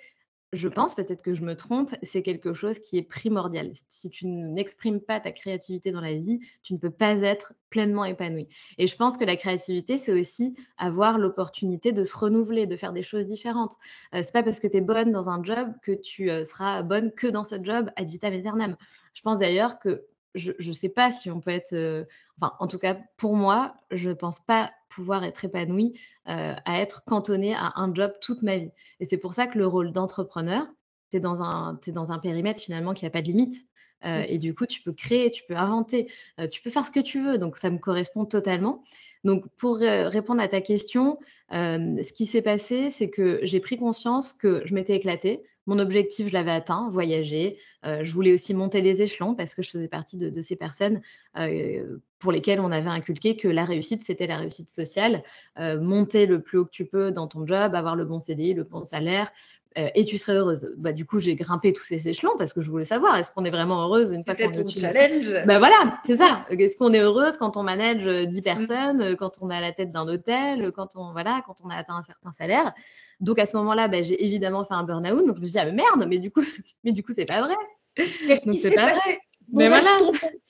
je 0.53 0.67
pense, 0.67 0.95
peut-être 0.95 1.21
que 1.21 1.33
je 1.33 1.43
me 1.43 1.55
trompe, 1.55 1.95
c'est 2.03 2.23
quelque 2.23 2.53
chose 2.53 2.77
qui 2.79 2.97
est 2.97 3.03
primordial. 3.03 3.71
Si 3.87 4.09
tu 4.09 4.27
n'exprimes 4.27 4.99
pas 4.99 5.21
ta 5.21 5.31
créativité 5.31 5.91
dans 5.91 6.01
la 6.01 6.13
vie, 6.13 6.41
tu 6.61 6.73
ne 6.73 6.77
peux 6.77 6.89
pas 6.89 7.21
être 7.21 7.53
pleinement 7.69 8.03
épanoui. 8.03 8.49
Et 8.77 8.85
je 8.85 8.95
pense 8.97 9.17
que 9.17 9.23
la 9.23 9.37
créativité, 9.37 9.97
c'est 9.97 10.11
aussi 10.11 10.55
avoir 10.77 11.17
l'opportunité 11.17 11.93
de 11.93 12.03
se 12.03 12.17
renouveler, 12.17 12.67
de 12.67 12.75
faire 12.75 12.91
des 12.91 13.03
choses 13.03 13.27
différentes. 13.27 13.75
Euh, 14.13 14.21
c'est 14.23 14.33
pas 14.33 14.43
parce 14.43 14.59
que 14.59 14.67
tu 14.67 14.77
es 14.77 14.81
bonne 14.81 15.11
dans 15.11 15.29
un 15.29 15.41
job 15.41 15.71
que 15.81 15.93
tu 15.93 16.29
euh, 16.29 16.43
seras 16.43 16.81
bonne 16.83 17.13
que 17.13 17.27
dans 17.27 17.45
ce 17.45 17.55
job 17.63 17.89
ad 17.95 18.09
vitam 18.09 18.33
aeternam. 18.33 18.75
Je 19.13 19.21
pense 19.21 19.37
d'ailleurs 19.37 19.79
que 19.79 20.05
je 20.35 20.51
ne 20.65 20.73
sais 20.73 20.89
pas 20.89 21.11
si 21.11 21.29
on 21.29 21.39
peut 21.39 21.51
être, 21.51 21.73
euh, 21.73 22.05
enfin 22.37 22.53
en 22.59 22.67
tout 22.67 22.77
cas 22.77 22.97
pour 23.17 23.35
moi, 23.35 23.75
je 23.91 24.09
ne 24.09 24.13
pense 24.13 24.39
pas 24.39 24.71
pouvoir 24.89 25.23
être 25.23 25.45
épanouie 25.45 25.99
euh, 26.27 26.53
à 26.65 26.81
être 26.81 27.03
cantonnée 27.05 27.53
à 27.55 27.73
un 27.75 27.93
job 27.93 28.13
toute 28.21 28.41
ma 28.41 28.57
vie. 28.57 28.71
Et 28.99 29.05
c'est 29.05 29.17
pour 29.17 29.33
ça 29.33 29.47
que 29.47 29.57
le 29.57 29.67
rôle 29.67 29.91
d'entrepreneur, 29.91 30.65
tu 31.11 31.17
es, 31.17 31.19
dans 31.19 31.43
un, 31.43 31.79
dans 31.87 32.11
un 32.11 32.19
périmètre 32.19 32.61
finalement 32.61 32.93
qui 32.93 33.05
n'a 33.05 33.11
pas 33.11 33.21
de 33.21 33.27
limite. 33.27 33.55
Euh, 34.03 34.23
et 34.27 34.39
du 34.39 34.55
coup, 34.55 34.65
tu 34.65 34.81
peux 34.81 34.93
créer, 34.93 35.29
tu 35.29 35.43
peux 35.47 35.55
inventer, 35.55 36.11
tu 36.49 36.61
peux 36.61 36.71
faire 36.71 36.85
ce 36.85 36.91
que 36.91 36.99
tu 36.99 37.23
veux. 37.23 37.37
Donc 37.37 37.57
ça 37.57 37.69
me 37.69 37.77
correspond 37.77 38.25
totalement. 38.25 38.83
Donc 39.23 39.47
pour 39.57 39.77
répondre 39.77 40.41
à 40.41 40.47
ta 40.47 40.61
question, 40.61 41.19
ce 41.51 42.13
qui 42.13 42.25
s'est 42.25 42.41
passé, 42.41 42.89
c'est 42.89 43.11
que 43.11 43.39
j'ai 43.43 43.59
pris 43.59 43.77
conscience 43.77 44.33
que 44.33 44.63
je 44.65 44.73
m'étais 44.73 44.95
éclatée 44.95 45.43
Mon 45.67 45.77
objectif, 45.77 46.27
je 46.27 46.33
l'avais 46.33 46.51
atteint, 46.51 46.89
voyager. 46.89 47.57
Euh, 47.85 48.03
je 48.03 48.11
voulais 48.11 48.33
aussi 48.33 48.53
monter 48.53 48.81
les 48.81 49.01
échelons 49.01 49.35
parce 49.35 49.53
que 49.53 49.61
je 49.61 49.69
faisais 49.69 49.87
partie 49.87 50.17
de, 50.17 50.41
ces 50.41 50.55
personnes 50.55 51.01
euh, 51.37 51.97
pour 52.17 52.31
lesquelles 52.31 52.59
on 52.59 52.71
avait 52.71 52.89
inculqué 52.89 53.37
que 53.37 53.47
la 53.47 53.63
réussite, 53.63 54.01
c'était 54.01 54.27
la 54.27 54.37
réussite 54.37 54.69
sociale. 54.69 55.23
Euh, 55.59 55.79
monter 55.79 56.25
le 56.25 56.41
plus 56.41 56.57
haut 56.57 56.65
que 56.65 56.71
tu 56.71 56.85
peux 56.85 57.11
dans 57.11 57.27
ton 57.27 57.45
job, 57.45 57.75
avoir 57.75 57.95
le 57.95 58.05
bon 58.05 58.19
CDI, 58.19 58.53
le 58.53 58.63
bon 58.63 58.83
salaire, 58.83 59.31
et 59.75 60.05
tu 60.05 60.17
serais 60.17 60.33
heureuse. 60.33 60.69
Bah, 60.77 60.91
du 60.91 61.05
coup, 61.05 61.19
j'ai 61.19 61.35
grimpé 61.35 61.71
tous 61.73 61.83
ces 61.83 62.09
échelons 62.09 62.33
parce 62.37 62.53
que 62.53 62.61
je 62.61 62.69
voulais 62.69 62.85
savoir 62.85 63.15
est-ce 63.17 63.31
qu'on 63.31 63.45
est 63.45 63.51
vraiment 63.51 63.81
heureuse 63.83 64.11
une 64.11 64.25
fois 64.25 64.35
qu'on 64.35 64.51
est 64.51 64.79
challenge. 64.79 65.45
Bah 65.45 65.59
voilà, 65.59 65.99
c'est 66.05 66.17
ça. 66.17 66.45
Est-ce 66.49 66.77
qu'on 66.77 66.93
est 66.93 66.99
heureuse 66.99 67.37
quand 67.37 67.55
on 67.57 67.63
manage 67.63 68.03
10 68.03 68.39
mmh. 68.39 68.41
personnes, 68.43 69.15
quand 69.17 69.39
on 69.41 69.49
est 69.49 69.55
à 69.55 69.61
la 69.61 69.71
tête 69.71 69.91
d'un 69.91 70.07
hôtel, 70.07 70.71
quand 70.71 70.95
on 70.95 71.11
voilà, 71.13 71.41
quand 71.45 71.55
on 71.63 71.69
a 71.69 71.75
atteint 71.75 71.95
un 71.95 72.03
certain 72.03 72.31
salaire? 72.31 72.73
Donc 73.21 73.39
à 73.39 73.45
ce 73.45 73.55
moment-là, 73.57 73.87
bah, 73.87 74.01
j'ai 74.01 74.23
évidemment 74.25 74.65
fait 74.65 74.73
un 74.73 74.83
burn-out. 74.83 75.25
Donc 75.25 75.35
je 75.35 75.41
me 75.41 75.45
suis 75.45 75.53
dit, 75.53 75.59
ah, 75.59 75.65
mais 75.65 75.71
merde, 75.71 76.05
mais 76.07 76.17
du 76.17 76.31
coup, 76.31 76.41
mais 76.83 76.91
du 76.91 77.03
coup, 77.03 77.13
c'est 77.15 77.25
pas 77.25 77.41
vrai. 77.41 77.55
Qu'est-ce 77.95 78.49
qui 78.49 78.57
c'est 78.57 78.71
pas 78.71 78.93
vrai 78.93 79.19
mais 79.51 79.67
voilà, 79.67 79.97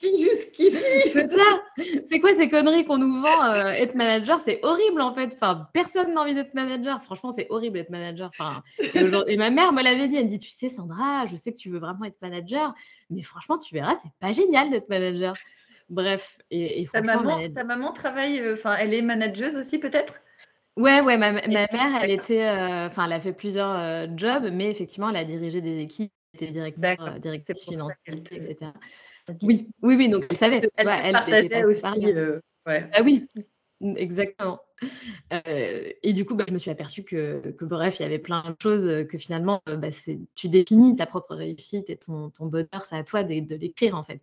jusqu'ici. 0.00 0.76
c'est 1.12 1.26
ça. 1.26 1.62
C'est 2.06 2.20
quoi 2.20 2.34
ces 2.34 2.48
conneries 2.48 2.84
qu'on 2.84 2.98
nous 2.98 3.20
vend 3.20 3.44
euh, 3.44 3.70
être 3.70 3.94
manager? 3.94 4.40
C'est 4.40 4.60
horrible 4.62 5.00
en 5.00 5.14
fait. 5.14 5.32
Enfin, 5.34 5.68
personne 5.72 6.14
n'a 6.14 6.20
envie 6.20 6.34
d'être 6.34 6.54
manager. 6.54 7.02
Franchement, 7.02 7.32
c'est 7.32 7.46
horrible 7.50 7.74
d'être 7.78 7.90
manager. 7.90 8.30
Enfin, 8.38 8.62
et, 8.78 9.36
ma 9.36 9.50
mère 9.50 9.72
me 9.72 9.82
l'avait 9.82 10.08
dit. 10.08 10.16
Elle 10.16 10.26
me 10.26 10.30
dit, 10.30 10.40
tu 10.40 10.50
sais, 10.50 10.68
Sandra, 10.68 11.26
je 11.26 11.36
sais 11.36 11.52
que 11.52 11.58
tu 11.58 11.70
veux 11.70 11.78
vraiment 11.78 12.04
être 12.04 12.20
manager, 12.22 12.74
mais 13.10 13.22
franchement, 13.22 13.58
tu 13.58 13.74
verras, 13.74 13.94
c'est 14.02 14.12
pas 14.20 14.32
génial 14.32 14.70
d'être 14.70 14.88
manager. 14.88 15.34
Bref, 15.90 16.38
et, 16.50 16.86
ta 16.92 17.02
maman, 17.02 17.48
ta 17.50 17.64
maman 17.64 17.92
travaille. 17.92 18.40
Euh, 18.40 18.54
enfin, 18.54 18.76
elle 18.78 18.94
est 18.94 19.02
manageuse 19.02 19.56
aussi 19.56 19.78
peut-être? 19.78 20.22
Ouais, 20.76 21.02
ouais, 21.02 21.18
ma, 21.18 21.32
mère, 21.32 22.00
elle 22.00 22.12
était, 22.12 22.46
euh, 22.46 22.86
enfin, 22.86 23.04
elle 23.04 23.12
a 23.12 23.20
fait 23.20 23.34
plusieurs 23.34 23.78
euh, 23.78 24.06
jobs, 24.16 24.48
mais 24.52 24.70
effectivement, 24.70 25.10
elle 25.10 25.16
a 25.16 25.24
dirigé 25.24 25.60
des 25.60 25.80
équipes, 25.80 26.12
elle 26.12 26.21
était 26.34 26.50
directeur, 26.50 26.96
euh, 27.00 27.18
directrice 27.18 27.64
financière, 27.64 27.96
etc. 28.06 28.72
Oui, 29.42 29.68
oui, 29.82 29.96
oui, 29.96 30.08
donc 30.08 30.26
elle 30.30 30.36
savait. 30.36 30.62
Elle, 30.76 30.88
elle 30.88 31.12
partageait 31.12 31.64
aussi. 31.64 32.06
ouais. 32.66 32.90
Ah 32.92 33.02
oui, 33.02 33.28
exactement. 33.96 34.60
et 36.02 36.12
du 36.12 36.24
coup, 36.24 36.34
bah, 36.34 36.44
je 36.48 36.52
me 36.52 36.58
suis 36.58 36.70
aperçue 36.70 37.04
que, 37.04 37.50
que, 37.52 37.64
bref, 37.64 38.00
il 38.00 38.02
y 38.02 38.06
avait 38.06 38.18
plein 38.18 38.42
de 38.42 38.56
choses 38.60 39.06
que 39.08 39.18
finalement, 39.18 39.62
bah, 39.66 39.88
tu 40.34 40.48
définis 40.48 40.96
ta 40.96 41.06
propre 41.06 41.34
réussite 41.34 41.88
et 41.90 41.96
ton, 41.96 42.30
ton 42.30 42.46
bonheur, 42.46 42.82
c'est 42.88 42.96
à 42.96 43.04
toi 43.04 43.22
de, 43.22 43.40
de 43.40 43.54
l'écrire 43.54 43.96
en 43.96 44.02
fait. 44.02 44.22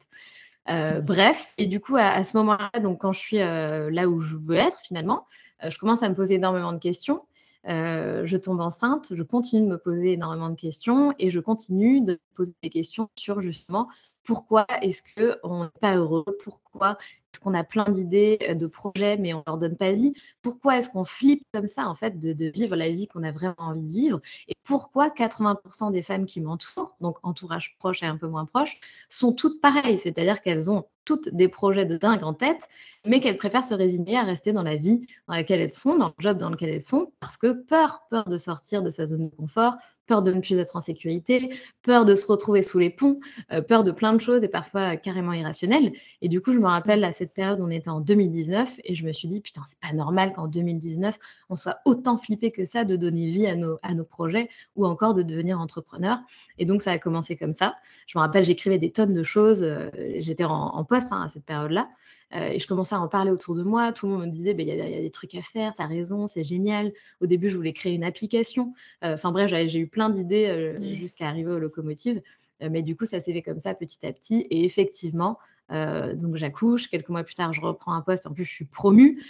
bref, 1.02 1.54
et 1.58 1.68
du 1.68 1.80
coup, 1.80 1.96
à, 1.96 2.10
à 2.10 2.24
ce 2.24 2.36
moment-là, 2.38 2.72
donc 2.82 3.02
quand 3.02 3.14
je 3.14 3.20
suis 3.20 3.38
là 3.38 4.08
où 4.08 4.20
je 4.20 4.36
veux 4.36 4.58
être 4.58 4.80
finalement, 4.82 5.26
euh, 5.64 5.70
je 5.70 5.78
commence 5.78 6.04
à 6.04 6.10
me 6.10 6.16
poser 6.16 6.36
énormément 6.36 6.74
de 6.74 6.80
questions. 6.80 7.26
Euh, 7.68 8.26
je 8.26 8.38
tombe 8.38 8.62
enceinte, 8.62 9.14
je 9.14 9.24
continue 9.24 9.64
de 9.64 9.72
me 9.72 9.78
poser 9.78 10.14
énormément 10.14 10.50
de 10.50 10.56
questions 10.56 11.14
et 11.20 11.30
je 11.30 11.40
continue 11.40 12.02
de 12.02 12.20
poser 12.36 12.56
des 12.64 12.70
questions 12.70 13.10
sur 13.16 13.42
justement 13.42 13.90
pourquoi 14.30 14.68
est-ce 14.84 15.02
qu'on 15.16 15.64
n'est 15.64 15.80
pas 15.82 15.96
heureux, 15.96 16.24
pourquoi 16.44 17.00
est-ce 17.34 17.40
qu'on 17.40 17.56
a 17.56 17.64
plein 17.64 17.90
d'idées, 17.90 18.38
euh, 18.48 18.54
de 18.54 18.68
projets, 18.68 19.18
mais 19.18 19.34
on 19.34 19.40
ne 19.40 19.44
leur 19.48 19.58
donne 19.58 19.76
pas 19.76 19.92
vie? 19.92 20.14
Pourquoi 20.44 20.78
est-ce 20.78 20.88
qu'on 20.88 21.04
flippe 21.04 21.44
comme 21.52 21.68
ça, 21.68 21.88
en 21.88 21.96
fait, 21.96 22.20
de, 22.20 22.46
vivre 22.52 22.76
la 22.76 22.92
vie 22.92 23.08
qu'on 23.08 23.24
a 23.24 23.32
vraiment 23.32 23.56
envie 23.58 23.82
de 23.82 23.88
vivre? 23.88 24.22
Et 24.48 24.54
pourquoi 24.64 25.10
80% 25.10 25.92
des 25.92 26.04
femmes 26.04 26.28
qui 26.28 26.42
m'entourent, 26.42 26.96
donc 27.02 27.18
entourage 27.24 27.76
proche 27.80 28.04
et 28.04 28.06
un 28.06 28.18
peu 28.18 28.28
moins 28.28 28.46
proche, 28.46 28.80
sont 29.10 29.34
toutes 29.34 29.62
pareilles? 29.62 29.98
C'est-à-dire 29.98 30.44
qu'elles 30.44 30.70
ont 30.70 30.86
toutes 31.06 31.30
des 31.30 31.48
projets 31.48 31.88
de 31.88 31.98
dingue 31.98 32.24
en 32.24 32.36
tête, 32.36 32.68
mais 33.08 33.22
qu'elles 33.22 33.38
préfèrent 33.38 33.66
se 33.66 33.74
résigner 33.74 34.16
à 34.16 34.24
rester 34.24 34.52
dans 34.54 34.62
la 34.62 34.76
vie 34.76 35.08
dans 35.28 35.34
laquelle 35.34 35.60
elles 35.60 35.74
sont, 35.74 35.98
dans 35.98 36.10
le 36.10 36.14
job 36.20 36.38
dans 36.38 36.52
lequel 36.52 36.70
elles 36.70 36.84
sont, 36.84 37.12
parce 37.20 37.36
que 37.36 37.52
peur, 37.52 38.04
peur 38.12 38.30
de 38.30 38.38
sortir 38.38 38.84
de 38.84 38.92
sa 38.92 39.08
zone 39.08 39.30
de 39.30 39.36
confort, 39.36 39.76
peur 40.10 40.24
de 40.24 40.34
ne 40.34 40.42
plus 40.42 40.58
être 40.58 40.76
en 40.76 40.82
sécurité, 40.82 41.54
peur 41.84 42.04
de 42.04 42.16
se 42.16 42.26
retrouver 42.26 42.64
sous 42.64 42.80
les 42.80 42.90
ponts, 42.90 43.20
euh, 43.54 43.62
peur 43.62 43.84
de 43.84 43.92
plein 43.92 44.12
de 44.12 44.20
choses 44.20 44.44
et 44.44 44.48
parfois 44.48 44.98
carrément 44.98 45.34
irrationnelles. 45.34 45.94
Et 46.24 46.30
du 46.30 46.42
coup, 46.42 46.52
je 46.52 46.58
me 46.58 46.66
rappelle 46.66 47.04
à 47.04 47.12
cette 47.12 47.32
période, 47.32 47.60
on 47.62 47.70
était 47.70 47.92
en 47.92 48.02
2019 48.02 48.80
et 48.84 48.96
je 48.96 49.06
me 49.06 49.14
suis 49.14 49.28
dit, 49.28 49.40
putain, 49.40 49.62
c'est 49.68 49.80
pas 49.80 49.94
normal 49.94 50.34
qu'en 50.34 50.48
2019, 50.48 51.20
on 51.50 51.56
soit 51.56 51.78
autant 51.86 52.18
flippé 52.18 52.50
que 52.50 52.66
ça 52.66 52.86
de 52.86 52.96
donner 52.96 53.28
vie 53.28 53.46
à 53.46 53.56
nos, 53.56 53.78
à 53.84 53.94
nos 53.94 54.04
projets 54.04 54.50
ou 54.76 54.88
encore 54.88 55.14
de 55.14 55.22
devenir 55.22 55.60
entrepreneur. 55.60 56.18
Et 56.58 56.66
donc, 56.66 56.82
ça 56.82 56.92
a 56.92 56.98
commencé 56.98 57.38
comme 57.38 57.54
ça. 57.54 57.76
Je 58.08 58.18
me 58.18 58.22
rappelle, 58.22 58.44
j'écrivais 58.44 58.80
des 58.80 58.92
tonnes 58.92 59.14
de 59.14 59.24
choses. 59.24 59.62
Euh, 59.62 59.92
j'étais 60.18 60.44
en, 60.44 60.84
poste 60.86 61.10
hein, 61.12 61.22
à 61.22 61.28
cette 61.28 61.46
période-là. 61.46 61.88
Euh, 62.36 62.50
et 62.50 62.60
je 62.60 62.68
commençais 62.68 62.96
à 62.96 63.00
en 63.00 63.08
parler 63.08 63.32
autour 63.32 63.56
de 63.56 63.64
moi. 63.64 63.92
Tout 63.92 64.06
le 64.06 64.14
monde 64.14 64.26
me 64.28 64.32
disait, 64.32 64.54
bah, 64.54 64.64
il 64.64 64.70
y, 64.70 64.82
a 64.82 65.02
des 65.02 65.12
trucs 65.12 65.36
à 65.36 65.42
faire, 65.42 65.76
tu 65.76 65.82
as 65.82 65.88
raison, 65.88 66.28
c'est 66.28 66.44
génial. 66.44 66.94
Au 67.22 67.26
début, 67.26 67.50
je 67.50 67.56
voulais 67.56 67.74
créer 67.74 67.94
une 67.94 68.04
application. 68.04 68.74
Euh, 69.04 69.16
enfin 69.16 69.32
bref, 69.32 69.50
j'ai 69.50 69.80
eu 69.80 69.88
plein 69.88 70.10
d'idées 70.10 70.48
euh, 70.48 70.96
jusqu'à 70.96 71.28
arriver 71.28 71.52
aux 71.52 71.60
locomotives. 71.60 72.22
mais 72.62 72.82
du 72.84 72.96
coup, 72.96 73.06
ça 73.06 73.20
s'est 73.20 73.34
fait 73.34 73.42
comme 73.42 73.60
ça 73.60 73.74
petit 73.74 74.06
à 74.06 74.14
petit. 74.14 74.42
Et 74.50 74.66
effectivement, 74.66 75.40
donc 75.70 76.36
j'accouche. 76.36 76.90
Quelques 76.90 77.10
mois 77.10 77.24
plus 77.24 77.36
tard, 77.36 77.54
je 77.54 77.62
reprends 77.62 77.94
un 77.94 78.02
poste. 78.02 78.28
En 78.28 78.34
plus, 78.34 78.44
je 78.44 78.52
suis 78.52 78.66
promue. 78.66 79.24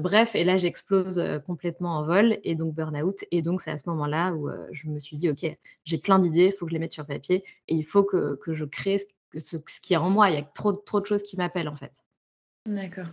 bref, 0.00 0.34
et 0.34 0.42
là, 0.42 0.56
j'explose 0.56 1.22
complètement 1.46 1.98
en 1.98 2.04
vol 2.04 2.38
et 2.44 2.54
donc 2.54 2.74
burn-out. 2.74 3.24
Et 3.30 3.40
donc, 3.42 3.60
c'est 3.60 3.70
à 3.70 3.78
ce 3.78 3.88
moment-là 3.90 4.32
où 4.32 4.50
je 4.72 4.88
me 4.88 4.98
suis 4.98 5.16
dit, 5.16 5.30
OK, 5.30 5.46
j'ai 5.84 5.98
plein 5.98 6.18
d'idées, 6.18 6.46
il 6.46 6.52
faut 6.52 6.66
que 6.66 6.70
je 6.70 6.74
les 6.74 6.80
mette 6.80 6.92
sur 6.92 7.06
papier 7.06 7.44
et 7.68 7.74
il 7.74 7.84
faut 7.84 8.04
que, 8.04 8.36
que 8.36 8.54
je 8.54 8.64
crée 8.64 8.98
ce, 8.98 9.40
ce, 9.40 9.80
qui 9.80 9.94
est 9.94 9.98
en 9.98 10.10
moi. 10.10 10.30
Il 10.30 10.34
y 10.34 10.38
a 10.38 10.42
trop, 10.42 10.72
trop 10.72 11.00
de 11.00 11.06
choses 11.06 11.22
qui 11.22 11.36
m'appellent, 11.36 11.68
en 11.68 11.76
fait. 11.76 11.92
D'accord. 12.66 13.08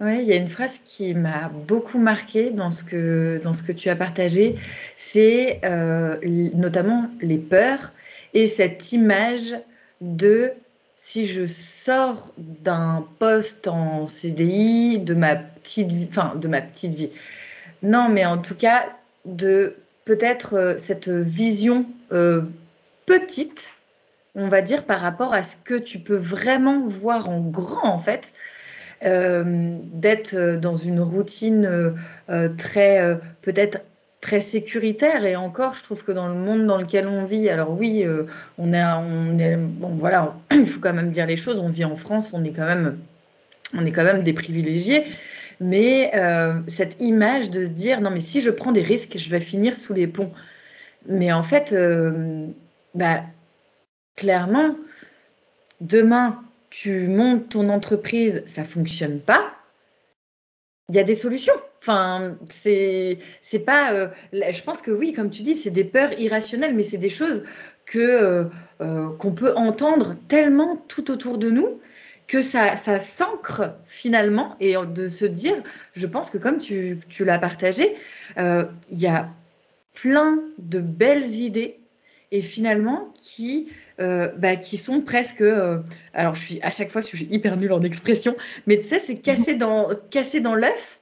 Ouais, 0.00 0.22
il 0.22 0.28
y 0.28 0.32
a 0.32 0.36
une 0.36 0.48
phrase 0.48 0.80
qui 0.84 1.14
m'a 1.14 1.48
beaucoup 1.50 1.98
marquée 1.98 2.50
dans 2.50 2.70
ce 2.70 2.82
que, 2.82 3.40
dans 3.44 3.52
ce 3.52 3.62
que 3.62 3.72
tu 3.72 3.88
as 3.88 3.96
partagé, 3.96 4.56
c'est 4.96 5.60
euh, 5.64 6.16
notamment 6.54 7.10
les 7.20 7.38
peurs 7.38 7.92
et 8.34 8.46
cette 8.46 8.92
image 8.92 9.54
de 10.00 10.52
si 10.96 11.26
je 11.26 11.44
sors 11.46 12.32
d'un 12.38 13.06
poste 13.18 13.68
en 13.68 14.06
CDI, 14.06 14.98
de 14.98 15.14
ma 15.14 15.36
petite 15.36 15.92
vie, 15.92 16.06
enfin 16.08 16.34
de 16.36 16.48
ma 16.48 16.62
petite 16.62 16.94
vie. 16.94 17.10
Non, 17.82 18.08
mais 18.08 18.24
en 18.24 18.38
tout 18.38 18.54
cas, 18.54 18.88
de 19.24 19.76
peut-être 20.04 20.54
euh, 20.54 20.78
cette 20.78 21.08
vision 21.08 21.86
euh, 22.12 22.42
petite, 23.06 23.72
on 24.34 24.48
va 24.48 24.62
dire, 24.62 24.84
par 24.84 25.00
rapport 25.00 25.34
à 25.34 25.42
ce 25.42 25.56
que 25.56 25.74
tu 25.74 25.98
peux 25.98 26.16
vraiment 26.16 26.86
voir 26.86 27.28
en 27.28 27.40
grand, 27.40 27.84
en 27.84 27.98
fait, 27.98 28.32
euh, 29.04 29.78
d'être 29.92 30.34
euh, 30.34 30.56
dans 30.56 30.76
une 30.76 31.00
routine 31.00 31.64
euh, 32.30 32.48
très, 32.56 33.18
peut-être 33.42 33.80
très 34.20 34.40
sécuritaire. 34.40 35.24
Et 35.24 35.34
encore, 35.34 35.74
je 35.74 35.82
trouve 35.82 36.04
que 36.04 36.12
dans 36.12 36.28
le 36.28 36.34
monde 36.34 36.66
dans 36.66 36.78
lequel 36.78 37.08
on 37.08 37.24
vit, 37.24 37.48
alors 37.48 37.76
oui, 37.76 38.06
on, 38.58 38.72
est, 38.72 38.84
on 38.84 39.58
bon 39.58 39.88
voilà, 39.98 40.36
il 40.52 40.66
faut 40.66 40.80
quand 40.80 40.92
même 40.92 41.10
dire 41.10 41.26
les 41.26 41.36
choses. 41.36 41.58
On 41.58 41.68
vit 41.68 41.84
en 41.84 41.96
France, 41.96 42.32
on 42.32 42.44
est 42.44 42.52
quand 42.52 42.66
même, 42.66 42.96
on 43.74 43.84
est 43.84 43.92
quand 43.92 44.04
même 44.04 44.22
des 44.22 44.32
privilégiés. 44.32 45.04
Mais 45.60 46.10
cette 46.66 47.00
image 47.00 47.50
de 47.50 47.64
se 47.64 47.70
dire, 47.70 48.00
non, 48.00 48.10
mais 48.10 48.20
si 48.20 48.40
je 48.40 48.50
prends 48.50 48.72
des 48.72 48.82
risques, 48.82 49.16
je 49.16 49.30
vais 49.30 49.40
finir 49.40 49.76
sous 49.76 49.92
les 49.92 50.06
ponts. 50.06 50.32
Mais 51.08 51.32
en 51.32 51.42
fait, 51.42 51.74
bah, 52.94 53.22
clairement, 54.16 54.76
demain, 55.80 56.42
tu 56.72 57.06
montes 57.06 57.50
ton 57.50 57.68
entreprise, 57.68 58.42
ça 58.46 58.64
fonctionne 58.64 59.20
pas, 59.20 59.52
il 60.88 60.96
y 60.96 60.98
a 60.98 61.02
des 61.02 61.14
solutions. 61.14 61.54
Enfin, 61.82 62.38
c'est 62.48 63.18
c'est 63.42 63.58
pas. 63.58 63.92
Euh, 63.92 64.08
je 64.32 64.62
pense 64.62 64.80
que 64.80 64.90
oui, 64.90 65.12
comme 65.12 65.28
tu 65.30 65.42
dis, 65.42 65.54
c'est 65.54 65.70
des 65.70 65.84
peurs 65.84 66.18
irrationnelles, 66.18 66.74
mais 66.74 66.82
c'est 66.82 66.96
des 66.96 67.10
choses 67.10 67.44
que 67.84 67.98
euh, 67.98 68.44
euh, 68.80 69.10
qu'on 69.18 69.32
peut 69.32 69.52
entendre 69.54 70.16
tellement 70.28 70.76
tout 70.88 71.10
autour 71.10 71.36
de 71.36 71.50
nous 71.50 71.80
que 72.26 72.40
ça, 72.40 72.76
ça 72.76 72.98
s'ancre 72.98 73.74
finalement 73.84 74.56
et 74.58 74.74
de 74.74 75.06
se 75.06 75.26
dire, 75.26 75.62
je 75.92 76.06
pense 76.06 76.30
que 76.30 76.38
comme 76.38 76.56
tu, 76.56 76.98
tu 77.10 77.26
l'as 77.26 77.38
partagé, 77.38 77.94
il 78.38 78.98
y 78.98 79.06
a 79.06 79.28
plein 79.92 80.38
de 80.56 80.80
belles 80.80 81.34
idées 81.34 81.80
et 82.30 82.40
finalement 82.40 83.12
qui 83.20 83.68
euh, 84.00 84.28
bah, 84.36 84.56
qui 84.56 84.76
sont 84.76 85.00
presque. 85.00 85.42
Euh, 85.42 85.78
alors, 86.14 86.34
je 86.34 86.40
suis 86.40 86.60
à 86.62 86.70
chaque 86.70 86.90
fois, 86.90 87.00
je 87.00 87.08
suis 87.08 87.28
hyper 87.30 87.56
nulle 87.56 87.72
en 87.72 87.82
expression, 87.82 88.36
mais 88.66 88.78
tu 88.78 88.88
sais, 88.88 88.98
c'est 88.98 89.16
cassé 89.16 89.54
dans, 89.54 89.90
cassé 90.10 90.40
dans 90.40 90.54
l'œuf 90.54 90.98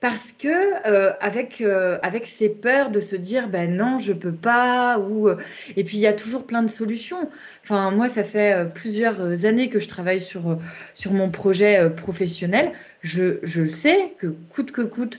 parce 0.00 0.30
que 0.30 0.48
euh, 0.88 1.12
avec 1.20 1.60
avec 1.60 2.28
ces 2.28 2.48
peurs 2.48 2.90
de 2.90 3.00
se 3.00 3.16
dire 3.16 3.48
ben 3.48 3.76
non 3.76 3.98
je 3.98 4.12
peux 4.12 4.32
pas 4.32 5.00
ou 5.00 5.28
et 5.76 5.82
puis 5.82 5.96
il 5.96 6.00
y 6.00 6.06
a 6.06 6.12
toujours 6.12 6.46
plein 6.46 6.62
de 6.62 6.70
solutions 6.70 7.28
enfin 7.64 7.90
moi 7.90 8.08
ça 8.08 8.22
fait 8.22 8.72
plusieurs 8.76 9.44
années 9.44 9.68
que 9.68 9.80
je 9.80 9.88
travaille 9.88 10.20
sur 10.20 10.56
sur 10.94 11.12
mon 11.12 11.30
projet 11.30 11.90
professionnel 11.90 12.70
je 13.02 13.40
je 13.42 13.66
sais 13.66 14.14
que 14.18 14.28
coûte 14.50 14.70
que 14.70 14.82
coûte 14.82 15.18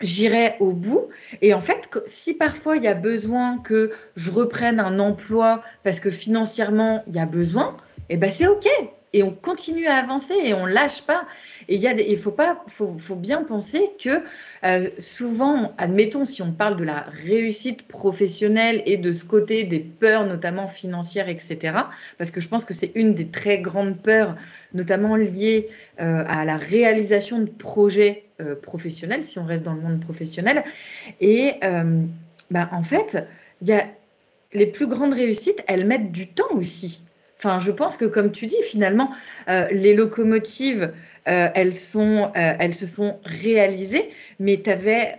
j'irai 0.00 0.56
au 0.60 0.72
bout. 0.72 1.08
Et 1.42 1.54
en 1.54 1.60
fait, 1.60 1.88
si 2.06 2.34
parfois 2.34 2.76
il 2.76 2.84
y 2.84 2.88
a 2.88 2.94
besoin 2.94 3.58
que 3.58 3.90
je 4.16 4.30
reprenne 4.30 4.80
un 4.80 4.98
emploi 4.98 5.62
parce 5.84 6.00
que 6.00 6.10
financièrement 6.10 7.02
il 7.08 7.16
y 7.16 7.18
a 7.18 7.26
besoin, 7.26 7.76
eh 8.08 8.16
ben 8.16 8.30
c'est 8.30 8.46
ok. 8.46 8.66
et 9.12 9.24
on 9.24 9.32
continue 9.32 9.86
à 9.86 9.96
avancer 9.96 10.34
et 10.34 10.54
on 10.54 10.66
lâche 10.66 11.02
pas. 11.02 11.26
Et 11.68 11.76
il 11.76 12.18
faut 12.18 12.30
pas, 12.30 12.64
faut, 12.68 12.96
faut, 12.98 13.16
bien 13.16 13.42
penser 13.42 13.90
que 14.02 14.22
euh, 14.64 14.88
souvent, 14.98 15.72
admettons, 15.78 16.24
si 16.24 16.42
on 16.42 16.52
parle 16.52 16.76
de 16.76 16.84
la 16.84 17.06
réussite 17.24 17.86
professionnelle 17.86 18.82
et 18.86 18.96
de 18.96 19.12
ce 19.12 19.24
côté 19.24 19.64
des 19.64 19.80
peurs, 19.80 20.26
notamment 20.26 20.66
financières, 20.66 21.28
etc., 21.28 21.76
parce 22.18 22.30
que 22.30 22.40
je 22.40 22.48
pense 22.48 22.64
que 22.64 22.74
c'est 22.74 22.92
une 22.94 23.14
des 23.14 23.28
très 23.28 23.58
grandes 23.58 24.00
peurs, 24.00 24.36
notamment 24.74 25.16
liées 25.16 25.68
euh, 26.00 26.24
à 26.26 26.44
la 26.44 26.56
réalisation 26.56 27.40
de 27.40 27.50
projets 27.50 28.29
euh, 28.40 28.54
professionnels, 28.54 29.24
si 29.24 29.38
on 29.38 29.44
reste 29.44 29.64
dans 29.64 29.74
le 29.74 29.80
monde 29.80 30.00
professionnel. 30.00 30.64
Et 31.20 31.54
bah, 32.50 32.68
en 32.72 32.82
fait, 32.82 33.24
y 33.62 33.72
a 33.72 33.84
les 34.52 34.66
plus 34.66 34.86
grandes 34.86 35.14
réussites, 35.14 35.62
elles 35.68 35.86
mettent 35.86 36.10
du 36.10 36.26
temps 36.26 36.52
aussi. 36.52 37.02
Enfin, 37.42 37.58
je 37.58 37.70
pense 37.70 37.96
que 37.96 38.04
comme 38.04 38.32
tu 38.32 38.46
dis, 38.46 38.62
finalement, 38.62 39.10
euh, 39.48 39.66
les 39.70 39.94
locomotives, 39.94 40.92
euh, 41.26 41.48
elles, 41.54 41.72
sont, 41.72 42.30
euh, 42.36 42.54
elles 42.58 42.74
se 42.74 42.84
sont 42.84 43.18
réalisées, 43.24 44.10
mais 44.38 44.60
tu 44.62 44.68
avais 44.68 45.16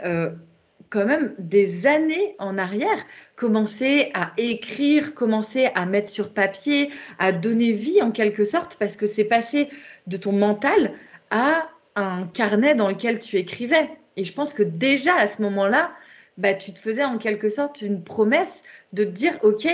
quand 0.92 1.06
même 1.06 1.34
des 1.40 1.88
années 1.88 2.36
en 2.38 2.60
arrière 2.60 3.06
commencé 3.36 4.12
à 4.14 4.34
écrire, 4.38 5.16
commencé 5.16 5.70
à 5.74 5.88
mettre 5.88 6.10
sur 6.10 6.32
papier, 6.32 6.92
à 7.18 7.32
donner 7.32 7.72
vie 7.72 8.04
en 8.04 8.12
quelque 8.12 8.44
sorte, 8.44 8.76
parce 8.78 8.98
que 8.98 9.08
c'est 9.08 9.24
passé 9.24 9.70
de 10.06 10.18
ton 10.18 10.34
mental 10.34 10.92
à 11.32 11.71
un 11.96 12.28
carnet 12.28 12.76
dans 12.76 12.90
lequel 12.90 13.20
tu 13.20 13.38
écrivais. 13.38 13.90
Et 14.18 14.24
je 14.24 14.34
pense 14.34 14.54
que 14.54 14.64
déjà 14.64 15.16
à 15.16 15.28
ce 15.28 15.42
moment-là, 15.42 15.92
bah, 16.38 16.54
tu 16.54 16.74
te 16.74 16.80
faisais 16.80 17.04
en 17.04 17.18
quelque 17.18 17.50
sorte 17.50 17.82
une 17.82 18.04
promesse 18.04 18.64
de 18.94 19.04
te 19.04 19.10
dire, 19.10 19.38
OK, 19.44 19.68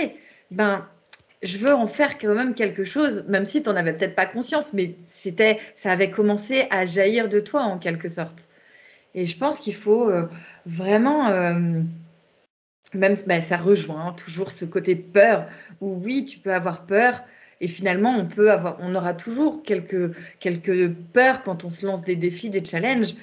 ben, 0.50 0.86
je 1.42 1.58
veux 1.58 1.74
en 1.74 1.86
faire 1.86 2.18
quand 2.18 2.34
même 2.34 2.54
quelque 2.54 2.84
chose, 2.84 3.24
même 3.28 3.46
si 3.46 3.62
tu 3.62 3.68
n'en 3.68 3.76
avais 3.76 3.92
peut-être 3.92 4.14
pas 4.14 4.26
conscience, 4.26 4.72
mais 4.72 4.96
c'était, 5.06 5.60
ça 5.76 5.92
avait 5.92 6.10
commencé 6.10 6.66
à 6.70 6.84
jaillir 6.84 7.28
de 7.28 7.40
toi 7.40 7.62
en 7.62 7.78
quelque 7.78 8.08
sorte. 8.08 8.48
Et 9.14 9.26
je 9.26 9.36
pense 9.38 9.60
qu'il 9.60 9.74
faut 9.74 10.08
euh, 10.08 10.28
vraiment, 10.66 11.28
euh, 11.28 11.80
même 12.94 13.16
bah, 13.26 13.40
ça 13.40 13.56
rejoint 13.56 14.12
toujours 14.12 14.50
ce 14.50 14.64
côté 14.64 14.96
peur, 14.96 15.46
où 15.80 16.00
oui, 16.02 16.24
tu 16.24 16.38
peux 16.38 16.52
avoir 16.52 16.86
peur, 16.86 17.22
et 17.60 17.68
finalement, 17.68 18.14
on 18.16 18.26
peut 18.26 18.50
avoir, 18.50 18.76
on 18.80 18.94
aura 18.94 19.14
toujours 19.14 19.62
quelques, 19.62 20.14
quelques 20.38 20.92
peurs 21.12 21.42
quand 21.42 21.64
on 21.64 21.70
se 21.70 21.84
lance 21.84 22.02
des 22.02 22.16
défis, 22.16 22.50
des 22.50 22.64
challenges, 22.64 23.14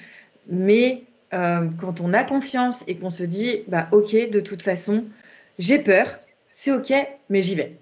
mais 0.48 1.04
euh, 1.32 1.68
quand 1.80 2.00
on 2.00 2.12
a 2.12 2.24
confiance 2.24 2.84
et 2.86 2.96
qu'on 2.96 3.10
se 3.10 3.22
dit, 3.22 3.64
bah 3.68 3.88
ok, 3.92 4.30
de 4.30 4.40
toute 4.40 4.62
façon, 4.62 5.04
j'ai 5.58 5.78
peur, 5.78 6.18
c'est 6.52 6.72
ok, 6.72 6.92
mais 7.30 7.40
j'y 7.40 7.54
vais. 7.54 7.78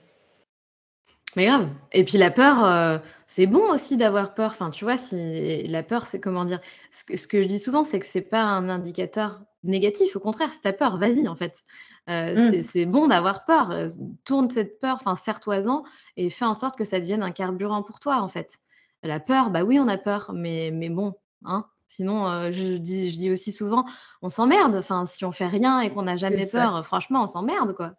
Mais 1.37 1.47
grave. 1.47 1.69
Et 1.93 2.05
puis 2.05 2.19
la 2.19 2.31
peur, 2.31 2.65
euh, 2.65 2.99
c'est 3.27 3.47
bon 3.47 3.73
aussi 3.73 3.97
d'avoir 3.97 4.35
peur. 4.35 4.53
Enfin, 4.53 4.71
tu 4.71 4.85
vois, 4.85 4.99
si 4.99 5.65
la 5.65 5.83
peur, 5.83 6.07
c'est 6.07 6.21
comment 6.21 6.45
dire 6.45 6.61
ce 6.93 7.05
que, 7.05 7.17
ce 7.17 7.27
que 7.27 7.43
je 7.43 7.49
dis 7.49 7.59
souvent, 7.59 7.83
c'est 7.83 7.99
que 7.99 8.07
c'est 8.07 8.21
pas 8.21 8.43
un 8.43 8.69
indicateur 8.69 9.41
négatif. 9.65 10.17
Au 10.17 10.21
contraire, 10.21 10.53
si 10.53 10.61
tu 10.61 10.69
as 10.69 10.73
peur, 10.73 10.97
vas-y 10.97 11.27
en 11.29 11.37
fait. 11.37 11.63
Euh, 12.09 12.35
mmh. 12.35 12.63
C'est 12.65 12.85
bon 12.87 13.09
d'avoir 13.09 13.45
peur. 13.45 13.71
Euh, 13.71 13.89
tourne 14.25 14.51
cette 14.51 14.81
peur, 14.81 14.97
enfin, 15.01 15.17
serre-toi-en 15.17 15.85
et 16.17 16.31
fais 16.31 16.45
en 16.45 16.55
sorte 16.55 16.77
que 16.77 16.85
ça 16.85 17.01
devienne 17.01 17.23
un 17.23 17.33
carburant 17.33 17.83
pour 17.83 18.01
toi 18.01 18.21
en 18.21 18.29
fait. 18.29 18.59
La 19.03 19.21
peur, 19.21 19.51
bah 19.51 19.65
oui, 19.65 19.79
on 19.79 19.89
a 19.89 19.99
peur, 19.99 20.31
mais, 20.35 20.71
mais 20.73 20.89
bon, 20.89 21.15
hein. 21.45 21.67
Sinon, 21.87 22.51
je, 22.51 22.79
dis, 22.79 23.11
je 23.11 23.19
dis 23.19 23.31
aussi 23.31 23.53
souvent, 23.53 23.85
on 24.23 24.31
s'emmerde. 24.31 24.75
Enfin, 24.75 25.05
si 25.05 25.25
on 25.25 25.33
fait 25.33 25.47
rien 25.47 25.81
et 25.81 25.91
qu'on 25.91 26.03
n'a 26.03 26.17
jamais 26.17 26.47
peur, 26.47 26.85
franchement, 26.85 27.23
on 27.23 27.27
s'emmerde, 27.27 27.75
quoi. 27.75 27.95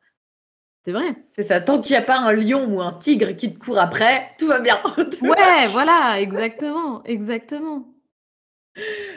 C'est 0.85 0.91
vrai. 0.91 1.15
C'est 1.35 1.43
ça. 1.43 1.59
Tant 1.61 1.81
qu'il 1.81 1.93
n'y 1.93 1.97
a 1.97 2.05
pas 2.05 2.19
un 2.19 2.31
lion 2.31 2.67
ou 2.67 2.79
un 2.79 2.93
tigre 2.93 3.31
qui 3.35 3.51
te 3.51 3.57
court 3.57 3.79
après, 3.79 4.31
tout 4.37 4.47
va 4.47 4.59
bien. 4.59 4.79
ouais, 5.21 5.67
voilà, 5.69 6.21
exactement, 6.21 7.03
exactement. 7.05 7.94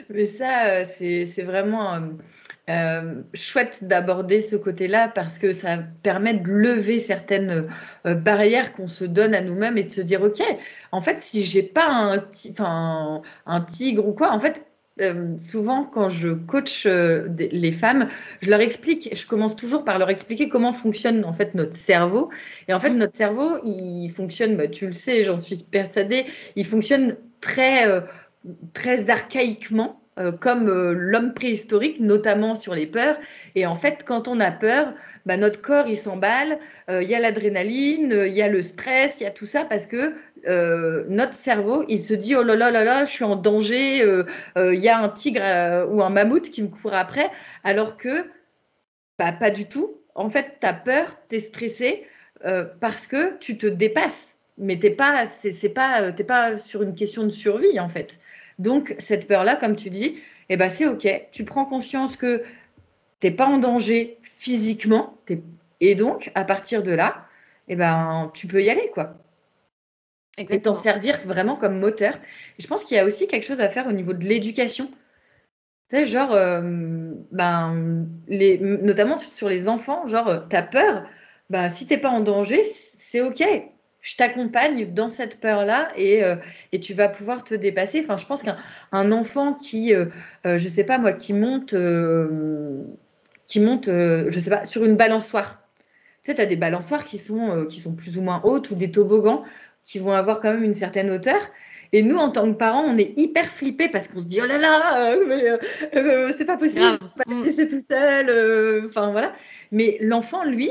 Mais 0.09 0.25
ça, 0.25 0.65
euh, 0.67 0.85
c'est 0.85 1.43
vraiment 1.43 1.93
euh, 1.95 1.99
euh, 2.69 3.21
chouette 3.33 3.79
d'aborder 3.83 4.41
ce 4.41 4.55
côté-là 4.55 5.09
parce 5.09 5.37
que 5.37 5.53
ça 5.53 5.79
permet 6.03 6.33
de 6.33 6.49
lever 6.49 6.99
certaines 6.99 7.67
barrières 8.05 8.71
qu'on 8.71 8.87
se 8.87 9.05
donne 9.05 9.33
à 9.33 9.41
nous-mêmes 9.41 9.77
et 9.77 9.83
de 9.83 9.91
se 9.91 10.01
dire, 10.01 10.21
OK, 10.21 10.41
en 10.91 11.01
fait, 11.01 11.19
si 11.19 11.45
j'ai 11.45 11.63
pas 11.63 11.87
un, 11.87 13.21
un 13.45 13.61
tigre 13.61 14.07
ou 14.07 14.13
quoi, 14.13 14.31
en 14.31 14.39
fait, 14.39 14.65
euh, 15.01 15.37
souvent, 15.37 15.83
quand 15.83 16.09
je 16.09 16.29
coach 16.29 16.85
euh, 16.85 17.27
les 17.37 17.71
femmes, 17.71 18.09
je 18.41 18.49
leur 18.49 18.59
explique, 18.59 19.15
je 19.15 19.25
commence 19.25 19.55
toujours 19.55 19.83
par 19.85 19.97
leur 19.99 20.09
expliquer 20.09 20.49
comment 20.49 20.73
fonctionne 20.73 21.23
en 21.25 21.33
fait 21.33 21.55
notre 21.55 21.75
cerveau. 21.75 22.29
Et 22.67 22.73
en 22.73 22.79
fait, 22.79 22.89
notre 22.89 23.15
cerveau, 23.15 23.59
il 23.63 24.09
fonctionne, 24.09 24.57
bah, 24.57 24.67
tu 24.67 24.85
le 24.85 24.91
sais, 24.91 25.23
j'en 25.23 25.37
suis 25.37 25.63
persuadée, 25.71 26.25
il 26.55 26.65
fonctionne 26.65 27.15
très, 27.41 27.87
euh, 27.87 28.01
très 28.73 29.09
archaïquement. 29.09 29.95
comme 30.41 30.67
l'homme 30.67 31.33
préhistorique, 31.33 32.01
notamment 32.01 32.53
sur 32.53 32.75
les 32.75 32.87
peurs. 32.87 33.17
Et 33.55 33.65
en 33.65 33.75
fait, 33.75 34.03
quand 34.05 34.27
on 34.27 34.41
a 34.41 34.51
peur, 34.51 34.93
bah, 35.25 35.37
notre 35.37 35.61
corps, 35.61 35.87
il 35.87 35.95
s'emballe, 35.95 36.59
il 36.89 37.03
y 37.03 37.15
a 37.15 37.19
l'adrénaline, 37.19 38.25
il 38.27 38.33
y 38.33 38.41
a 38.41 38.49
le 38.49 38.61
stress, 38.61 39.21
il 39.21 39.23
y 39.23 39.27
a 39.27 39.31
tout 39.31 39.45
ça 39.45 39.63
parce 39.63 39.85
que 39.85 40.13
euh, 40.47 41.05
notre 41.09 41.33
cerveau, 41.33 41.83
il 41.87 41.99
se 41.99 42.13
dit 42.13 42.35
oh 42.35 42.43
là 42.43 42.55
là 42.55 42.71
là 42.71 42.83
là, 42.83 43.05
je 43.05 43.11
suis 43.11 43.23
en 43.23 43.35
danger, 43.35 44.01
euh, 44.01 44.23
euh, 44.57 44.73
il 44.73 44.79
y 44.79 44.89
a 44.89 44.99
un 44.99 45.09
tigre 45.09 45.41
ou 45.89 46.01
un 46.01 46.09
mammouth 46.09 46.49
qui 46.49 46.61
me 46.61 46.67
court 46.67 46.93
après, 46.93 47.29
alors 47.63 47.97
que 47.97 48.25
bah, 49.17 49.31
pas 49.31 49.51
du 49.51 49.65
tout. 49.67 49.97
En 50.15 50.29
fait, 50.29 50.57
tu 50.59 50.67
as 50.67 50.73
peur, 50.73 51.17
tu 51.29 51.35
es 51.35 51.39
stressé 51.39 52.05
parce 52.79 53.05
que 53.05 53.37
tu 53.39 53.57
te 53.57 53.67
dépasses, 53.67 54.37
mais 54.57 54.79
tu 54.79 54.87
n'es 54.87 54.91
pas, 54.91 55.27
c'est, 55.27 55.69
pas, 55.69 56.13
pas 56.13 56.57
sur 56.57 56.83
une 56.83 56.95
question 56.95 57.23
de 57.23 57.31
survie 57.31 57.79
en 57.79 57.89
fait. 57.89 58.19
Donc, 58.59 58.95
cette 58.99 59.27
peur-là, 59.27 59.55
comme 59.55 59.75
tu 59.75 59.89
dis, 59.89 60.19
eh 60.49 60.57
ben, 60.57 60.69
c'est 60.69 60.85
OK. 60.85 61.07
Tu 61.31 61.45
prends 61.45 61.65
conscience 61.65 62.17
que 62.17 62.43
tu 63.19 63.27
n'es 63.27 63.31
pas 63.31 63.47
en 63.47 63.57
danger 63.57 64.17
physiquement, 64.23 65.17
et 65.79 65.95
donc, 65.95 66.31
à 66.35 66.45
partir 66.45 66.83
de 66.83 66.91
là, 66.91 67.25
eh 67.67 67.75
ben, 67.75 68.31
tu 68.33 68.47
peux 68.47 68.63
y 68.63 68.69
aller, 68.69 68.91
quoi 68.93 69.15
et 70.47 70.61
t'en 70.61 70.75
servir 70.75 71.19
vraiment 71.25 71.55
comme 71.55 71.79
moteur. 71.79 72.17
je 72.57 72.67
pense 72.67 72.85
qu'il 72.85 72.97
y 72.97 72.99
a 72.99 73.05
aussi 73.05 73.27
quelque 73.27 73.45
chose 73.45 73.61
à 73.61 73.69
faire 73.69 73.87
au 73.87 73.91
niveau 73.91 74.13
de 74.13 74.23
l'éducation. 74.25 74.89
Tu 75.89 75.97
sais, 75.97 76.05
genre, 76.05 76.33
euh, 76.33 76.61
ben, 77.31 78.07
les, 78.27 78.59
notamment 78.59 79.17
sur 79.17 79.49
les 79.49 79.67
enfants, 79.67 80.07
genre, 80.07 80.47
t'as 80.49 80.61
peur, 80.61 81.05
ben, 81.49 81.67
si 81.67 81.87
t'es 81.87 81.97
pas 81.97 82.09
en 82.09 82.21
danger, 82.21 82.63
c'est 82.65 83.21
OK. 83.21 83.43
Je 84.01 84.15
t'accompagne 84.15 84.93
dans 84.93 85.09
cette 85.09 85.39
peur-là 85.39 85.89
et, 85.95 86.23
euh, 86.23 86.35
et, 86.71 86.79
tu 86.79 86.93
vas 86.93 87.09
pouvoir 87.09 87.43
te 87.43 87.53
dépasser. 87.53 87.99
Enfin, 88.01 88.17
je 88.17 88.25
pense 88.25 88.43
qu'un 88.43 89.11
enfant 89.11 89.53
qui, 89.53 89.93
je 90.45 90.67
sais 90.67 90.83
pas 90.83 90.97
moi, 90.97 91.13
qui 91.13 91.33
monte, 91.33 91.75
qui 93.45 93.59
monte, 93.59 93.85
je 93.87 94.39
sais 94.39 94.49
pas, 94.49 94.65
sur 94.65 94.85
une 94.85 94.95
balançoire. 94.95 95.61
Tu 96.23 96.31
sais, 96.31 96.35
tu 96.35 96.41
as 96.41 96.45
des 96.45 96.55
balançoires 96.55 97.05
qui 97.05 97.17
sont, 97.17 97.65
qui 97.65 97.81
sont 97.81 97.95
plus 97.95 98.17
ou 98.17 98.21
moins 98.21 98.41
hautes 98.43 98.71
ou 98.71 98.75
des 98.75 98.91
toboggans 98.91 99.43
qui 99.83 99.99
vont 99.99 100.11
avoir 100.11 100.39
quand 100.39 100.51
même 100.53 100.63
une 100.63 100.73
certaine 100.73 101.09
hauteur. 101.09 101.49
Et 101.91 102.03
nous, 102.03 102.17
en 102.17 102.29
tant 102.29 102.51
que 102.51 102.57
parents, 102.57 102.83
on 102.83 102.97
est 102.97 103.17
hyper 103.17 103.45
flippés 103.45 103.89
parce 103.89 104.07
qu'on 104.07 104.19
se 104.19 104.27
dit 104.27 104.39
oh 104.43 104.45
là 104.45 104.57
là, 104.59 105.09
euh, 105.09 105.17
euh, 105.29 105.57
euh, 105.95 106.33
c'est 106.37 106.45
pas 106.45 106.57
possible, 106.57 106.99
pas 106.99 107.23
mm. 107.25 107.43
laisser 107.43 107.67
tout 107.67 107.79
seul. 107.79 108.85
Enfin 108.85 109.11
voilà. 109.11 109.33
Mais 109.71 109.97
l'enfant, 109.99 110.43
lui, 110.43 110.69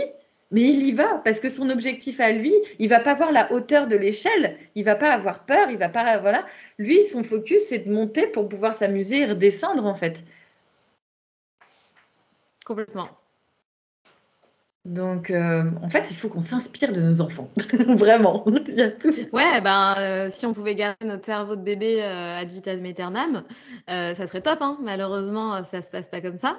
mais 0.51 0.62
il 0.62 0.86
y 0.86 0.92
va 0.92 1.20
parce 1.24 1.40
que 1.40 1.49
son 1.49 1.68
objectif 1.70 2.20
à 2.20 2.32
lui, 2.32 2.55
il 2.78 2.88
va 2.88 3.01
pas 3.01 3.14
voir 3.14 3.32
la 3.32 3.53
hauteur 3.53 3.86
de 3.86 3.96
l'échelle, 3.96 4.57
il 4.74 4.84
va 4.84 4.94
pas 4.94 5.11
avoir 5.11 5.44
peur, 5.44 5.70
il 5.70 5.78
va 5.78 5.88
pas 5.88 6.18
voilà. 6.18 6.46
Lui, 6.78 7.03
son 7.05 7.22
focus, 7.22 7.62
c'est 7.68 7.78
de 7.80 7.92
monter 7.92 8.26
pour 8.26 8.49
pouvoir 8.49 8.74
s'amuser 8.74 9.20
et 9.20 9.26
redescendre 9.26 9.84
en 9.84 9.94
fait. 9.94 10.22
Complètement. 12.64 13.09
Donc, 14.88 15.30
euh, 15.30 15.64
en 15.82 15.90
fait, 15.90 16.11
il 16.11 16.16
faut 16.16 16.30
qu'on 16.30 16.40
s'inspire 16.40 16.92
de 16.92 17.03
nos 17.03 17.20
enfants, 17.20 17.51
vraiment. 17.88 18.44
Ouais, 19.32 19.61
ben, 19.61 19.94
euh, 19.99 20.28
si 20.30 20.46
on 20.46 20.55
pouvait 20.55 20.74
garder 20.74 21.05
notre 21.05 21.26
cerveau 21.26 21.57
de 21.57 21.62
bébé 21.62 22.03
euh, 22.03 22.40
ad 22.40 22.49
vitam 22.49 22.82
aeternam, 22.84 23.44
ça 23.86 24.26
serait 24.26 24.40
top. 24.40 24.59
Hein. 24.62 24.78
Malheureusement, 24.82 25.62
ça 25.62 25.82
se 25.82 25.90
passe 25.90 26.09
pas 26.09 26.22
comme 26.22 26.38
ça. 26.38 26.57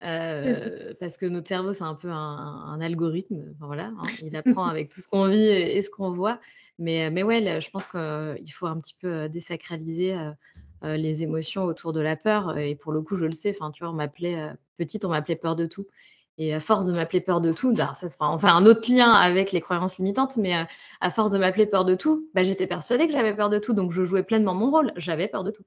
Parce 0.00 1.16
que 1.16 1.26
notre 1.26 1.48
cerveau, 1.48 1.72
c'est 1.72 1.84
un 1.84 1.94
peu 1.94 2.10
un, 2.10 2.80
algorithme. 2.80 3.54
voilà, 3.60 3.92
hein. 3.98 4.06
il 4.22 4.36
apprend 4.36 4.64
avec 4.64 4.90
tout 4.90 5.00
ce 5.00 5.08
qu'on 5.08 5.28
vit 5.28 5.46
et, 5.46 5.80
ce 5.82 5.90
qu'on 5.90 6.10
voit. 6.10 6.40
Mais, 6.78 7.10
mais 7.10 7.22
ouais, 7.22 7.60
je 7.60 7.70
pense 7.70 7.88
qu'il 7.88 8.52
faut 8.52 8.66
un 8.66 8.78
petit 8.78 8.94
peu 9.00 9.28
désacraliser 9.28 10.16
les 10.82 11.22
émotions 11.22 11.64
autour 11.64 11.92
de 11.92 12.00
la 12.00 12.16
peur. 12.16 12.56
Et 12.58 12.74
pour 12.76 12.92
le 12.92 13.02
coup, 13.02 13.16
je 13.16 13.26
le 13.26 13.32
sais. 13.32 13.50
Enfin, 13.50 13.70
tu 13.72 13.82
vois, 13.82 13.92
on 13.92 13.96
m'appelait 13.96 14.52
petite, 14.76 15.04
on 15.04 15.10
m'appelait 15.10 15.36
peur 15.36 15.56
de 15.56 15.66
tout. 15.66 15.86
Et 16.40 16.54
à 16.54 16.60
force 16.60 16.86
de 16.86 16.92
m'appeler 16.92 17.20
peur 17.20 17.40
de 17.40 17.52
tout, 17.52 17.74
bah, 17.74 17.92
ça 17.94 18.08
sera 18.08 18.30
enfin 18.30 18.54
un 18.54 18.64
autre 18.64 18.90
lien 18.92 19.10
avec 19.10 19.50
les 19.50 19.60
croyances 19.60 19.98
limitantes, 19.98 20.36
mais 20.36 20.56
euh, 20.56 20.64
à 21.00 21.10
force 21.10 21.32
de 21.32 21.38
m'appeler 21.38 21.66
peur 21.66 21.84
de 21.84 21.96
tout, 21.96 22.28
bah, 22.32 22.44
j'étais 22.44 22.68
persuadée 22.68 23.08
que 23.08 23.12
j'avais 23.12 23.34
peur 23.34 23.50
de 23.50 23.58
tout, 23.58 23.74
donc 23.74 23.90
je 23.90 24.04
jouais 24.04 24.22
pleinement 24.22 24.54
mon 24.54 24.70
rôle, 24.70 24.92
j'avais 24.94 25.26
peur 25.26 25.42
de 25.42 25.50
tout. 25.50 25.64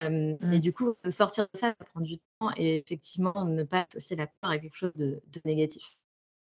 Et 0.00 0.08
mmh. 0.08 0.60
du 0.60 0.72
coup, 0.72 0.94
sortir 1.10 1.44
de 1.52 1.58
ça, 1.58 1.74
ça 1.78 1.84
prend 1.92 2.00
du 2.00 2.16
temps 2.16 2.24
et 2.56 2.76
effectivement, 2.76 3.44
ne 3.44 3.62
pas 3.62 3.86
associer 3.90 4.16
la 4.16 4.26
peur 4.26 4.50
à 4.50 4.58
quelque 4.58 4.76
chose 4.76 4.94
de, 4.94 5.20
négatif. 5.44 5.84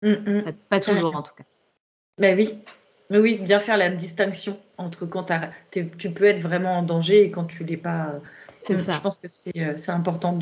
Mmh, 0.01 0.11
mmh. 0.11 0.53
Pas, 0.69 0.79
toujours 0.79 1.15
en 1.15 1.23
tout 1.23 1.33
cas. 1.35 1.45
Ben 2.17 2.37
oui, 2.37 2.59
Oui, 3.09 3.39
bien 3.41 3.59
faire 3.59 3.77
la 3.77 3.89
distinction 3.89 4.59
entre 4.77 5.05
quand 5.05 5.31
tu 5.71 6.11
peux 6.11 6.25
être 6.25 6.39
vraiment 6.39 6.77
en 6.77 6.81
danger 6.81 7.23
et 7.23 7.31
quand 7.31 7.45
tu 7.45 7.63
l'es 7.63 7.77
pas. 7.77 8.15
C'est 8.63 8.77
ça. 8.77 8.93
Je 8.95 9.01
pense 9.01 9.19
que 9.19 9.27
c'est 9.27 9.89
important 9.89 10.37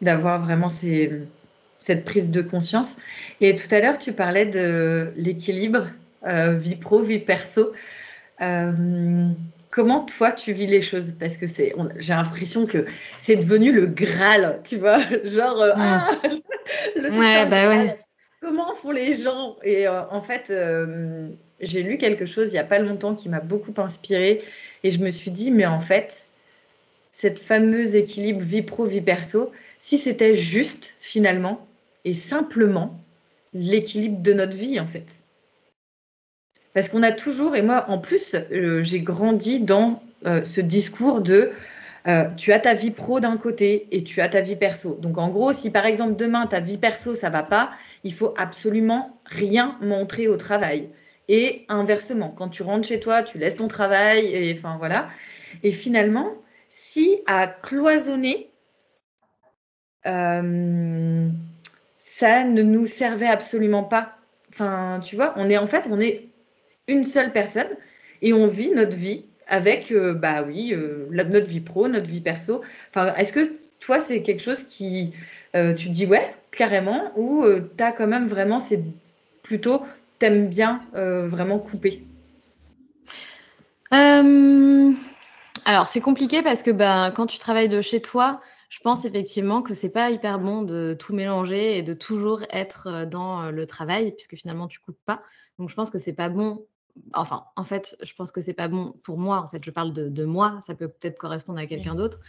d'avoir 0.00 0.42
vraiment 0.42 0.68
cette 0.70 2.04
prise 2.04 2.30
de 2.30 2.42
conscience. 2.42 2.96
Et 3.40 3.54
tout 3.54 3.72
à 3.74 3.80
l'heure, 3.80 3.98
tu 3.98 4.12
parlais 4.12 4.46
de 4.46 5.12
l'équilibre 5.16 5.86
vie 6.24 6.76
pro, 6.76 7.02
vie 7.02 7.18
perso. 7.20 7.72
Comment 9.70 10.04
toi 10.04 10.32
tu 10.32 10.52
vis 10.52 10.66
les 10.66 10.80
choses? 10.80 11.14
Parce 11.18 11.36
que 11.36 11.46
c'est, 11.46 11.74
j'ai 11.96 12.14
l'impression 12.14 12.66
que 12.66 12.86
c'est 13.18 13.36
devenu 13.36 13.72
le 13.72 13.86
Graal, 13.86 14.60
tu 14.64 14.76
vois, 14.76 14.98
genre 15.24 15.60
euh, 15.60 15.72
ah, 15.76 16.10
le 16.96 17.10
ouais, 17.10 17.46
bah 17.46 17.68
ouais. 17.68 17.98
Comment 18.40 18.74
font 18.74 18.92
les 18.92 19.14
gens? 19.14 19.56
Et 19.62 19.86
euh, 19.86 20.08
en 20.10 20.22
fait, 20.22 20.50
euh, 20.50 21.28
j'ai 21.60 21.82
lu 21.82 21.98
quelque 21.98 22.24
chose 22.24 22.50
il 22.50 22.52
n'y 22.52 22.58
a 22.58 22.64
pas 22.64 22.78
longtemps 22.78 23.14
qui 23.14 23.28
m'a 23.28 23.40
beaucoup 23.40 23.74
inspiré 23.78 24.42
et 24.84 24.90
je 24.90 25.00
me 25.00 25.10
suis 25.10 25.30
dit 25.30 25.50
mais 25.50 25.66
en 25.66 25.80
fait, 25.80 26.30
cette 27.12 27.38
fameuse 27.38 27.96
équilibre 27.96 28.40
vie 28.40 28.62
pro 28.62 28.86
vie 28.86 29.00
perso, 29.00 29.52
si 29.78 29.98
c'était 29.98 30.34
juste 30.34 30.96
finalement 31.00 31.66
et 32.04 32.14
simplement 32.14 32.98
l'équilibre 33.52 34.22
de 34.22 34.32
notre 34.32 34.56
vie 34.56 34.80
en 34.80 34.86
fait. 34.86 35.06
Parce 36.74 36.88
qu'on 36.88 37.02
a 37.02 37.12
toujours, 37.12 37.56
et 37.56 37.62
moi 37.62 37.86
en 37.88 37.98
plus, 37.98 38.34
euh, 38.34 38.82
j'ai 38.82 39.00
grandi 39.00 39.60
dans 39.60 40.02
euh, 40.26 40.44
ce 40.44 40.60
discours 40.60 41.20
de 41.20 41.50
euh, 42.06 42.24
tu 42.36 42.52
as 42.52 42.60
ta 42.60 42.74
vie 42.74 42.90
pro 42.90 43.20
d'un 43.20 43.36
côté 43.36 43.86
et 43.90 44.04
tu 44.04 44.20
as 44.20 44.28
ta 44.28 44.40
vie 44.40 44.56
perso. 44.56 44.98
Donc 45.00 45.18
en 45.18 45.28
gros, 45.28 45.52
si 45.52 45.70
par 45.70 45.86
exemple 45.86 46.16
demain 46.16 46.46
ta 46.46 46.60
vie 46.60 46.78
perso 46.78 47.14
ça 47.14 47.30
va 47.30 47.42
pas, 47.42 47.70
il 48.04 48.14
faut 48.14 48.34
absolument 48.36 49.18
rien 49.24 49.76
montrer 49.80 50.28
au 50.28 50.36
travail. 50.36 50.88
Et 51.28 51.64
inversement, 51.68 52.30
quand 52.30 52.48
tu 52.48 52.62
rentres 52.62 52.88
chez 52.88 53.00
toi, 53.00 53.22
tu 53.22 53.38
laisses 53.38 53.56
ton 53.56 53.68
travail 53.68 54.26
et 54.26 54.54
enfin 54.56 54.76
voilà. 54.78 55.08
Et 55.62 55.72
finalement, 55.72 56.32
si 56.68 57.18
à 57.26 57.46
cloisonner, 57.46 58.50
ça 60.04 60.12
ne 62.44 62.62
nous 62.62 62.86
servait 62.86 63.26
absolument 63.26 63.84
pas. 63.84 64.16
Enfin, 64.50 65.00
tu 65.04 65.16
vois, 65.16 65.34
on 65.36 65.50
est 65.50 65.58
en 65.58 65.66
fait, 65.66 65.86
on 65.90 66.00
est 66.00 66.27
une 66.88 67.04
seule 67.04 67.32
personne 67.32 67.68
et 68.22 68.32
on 68.32 68.46
vit 68.46 68.70
notre 68.70 68.96
vie 68.96 69.24
avec, 69.46 69.92
euh, 69.92 70.12
bah 70.12 70.42
oui, 70.46 70.72
euh, 70.74 71.06
notre 71.10 71.46
vie 71.46 71.60
pro, 71.60 71.88
notre 71.88 72.08
vie 72.08 72.20
perso. 72.20 72.62
Enfin, 72.90 73.14
est-ce 73.14 73.32
que 73.32 73.50
toi, 73.80 73.98
c'est 73.98 74.22
quelque 74.22 74.42
chose 74.42 74.62
qui, 74.64 75.14
euh, 75.56 75.74
tu 75.74 75.88
te 75.88 75.92
dis 75.92 76.06
ouais, 76.06 76.34
carrément, 76.50 77.12
ou 77.16 77.44
tu 77.76 77.82
as 77.82 77.92
quand 77.92 78.06
même 78.06 78.26
vraiment, 78.26 78.60
c'est 78.60 78.80
plutôt, 79.42 79.82
t'aimes 80.18 80.48
bien 80.48 80.82
vraiment 80.92 81.58
couper? 81.58 82.02
Alors, 85.64 85.88
c'est 85.88 86.00
compliqué 86.00 86.42
parce 86.42 86.62
que 86.62 86.70
ben, 86.70 87.10
quand 87.14 87.26
tu 87.26 87.38
travailles 87.38 87.68
de 87.68 87.80
chez 87.80 88.00
toi, 88.00 88.40
je 88.68 88.80
pense 88.80 89.04
effectivement 89.04 89.62
que 89.62 89.72
c'est 89.74 89.90
pas 89.90 90.10
hyper 90.10 90.38
bon 90.38 90.62
de 90.62 90.94
tout 90.98 91.14
mélanger 91.14 91.78
et 91.78 91.82
de 91.82 91.94
toujours 91.94 92.42
être 92.50 93.06
dans 93.06 93.50
le 93.50 93.66
travail, 93.66 94.12
puisque 94.12 94.36
finalement 94.36 94.66
tu 94.66 94.78
coupes 94.80 94.98
pas. 95.06 95.22
Donc 95.58 95.70
je 95.70 95.74
pense 95.74 95.90
que 95.90 95.98
c'est 95.98 96.14
pas 96.14 96.28
bon 96.28 96.66
enfin, 97.14 97.44
en 97.56 97.64
fait, 97.64 97.96
je 98.02 98.14
pense 98.14 98.32
que 98.32 98.40
c'est 98.40 98.52
pas 98.52 98.68
bon 98.68 98.94
pour 99.02 99.18
moi. 99.18 99.38
En 99.38 99.48
fait, 99.48 99.64
je 99.64 99.70
parle 99.70 99.92
de, 99.92 100.24
moi. 100.24 100.58
Ça 100.66 100.74
peut 100.74 100.88
peut-être 100.88 101.18
correspondre 101.18 101.58
à 101.58 101.66
quelqu'un 101.66 101.94
d'autre. 101.94 102.20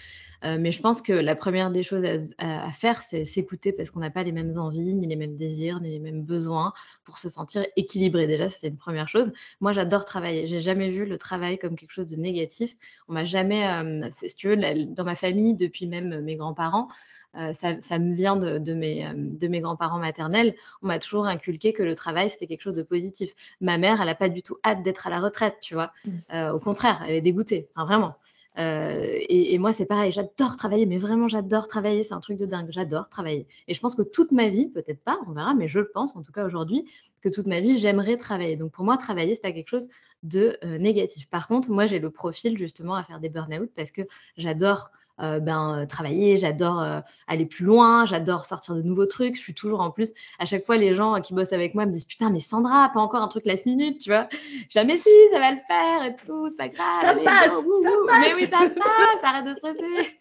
Euh, 0.46 0.58
mais 0.60 0.72
je 0.72 0.82
pense 0.82 1.02
que 1.02 1.12
la 1.12 1.36
première 1.36 1.70
des 1.70 1.84
choses 1.84 2.04
à, 2.38 2.72
faire, 2.72 3.02
c'est 3.02 3.26
s'écouter 3.26 3.74
parce 3.74 3.92
qu'on 3.92 4.00
n'a 4.00 4.10
pas 4.10 4.24
les 4.24 4.32
mêmes 4.32 4.58
envies, 4.58 4.96
ni 4.96 5.08
les 5.08 5.16
mêmes 5.16 5.36
désirs, 5.36 5.82
ni 5.82 5.92
les 5.92 6.00
mêmes 6.00 6.24
besoins 6.24 6.74
pour 7.04 7.18
se 7.18 7.30
sentir 7.30 7.66
équilibré. 7.76 8.28
Déjà, 8.28 8.50
c'est 8.50 8.68
une 8.68 8.78
première 8.78 9.08
chose. 9.08 9.34
Moi, 9.60 9.72
j'adore 9.72 10.06
travailler. 10.06 10.48
J'ai 10.48 10.60
jamais 10.60 10.90
vu 10.90 11.06
le 11.06 11.18
travail 11.18 11.58
comme 11.58 11.76
quelque 11.76 11.92
chose 11.92 12.08
de 12.08 12.16
négatif. 12.16 12.76
On 13.08 13.14
m'a 13.14 13.26
jamais, 13.26 13.68
euh, 13.68 14.10
si 14.12 14.36
tu 14.36 14.48
veux, 14.48 14.86
dans 14.86 15.04
ma 15.04 15.16
famille, 15.16 15.56
depuis 15.56 15.88
même 15.88 16.22
mes 16.22 16.36
grands-parents, 16.36 16.88
euh, 17.36 17.54
ça, 17.54 18.00
me 18.00 18.16
vient 18.16 18.36
de, 18.36 18.74
mes, 18.74 19.06
euh, 19.06 19.14
de 19.16 19.48
mes 19.48 19.60
grands-parents 19.60 20.00
maternels, 20.00 20.56
on 20.82 20.88
m'a 20.88 20.98
toujours 20.98 21.28
inculqué 21.28 21.74
que 21.74 21.84
le 21.84 21.94
travail, 21.94 22.30
c'était 22.30 22.48
quelque 22.48 22.64
chose 22.64 22.76
de 22.76 22.84
positif. 22.84 23.36
Ma 23.62 23.78
mère, 23.78 24.02
elle 24.02 24.08
n'a 24.08 24.16
pas 24.16 24.30
du 24.30 24.42
tout 24.42 24.58
hâte 24.66 24.82
d'être 24.82 25.06
à 25.06 25.12
la 25.12 25.20
retraite, 25.20 25.58
tu 25.62 25.76
vois. 25.76 25.92
Mmh. 26.06 26.12
Euh, 26.34 26.52
au 26.54 26.60
contraire, 26.60 27.04
elle 27.08 27.16
est 27.16 27.22
dégoûtée, 27.22 27.70
enfin, 27.76 27.86
vraiment. 27.86 28.16
et, 28.58 29.58
moi, 29.60 29.72
c'est 29.74 29.86
pareil, 29.86 30.12
j'adore 30.12 30.58
travailler, 30.58 30.86
mais 30.88 30.98
vraiment, 30.98 31.28
j'adore 31.28 31.68
travailler, 31.68 32.04
c'est 32.04 32.16
un 32.16 32.20
truc 32.20 32.38
de 32.38 32.48
dingue, 32.48 32.68
j'adore 32.72 33.08
travailler. 33.08 33.48
Et 33.68 33.74
je 33.74 33.80
pense 33.80 33.96
que 33.96 34.02
toute 34.02 34.32
ma 34.32 34.50
vie, 34.50 34.68
peut-être 34.68 35.02
pas, 35.02 35.20
on 35.28 35.32
verra, 35.32 35.54
mais 35.54 35.68
je 35.68 35.80
pense, 35.80 36.16
en 36.16 36.24
tout 36.24 36.32
cas 36.32 36.46
aujourd'hui, 36.46 36.84
que 37.22 37.30
toute 37.30 37.48
ma 37.48 37.60
vie, 37.62 37.78
j'aimerais 37.78 38.18
travailler. 38.18 38.56
Donc 38.58 38.72
pour 38.72 38.84
moi, 38.84 38.98
travailler, 38.98 39.36
c'est 39.36 39.42
pas 39.42 39.52
quelque 39.52 39.70
chose 39.70 39.88
de 40.24 40.58
négatif. 40.78 41.30
Par 41.30 41.48
contre, 41.48 41.70
moi, 41.70 41.86
j'ai 41.86 42.00
le 42.00 42.10
profil 42.10 42.58
justement 42.58 42.96
à 42.96 43.04
faire 43.04 43.20
des 43.20 43.30
burn-out 43.30 43.70
parce 43.76 43.92
que 43.92 44.02
j'adore 44.36 44.92
euh, 45.22 45.40
ben, 45.40 45.80
euh, 45.80 45.86
travailler, 45.86 46.38
j'adore 46.38 46.82
euh, 46.82 47.02
aller 47.28 47.46
plus 47.46 47.66
loin, 47.66 48.06
j'adore 48.06 48.46
sortir 48.46 48.76
de 48.76 48.82
nouveaux 48.82 49.06
trucs. 49.06 49.36
Je 49.36 49.42
suis 49.42 49.54
toujours 49.54 49.82
en 49.82 49.92
plus, 49.92 50.14
à 50.40 50.46
chaque 50.46 50.66
fois, 50.66 50.78
les 50.78 50.94
gens 50.94 51.20
qui 51.22 51.34
bossent 51.34 51.54
avec 51.54 51.76
moi 51.76 51.86
me 51.86 51.92
disent 51.92 52.06
Putain, 52.06 52.30
mais 52.30 52.40
Sandra, 52.40 52.90
pas 52.94 53.00
encore 53.00 53.22
un 53.22 53.28
truc 53.28 53.46
last 53.46 53.66
minute, 53.66 54.00
tu 54.00 54.10
vois. 54.10 54.30
Jamais 54.70 54.98
si, 54.98 55.10
ça 55.32 55.40
va 55.40 55.52
le 55.52 55.60
faire 55.68 56.06
et 56.06 56.16
tout, 56.26 56.50
c'est 56.50 56.58
pas 56.58 56.70
grave. 56.70 57.02
Ça 57.02 57.14
passe, 57.16 57.52
ça 57.52 57.90
passe, 58.08 58.20
Mais 58.22 58.34
oui, 58.34 58.48
ça 58.48 58.60
passe, 58.70 59.24
arrête 59.24 59.46
de 59.46 59.54
stresser. 59.54 60.18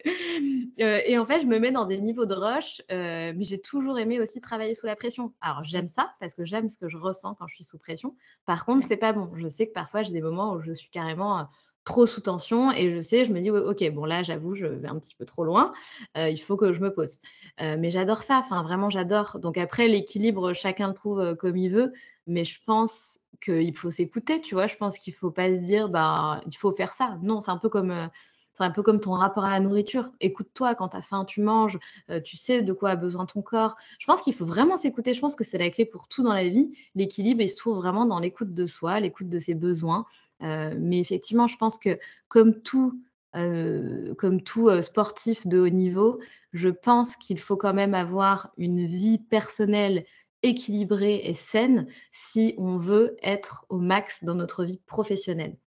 et 0.77 1.17
en 1.17 1.25
fait, 1.25 1.41
je 1.41 1.47
me 1.47 1.59
mets 1.59 1.71
dans 1.71 1.85
des 1.85 1.99
niveaux 1.99 2.25
de 2.25 2.33
rush, 2.33 2.81
mais 2.89 3.43
j'ai 3.43 3.59
toujours 3.59 3.99
aimé 3.99 4.19
aussi 4.19 4.41
travailler 4.41 4.73
sous 4.73 4.85
la 4.85 4.95
pression. 4.95 5.33
Alors, 5.41 5.63
j'aime 5.63 5.87
ça 5.87 6.11
parce 6.19 6.35
que 6.35 6.45
j'aime 6.45 6.67
ce 6.67 6.77
que 6.77 6.89
je 6.89 6.97
ressens 6.97 7.35
quand 7.35 7.47
je 7.47 7.55
suis 7.55 7.63
sous 7.63 7.77
pression. 7.77 8.15
Par 8.45 8.65
contre, 8.65 8.85
c'est 8.87 8.97
pas 8.97 9.13
bon. 9.13 9.31
Je 9.35 9.47
sais 9.47 9.67
que 9.67 9.73
parfois, 9.73 10.03
j'ai 10.03 10.11
des 10.11 10.21
moments 10.21 10.53
où 10.53 10.61
je 10.61 10.73
suis 10.73 10.89
carrément 10.89 11.47
trop 11.83 12.05
sous 12.05 12.21
tension 12.21 12.71
et 12.71 12.91
je 12.91 13.01
sais, 13.01 13.25
je 13.25 13.33
me 13.33 13.41
dis, 13.41 13.49
ok, 13.49 13.89
bon 13.91 14.05
là, 14.05 14.23
j'avoue, 14.23 14.53
je 14.55 14.65
vais 14.65 14.87
un 14.87 14.99
petit 14.99 15.15
peu 15.15 15.25
trop 15.25 15.43
loin, 15.43 15.71
euh, 16.17 16.29
il 16.29 16.37
faut 16.37 16.57
que 16.57 16.73
je 16.73 16.79
me 16.81 16.93
pose. 16.93 17.19
Euh, 17.61 17.77
mais 17.79 17.89
j'adore 17.91 18.19
ça, 18.19 18.39
enfin 18.39 18.63
vraiment, 18.63 18.89
j'adore. 18.89 19.39
Donc 19.39 19.57
après, 19.57 19.87
l'équilibre, 19.87 20.53
chacun 20.53 20.89
le 20.89 20.93
trouve 20.93 21.19
euh, 21.19 21.35
comme 21.35 21.57
il 21.57 21.69
veut, 21.69 21.91
mais 22.27 22.45
je 22.45 22.59
pense 22.65 23.19
qu'il 23.43 23.75
faut 23.75 23.91
s'écouter, 23.91 24.41
tu 24.41 24.55
vois. 24.55 24.67
Je 24.67 24.75
pense 24.75 24.97
qu'il 24.97 25.13
faut 25.13 25.31
pas 25.31 25.53
se 25.55 25.61
dire, 25.61 25.89
bah, 25.89 26.41
il 26.45 26.55
faut 26.55 26.71
faire 26.75 26.93
ça. 26.93 27.17
Non, 27.23 27.41
c'est 27.41 27.51
un 27.51 27.57
peu 27.57 27.69
comme. 27.69 28.09
c'est 28.53 28.63
un 28.63 28.69
peu 28.71 28.83
comme 28.83 28.99
ton 28.99 29.13
rapport 29.13 29.45
à 29.45 29.51
la 29.51 29.59
nourriture. 29.59 30.11
Écoute-toi, 30.19 30.75
quand 30.75 30.89
tu 30.89 30.97
as 30.97 31.01
faim, 31.01 31.25
tu 31.25 31.41
manges, 31.41 31.79
tu 32.25 32.37
sais 32.37 32.61
de 32.61 32.73
quoi 32.73 32.91
a 32.91 32.95
besoin 32.95 33.25
ton 33.25 33.41
corps. 33.41 33.75
Je 33.97 34.05
pense 34.05 34.21
qu'il 34.21 34.33
faut 34.35 34.45
vraiment 34.45 34.77
s'écouter. 34.77 35.13
Je 35.13 35.21
pense 35.21 35.35
que 35.35 35.43
c'est 35.43 35.57
la 35.57 35.69
clé 35.71 35.85
pour 35.85 36.07
tout 36.07 36.21
dans 36.21 36.33
la 36.33 36.47
vie. 36.49 36.71
L'équilibre, 36.93 37.41
il 37.41 37.49
se 37.49 37.55
trouve 37.55 37.77
vraiment 37.77 38.05
dans 38.05 38.19
l'écoute 38.19 38.53
de 38.53 38.67
soi, 38.67 38.99
l'écoute 38.99 39.29
de 39.29 39.39
ses 39.39 39.55
besoins, 39.55 40.05
mais 40.41 40.99
effectivement, 40.99 41.47
je 41.47 41.57
pense 41.57 41.77
que 41.77 41.99
comme 42.27 42.61
tout, 42.61 43.01
euh, 43.35 44.15
comme 44.15 44.41
tout 44.41 44.69
euh, 44.69 44.81
sportif 44.81 45.45
de 45.45 45.59
haut 45.59 45.69
niveau, 45.69 46.19
je 46.53 46.69
pense 46.69 47.15
qu'il 47.15 47.39
faut 47.39 47.57
quand 47.57 47.73
même 47.73 47.93
avoir 47.93 48.51
une 48.57 48.85
vie 48.85 49.19
personnelle 49.19 50.05
équilibrée 50.41 51.21
et 51.23 51.33
saine 51.33 51.87
si 52.11 52.55
on 52.57 52.77
veut 52.77 53.17
être 53.21 53.65
au 53.69 53.77
max 53.77 54.23
dans 54.23 54.35
notre 54.35 54.63
vie 54.63 54.79
professionnelle. 54.87 55.57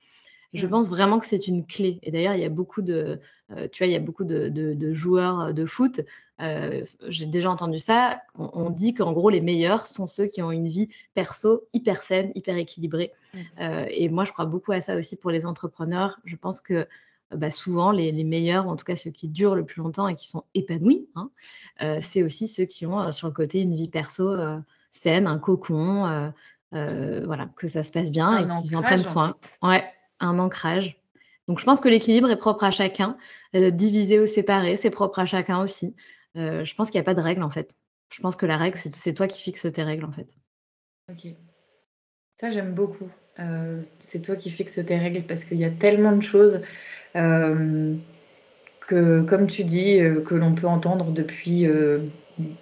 Je 0.55 0.67
pense 0.67 0.89
vraiment 0.89 1.19
que 1.19 1.27
c'est 1.27 1.47
une 1.47 1.67
clé. 1.67 1.99
Et 2.03 2.11
d'ailleurs, 2.11 2.35
il 2.35 2.41
y 2.41 2.45
a 2.45 2.51
beaucoup 2.51 2.83
de, 2.83 3.21
tu 3.71 3.79
vois, 3.83 3.87
il 3.87 3.93
y 3.93 3.97
a 3.97 4.01
beaucoup 4.01 4.25
de 4.25 4.93
joueurs 4.93 5.55
de 5.55 5.65
foot 5.65 6.01
euh, 6.43 6.85
j'ai 7.09 7.27
déjà 7.27 7.51
entendu 7.51 7.79
ça. 7.79 8.21
On, 8.35 8.71
dit 8.71 8.95
qu'en 8.95 9.13
gros, 9.13 9.31
les 9.31 9.41
meilleurs 9.41 9.87
sont 9.87 10.07
ceux 10.07 10.27
qui 10.27 10.43
ont 10.43 10.51
une 10.51 10.69
vie 10.69 10.89
perso 11.15 11.65
hyper 11.73 12.03
saine, 12.03 12.33
hyper 12.35 12.57
équilibrée. 12.57 13.13
Mmh. 13.33 13.39
Euh, 13.61 13.87
et 13.89 14.09
moi, 14.09 14.25
je 14.25 14.33
crois 14.33 14.47
beaucoup 14.47 14.73
à 14.73 14.81
ça 14.81 14.97
aussi 14.97 15.17
pour 15.17 15.31
les 15.31 15.47
entrepreneurs. 15.47 16.19
Je 16.25 16.35
pense 16.35 16.61
que 16.61 16.87
bah, 17.35 17.51
souvent, 17.51 17.93
les, 17.93 18.13
meilleurs, 18.25 18.67
en 18.67 18.77
tout 18.77 18.85
cas 18.85 18.97
ceux 18.97 19.11
qui 19.11 19.29
durent 19.29 19.55
le 19.55 19.65
plus 19.65 19.81
longtemps 19.81 20.09
et 20.09 20.15
qui 20.15 20.29
sont 20.29 20.45
épanouis, 20.55 21.09
hein, 21.15 21.31
euh, 21.81 21.99
c'est 22.01 22.23
aussi 22.23 22.49
ceux 22.49 22.65
qui 22.65 22.87
ont 22.87 23.11
sur 23.13 23.29
le 23.29 23.33
côté 23.33 23.61
une 23.61 23.75
vie 23.75 23.89
perso 23.89 24.37
saine, 24.91 25.27
un 25.27 25.39
cocon, 25.39 26.33
voilà, 26.73 27.49
que 27.57 27.69
ça 27.69 27.83
se 27.85 27.93
passe 27.93 28.11
bien 28.11 28.39
et 28.39 28.63
qu'ils 28.63 28.77
en 28.77 28.83
prennent 28.83 29.05
soin. 29.05 29.37
Ouais, 29.63 29.85
un 30.19 30.39
ancrage. 30.39 30.99
Donc, 31.49 31.59
je 31.59 31.65
pense 31.65 31.81
que 31.81 31.89
l'équilibre 31.89 32.31
est 32.31 32.37
propre 32.37 32.65
à 32.65 32.71
chacun. 32.71 33.17
divisé 33.55 34.21
ou 34.21 34.27
séparé, 34.27 34.77
c'est 34.77 34.91
propre 34.91 35.21
à 35.21 35.27
chacun 35.27 35.61
aussi. 35.61 35.95
Euh, 36.37 36.65
je 36.65 36.75
pense 36.75 36.91
qu'il 36.91 36.99
n'y 36.99 37.05
a 37.05 37.05
pas 37.05 37.15
de 37.15 37.21
règle 37.21 37.43
en 37.43 37.51
fait. 37.51 37.77
Je 38.11 38.21
pense 38.21 38.37
que 38.37 38.47
la 38.47 38.57
règle, 38.57 38.77
c'est 38.77 39.15
toi 39.15 39.27
qui 39.27 39.43
fixes 39.43 39.67
tes 39.73 39.83
règles 39.83 40.05
en 40.05 40.13
fait. 40.13 40.29
Ok. 41.11 41.33
Ça, 42.41 42.51
j'aime 42.51 42.73
beaucoup. 42.73 43.09
Euh, 43.39 43.81
c'est 44.01 44.21
toi 44.21 44.37
qui 44.37 44.51
fixes 44.51 44.81
tes 44.85 44.99
règles 44.99 45.23
parce 45.23 45.45
qu'il 45.45 45.59
y 45.59 45.65
a 45.65 45.71
tellement 45.71 46.13
de 46.13 46.21
choses 46.21 46.61
euh, 47.17 47.95
que, 48.81 49.23
comme 49.23 49.47
tu 49.47 49.65
dis, 49.65 49.99
que 50.27 50.35
l'on 50.35 50.55
peut 50.55 50.67
entendre 50.67 51.11
depuis 51.13 51.67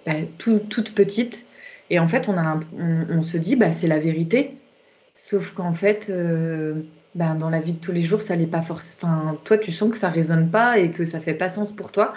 bah, 0.05 0.13
toute 0.37 0.93
petite. 0.93 1.45
Et 1.89 1.99
en 1.99 2.07
fait, 2.07 2.29
on, 2.29 3.21
se 3.21 3.37
dit, 3.37 3.57
bah, 3.57 3.71
c'est 3.73 3.87
la 3.87 3.99
vérité. 3.99 4.55
Sauf 5.15 5.51
qu'en 5.51 5.73
fait, 5.73 6.11
bah, 7.15 7.33
dans 7.33 7.49
la 7.49 7.59
vie 7.59 7.73
de 7.73 7.79
tous 7.79 7.91
les 7.91 8.01
jours, 8.01 8.21
ça 8.21 8.37
n'est 8.37 8.47
pas 8.47 8.61
forcément. 8.61 9.35
Toi, 9.43 9.57
tu 9.57 9.71
sens 9.71 9.89
que 9.89 9.97
ça 9.97 10.09
résonne 10.09 10.49
pas 10.49 10.77
et 10.77 10.91
que 10.91 11.03
ça 11.03 11.19
fait 11.19 11.33
pas 11.33 11.49
sens 11.49 11.73
pour 11.73 11.91
toi. 11.91 12.13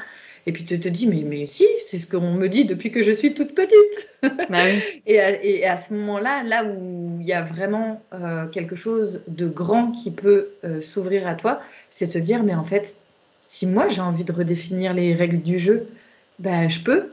Et 0.46 0.52
puis 0.52 0.64
tu 0.64 0.78
te 0.78 0.88
dis, 0.88 1.06
mais, 1.06 1.22
mais 1.22 1.46
si, 1.46 1.66
c'est 1.86 1.98
ce 1.98 2.06
qu'on 2.06 2.32
me 2.34 2.48
dit 2.48 2.64
depuis 2.66 2.90
que 2.90 3.02
je 3.02 3.12
suis 3.12 3.34
toute 3.34 3.54
petite. 3.54 4.08
Bah 4.48 4.60
et, 5.06 5.66
à, 5.66 5.76
ce 5.76 5.92
moment-là, 5.92 6.42
là 6.44 6.64
où 6.64 7.18
il 7.20 7.26
y 7.26 7.34
a 7.34 7.42
vraiment 7.42 8.02
euh, 8.14 8.46
quelque 8.46 8.74
chose 8.74 9.22
de 9.28 9.46
grand 9.46 9.90
qui 9.90 10.10
peut 10.10 10.48
euh, 10.64 10.80
s'ouvrir 10.80 11.26
à 11.26 11.34
toi, 11.34 11.60
c'est 11.90 12.08
te 12.08 12.18
dire, 12.18 12.42
mais 12.42 12.54
en 12.54 12.64
fait, 12.64 12.96
si 13.42 13.66
moi 13.66 13.88
j'ai 13.88 14.00
envie 14.00 14.24
de 14.24 14.32
redéfinir 14.32 14.94
les 14.94 15.14
règles 15.14 15.42
du 15.42 15.58
jeu, 15.58 15.88
ben 16.38 16.70
je 16.70 16.80
peux. 16.80 17.12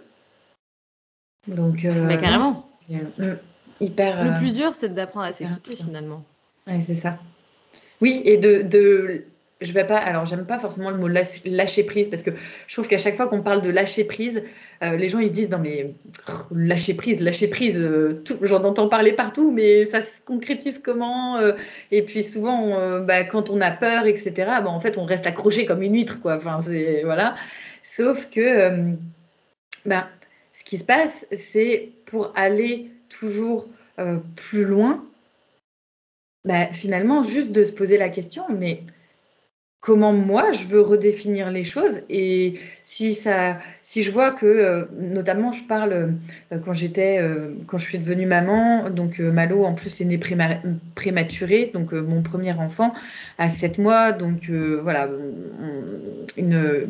Donc, 1.48 1.84
euh, 1.84 2.06
mais 2.06 2.18
carrément. 2.18 2.56
Mm, 2.88 3.34
hyper. 3.82 4.24
Le 4.24 4.38
plus 4.38 4.54
dur, 4.54 4.74
c'est 4.74 4.94
d'apprendre 4.94 5.26
à 5.26 5.34
s'écouter 5.34 5.76
finalement. 5.76 6.24
Oui, 6.68 6.82
c'est 6.82 6.96
ça. 6.96 7.18
Oui, 8.00 8.22
et 8.24 8.38
de, 8.38 8.62
de 8.62 9.26
je 9.62 9.72
vais 9.74 9.86
pas, 9.86 9.98
alors 9.98 10.26
j'aime 10.26 10.46
pas 10.46 10.58
forcément 10.58 10.90
le 10.90 10.98
mot 10.98 11.08
lâcher 11.08 11.84
prise 11.84 12.10
parce 12.10 12.24
que 12.24 12.32
je 12.68 12.74
trouve 12.74 12.88
qu'à 12.88 12.98
chaque 12.98 13.16
fois 13.16 13.28
qu'on 13.28 13.42
parle 13.42 13.62
de 13.62 13.70
lâcher 13.70 14.04
prise, 14.04 14.42
euh, 14.84 14.96
les 14.98 15.08
gens 15.08 15.20
ils 15.20 15.32
disent 15.32 15.52
non 15.52 15.60
mais 15.60 15.94
lâcher 16.52 16.96
prise, 16.96 17.20
lâcher 17.22 17.48
prise, 17.48 17.78
euh, 17.80 18.24
j'en 18.42 18.64
entends 18.64 18.90
parler 18.90 19.14
partout, 19.14 19.52
mais 19.52 19.86
ça 19.86 20.02
se 20.02 20.20
concrétise 20.26 20.80
comment 20.80 21.38
euh, 21.38 21.54
Et 21.92 22.02
puis 22.02 22.24
souvent, 22.24 23.00
bah, 23.02 23.24
quand 23.24 23.50
on 23.50 23.62
a 23.62 23.72
peur, 23.72 24.06
etc. 24.08 24.32
Bah, 24.36 24.70
en 24.70 24.80
fait, 24.80 24.98
on 24.98 25.06
reste 25.06 25.28
accroché 25.28 25.66
comme 25.66 25.84
une 25.84 25.94
huître, 25.94 26.20
quoi. 26.20 26.38
Enfin, 26.38 26.60
voilà. 27.04 27.36
Sauf 27.84 28.30
que, 28.30 28.94
bah, 29.86 30.10
ce 30.54 30.64
qui 30.64 30.78
se 30.78 30.84
passe, 30.84 31.26
c'est 31.32 31.90
pour 32.06 32.34
aller 32.36 32.90
toujours 33.10 33.68
plus 34.36 34.66
loin, 34.66 35.06
bah, 36.46 36.68
finalement, 36.74 37.24
juste 37.24 37.52
de 37.52 37.64
se 37.64 37.72
poser 37.72 37.98
la 37.98 38.10
question, 38.10 38.46
mais 38.50 38.84
comment 39.82 40.14
moi 40.14 40.52
je 40.52 40.66
veux 40.66 40.80
redéfinir 40.80 41.50
les 41.52 41.64
choses. 41.64 42.02
Et 42.10 42.60
si 42.84 43.16
ça 43.16 43.58
si 43.82 44.04
je 44.04 44.12
vois 44.12 44.32
que 44.32 44.46
euh, 44.46 44.86
notamment 45.00 45.52
je 45.52 45.64
parle 45.64 45.94
euh, 45.94 46.58
quand 46.64 46.74
j'étais 46.74 47.18
euh, 47.20 47.50
quand 47.66 47.80
je 47.80 47.86
suis 47.86 47.98
devenue 47.98 48.28
maman 48.28 48.90
donc 48.92 49.20
Malo 49.20 49.66
en 49.66 49.74
plus 49.74 50.00
est 50.00 50.06
né 50.06 50.20
prématuré 50.96 51.72
donc 51.74 51.94
mon 51.94 52.22
premier 52.22 52.54
enfant 52.54 52.94
à 53.40 53.50
7 53.50 53.80
mois 53.80 54.12
donc 54.12 54.50
voilà 54.50 55.10
une 56.38 56.88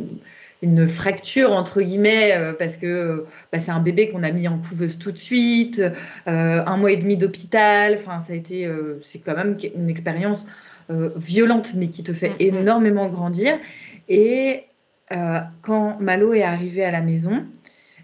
une 0.61 0.87
fracture 0.87 1.53
entre 1.53 1.81
guillemets 1.81 2.53
parce 2.59 2.77
que 2.77 3.25
bah, 3.51 3.59
c'est 3.59 3.71
un 3.71 3.79
bébé 3.79 4.09
qu'on 4.09 4.21
a 4.21 4.31
mis 4.31 4.47
en 4.47 4.57
couveuse 4.57 4.99
tout 4.99 5.11
de 5.11 5.17
suite 5.17 5.81
un 6.25 6.77
mois 6.77 6.91
et 6.91 6.97
demi 6.97 7.17
d'hôpital 7.17 7.95
enfin 7.97 8.19
ça 8.19 8.33
a 8.33 8.35
été 8.35 8.69
c'est 9.01 9.19
quand 9.19 9.35
même 9.35 9.57
une 9.75 9.89
expérience 9.89 10.45
violente, 10.89 11.73
mais 11.75 11.87
qui 11.87 12.03
te 12.03 12.13
fait 12.13 12.29
mm, 12.29 12.33
mm. 12.33 12.57
énormément 12.57 13.09
grandir. 13.09 13.57
Et 14.09 14.63
euh, 15.11 15.39
quand 15.61 15.99
Malo 15.99 16.33
est 16.33 16.43
arrivé 16.43 16.83
à 16.83 16.91
la 16.91 17.01
maison, 17.01 17.45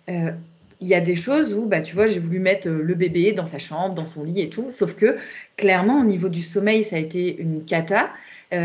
euh, 0.09 0.31
il 0.79 0.87
y 0.87 0.93
a 0.93 1.01
des 1.01 1.15
choses 1.15 1.53
où, 1.53 1.65
bah, 1.65 1.81
tu 1.81 1.95
vois, 1.95 2.05
j'ai 2.05 2.19
voulu 2.19 2.39
mettre 2.39 2.69
le 2.69 2.93
bébé 2.93 3.33
dans 3.33 3.47
sa 3.47 3.57
chambre, 3.57 3.95
dans 3.95 4.05
son 4.05 4.23
lit 4.23 4.41
et 4.41 4.49
tout. 4.49 4.69
Sauf 4.69 4.95
que, 4.95 5.17
clairement, 5.55 6.01
au 6.01 6.05
niveau 6.05 6.29
du 6.29 6.41
sommeil, 6.41 6.83
ça 6.83 6.97
a 6.97 6.99
été 6.99 7.37
une 7.39 7.65
cata. 7.65 8.09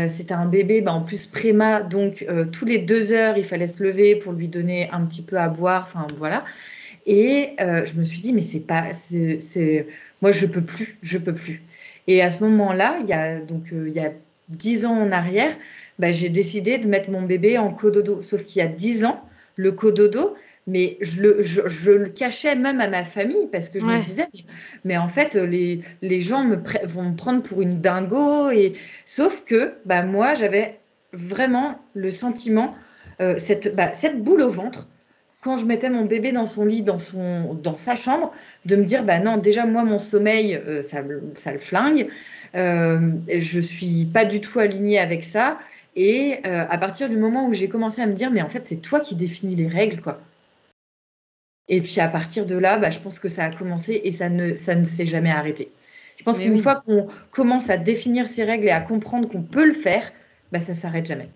C'était 0.07 0.33
un 0.33 0.45
bébé, 0.45 0.79
bah, 0.79 0.93
en 0.93 1.01
plus 1.01 1.25
préma, 1.25 1.81
donc 1.81 2.25
tous 2.53 2.65
les 2.65 2.77
deux 2.77 3.11
heures, 3.11 3.37
il 3.37 3.43
fallait 3.43 3.67
se 3.67 3.83
lever 3.83 4.15
pour 4.15 4.31
lui 4.31 4.47
donner 4.47 4.89
un 4.91 5.01
petit 5.05 5.21
peu 5.21 5.37
à 5.37 5.49
boire. 5.49 5.85
Enfin, 5.87 6.07
voilà. 6.17 6.45
Et 7.05 7.55
je 7.59 7.99
me 7.99 8.03
suis 8.03 8.19
dit, 8.19 8.31
mais 8.31 8.41
c'est 8.41 8.59
pas, 8.59 8.85
c'est, 8.93 9.87
moi, 10.21 10.31
je 10.31 10.45
peux 10.45 10.61
plus, 10.61 10.97
je 11.01 11.17
peux 11.17 11.33
plus. 11.33 11.63
Et 12.07 12.21
à 12.21 12.29
ce 12.29 12.43
moment-là, 12.43 12.97
il 13.01 13.07
y 13.07 13.13
a 13.13 13.39
donc 13.39 13.71
euh, 13.73 13.87
il 13.87 13.93
y 13.93 13.99
a 13.99 14.11
dix 14.49 14.85
ans 14.85 14.97
en 14.97 15.11
arrière, 15.11 15.55
bah, 15.99 16.11
j'ai 16.11 16.29
décidé 16.29 16.77
de 16.77 16.87
mettre 16.87 17.11
mon 17.11 17.21
bébé 17.21 17.57
en 17.57 17.71
cododo. 17.71 18.21
Sauf 18.21 18.43
qu'il 18.43 18.61
y 18.61 18.65
a 18.65 18.67
dix 18.67 19.05
ans, 19.05 19.21
le 19.55 19.71
cododo, 19.71 20.35
mais 20.67 20.97
je 21.01 21.21
le, 21.21 21.43
je, 21.43 21.91
le, 21.91 22.09
cachais 22.09 22.55
même 22.55 22.79
à 22.79 22.87
ma 22.87 23.03
famille 23.03 23.47
parce 23.51 23.69
que 23.69 23.79
je 23.79 23.85
me 23.85 24.01
disais, 24.03 24.27
mais, 24.85 24.97
en 24.97 25.07
fait, 25.07 25.35
les, 25.35 25.81
les 26.01 26.21
gens 26.21 26.43
me 26.43 26.57
vont 26.85 27.09
me 27.11 27.15
prendre 27.15 27.41
pour 27.41 27.61
une 27.61 27.81
dingo. 27.81 28.49
Et... 28.49 28.73
Sauf 29.05 29.43
que 29.45 29.73
bah, 29.85 30.03
moi, 30.03 30.33
j'avais 30.33 30.79
vraiment 31.11 31.79
le 31.93 32.09
sentiment, 32.09 32.75
euh, 33.21 33.35
cette, 33.37 33.75
bah, 33.75 33.93
cette 33.93 34.21
boule 34.21 34.41
au 34.41 34.49
ventre, 34.49 34.87
quand 35.43 35.57
je 35.57 35.65
mettais 35.65 35.89
mon 35.89 36.05
bébé 36.05 36.31
dans 36.31 36.45
son 36.47 36.65
lit, 36.65 36.81
dans, 36.81 36.99
son, 36.99 37.53
dans 37.53 37.75
sa 37.75 37.95
chambre, 37.95 38.31
de 38.65 38.75
me 38.75 38.83
dire, 38.83 39.03
bah 39.03 39.19
non, 39.19 39.37
déjà 39.37 39.65
moi, 39.65 39.83
mon 39.83 39.99
sommeil, 39.99 40.55
euh, 40.55 40.81
ça, 40.81 41.03
ça, 41.35 41.51
le 41.51 41.59
flingue. 41.59 42.09
Euh, 42.55 43.11
je 43.27 43.59
suis 43.59 44.05
pas 44.05 44.25
du 44.25 44.39
tout 44.39 44.59
alignée 44.59 44.99
avec 44.99 45.23
ça. 45.23 45.59
Et 45.95 46.39
euh, 46.45 46.65
à 46.67 46.77
partir 46.77 47.09
du 47.09 47.17
moment 47.17 47.47
où 47.47 47.53
j'ai 47.53 47.67
commencé 47.67 48.01
à 48.01 48.07
me 48.07 48.13
dire, 48.13 48.31
mais 48.31 48.41
en 48.41 48.49
fait, 48.49 48.65
c'est 48.65 48.77
toi 48.77 48.99
qui 48.99 49.15
définis 49.15 49.55
les 49.55 49.67
règles, 49.67 50.01
quoi. 50.01 50.19
Et 51.67 51.81
puis 51.81 51.99
à 51.99 52.07
partir 52.07 52.45
de 52.45 52.55
là, 52.55 52.77
bah, 52.77 52.89
je 52.89 52.99
pense 52.99 53.19
que 53.19 53.29
ça 53.29 53.45
a 53.45 53.51
commencé 53.51 54.01
et 54.03 54.11
ça 54.11 54.29
ne, 54.29 54.55
ça 54.55 54.75
ne 54.75 54.83
s'est 54.83 55.05
jamais 55.05 55.31
arrêté. 55.31 55.71
Je 56.17 56.23
pense 56.23 56.39
qu'une 56.39 56.59
fois 56.59 56.81
qu'on 56.85 57.07
commence 57.31 57.69
à 57.69 57.77
définir 57.77 58.27
ces 58.27 58.43
règles 58.43 58.67
et 58.67 58.71
à 58.71 58.81
comprendre 58.81 59.27
qu'on 59.27 59.43
peut 59.43 59.65
le 59.65 59.73
faire, 59.73 60.11
bah, 60.51 60.59
ça 60.59 60.73
s'arrête 60.73 61.05
jamais. 61.05 61.29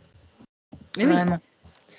Mais 0.97 1.05
Vraiment. 1.05 1.39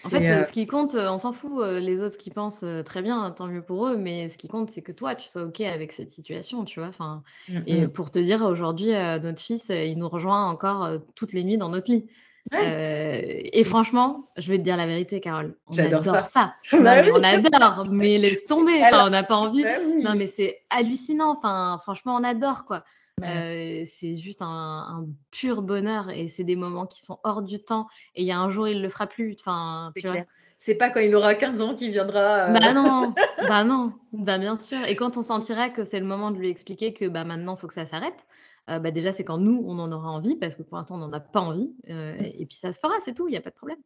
En 0.05 0.11
fait, 0.11 0.31
euh, 0.31 0.45
ce 0.45 0.53
qui 0.53 0.67
compte, 0.67 0.95
euh, 0.95 1.11
on 1.11 1.19
s'en 1.19 1.33
fout, 1.33 1.63
euh, 1.63 1.81
les 1.81 2.03
autres 2.03 2.19
qui 2.19 2.31
pensent 2.31 2.65
très 2.85 3.01
bien, 3.01 3.31
tant 3.31 3.47
mieux 3.47 3.63
pour 3.63 3.87
eux, 3.87 3.97
mais 3.97 4.29
ce 4.29 4.37
qui 4.37 4.47
compte, 4.47 4.69
c'est 4.69 4.83
que 4.83 4.93
toi, 4.93 5.15
tu 5.15 5.27
sois 5.27 5.45
OK 5.45 5.63
avec 5.63 5.93
cette 5.93 6.11
situation, 6.11 6.65
tu 6.65 6.81
vois. 6.81 6.89
Enfin, 6.89 7.23
mmh, 7.49 7.59
et 7.67 7.87
mmh. 7.87 7.89
pour 7.89 8.11
te 8.11 8.19
dire, 8.19 8.43
aujourd'hui, 8.43 8.91
notre 9.23 9.41
fils, 9.41 9.71
il 9.71 9.99
nous 9.99 10.09
rejoint 10.09 10.47
encore 10.47 10.91
toutes 11.15 11.33
les 11.33 11.43
nuits 11.43 11.59
dans 11.59 11.71
notre 11.71 11.91
lit. 11.91 12.07
et 12.53 13.65
franchement, 13.65 14.29
je 14.37 14.53
vais 14.53 14.59
te 14.59 14.63
dire 14.63 14.77
la 14.77 14.87
vérité, 14.87 15.21
Carole, 15.21 15.57
on 15.69 15.79
adore 15.79 16.17
ça. 16.21 16.55
Bah 16.73 17.03
on 17.15 17.23
adore, 17.23 17.87
mais 17.91 18.19
laisse 18.19 18.45
tomber. 18.45 18.83
on 18.93 19.11
n'a 19.11 19.23
pas 19.23 19.37
envie. 19.37 19.65
Bah 19.65 19.79
non, 20.03 20.15
mais 20.17 20.27
c'est 20.27 20.61
hallucinant. 20.69 21.31
Enfin, 21.31 21.81
franchement, 21.83 22.15
on 22.15 22.25
adore 22.25 22.67
quoi. 22.67 22.85
Euh, 23.23 23.85
c'est 23.85 24.15
juste 24.15 24.43
un, 24.43 25.07
pur 25.31 25.63
bonheur 25.63 26.11
et 26.11 26.29
c'est 26.29 26.45
des 26.45 26.57
moments 26.57 26.87
qui 26.87 27.03
sont 27.03 27.19
hors 27.25 27.43
du 27.43 27.59
temps. 27.63 27.87
Et 28.15 28.23
il 28.23 28.27
y 28.27 28.33
a 28.33 28.39
un 28.39 28.51
jour, 28.51 28.69
il 28.69 28.83
le 28.83 28.89
fera 28.89 29.07
plus. 29.07 29.37
Enfin, 29.39 29.93
tu 29.97 30.07
vois. 30.07 30.25
C'est 30.61 30.75
pas 30.75 30.91
quand 30.91 31.01
il 31.01 31.15
aura 31.15 31.35
15 31.35 31.63
ans 31.63 31.75
qu'il 31.75 31.91
viendra. 31.91 32.49
Euh, 32.49 32.53
bah 32.53 32.73
non, 32.75 33.15
bah 33.49 33.65
non, 33.65 33.93
bah 34.13 34.39
bien 34.39 34.59
sûr. 34.59 34.85
Et 34.85 34.97
quand 34.97 35.17
on 35.17 35.23
sentira 35.23 35.71
que 35.71 35.85
c'est 35.85 36.01
le 36.01 36.07
moment 36.07 36.31
de 36.31 36.39
lui 36.39 36.49
expliquer 36.49 36.93
que 36.93 37.07
bah 37.07 37.25
maintenant, 37.25 37.55
il 37.55 37.61
faut 37.61 37.69
que 37.69 37.75
ça 37.75 37.87
s'arrête, 37.87 38.27
euh, 38.69 38.79
bah 38.79 38.91
déjà, 38.91 39.13
c'est 39.13 39.25
quand 39.25 39.39
nous, 39.39 39.63
on 39.65 39.79
en 39.79 39.93
aura 39.93 40.11
envie, 40.11 40.37
parce 40.37 40.57
que 40.57 40.63
pour 40.63 40.77
l'instant, 40.77 40.97
on 40.97 40.99
n'en 40.99 41.13
a 41.13 41.21
pas 41.21 41.41
envie. 41.41 41.73
et 41.87 42.45
puis 42.47 42.57
ça 42.57 42.73
se 42.73 42.81
fera, 42.81 42.95
c'est 43.01 43.15
tout, 43.15 43.29
il 43.29 43.31
n'y 43.31 43.37
a 43.37 43.41
pas 43.41 43.51
de 43.51 43.55
problème. 43.55 43.79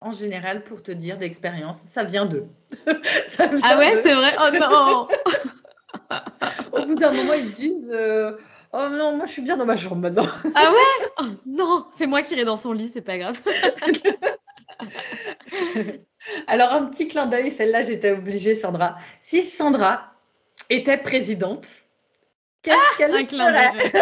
En 0.00 0.10
général, 0.10 0.64
pour 0.64 0.82
te 0.82 0.90
dire 0.90 1.16
d'expérience, 1.16 1.78
ça 1.78 2.02
vient 2.02 2.26
d'eux. 2.26 2.46
ah 2.88 3.78
ouais, 3.78 4.00
c'est 4.02 4.14
vrai? 4.14 4.34
Oh 4.40 4.58
non 4.58 5.08
Au 6.72 6.84
bout 6.84 6.94
d'un 6.94 7.12
moment, 7.12 7.34
ils 7.34 7.52
disent 7.52 7.92
euh, 7.94 8.32
Oh 8.72 8.88
non, 8.90 9.16
moi 9.16 9.26
je 9.26 9.32
suis 9.32 9.42
bien 9.42 9.56
dans 9.56 9.66
ma 9.66 9.76
chambre 9.76 9.96
maintenant. 9.96 10.26
ah 10.54 10.72
ouais? 10.72 11.10
Oh, 11.20 11.24
Non, 11.46 11.86
c'est 11.96 12.06
moi 12.06 12.22
qui 12.22 12.34
irai 12.34 12.44
dans 12.44 12.56
son 12.56 12.72
lit, 12.72 12.90
c'est 12.92 13.02
pas 13.02 13.18
grave. 13.18 13.40
Alors, 16.46 16.72
un 16.72 16.86
petit 16.86 17.08
clin 17.08 17.26
d'œil, 17.26 17.50
celle-là, 17.50 17.82
j'étais 17.82 18.12
obligée, 18.12 18.54
Sandra. 18.54 18.96
Si 19.20 19.42
Sandra 19.42 20.14
était 20.70 20.96
présidente, 20.96 21.66
qu'est-ce 22.62 22.76
ah, 22.76 22.94
qu'elle 22.96 23.26
ferait 23.26 23.92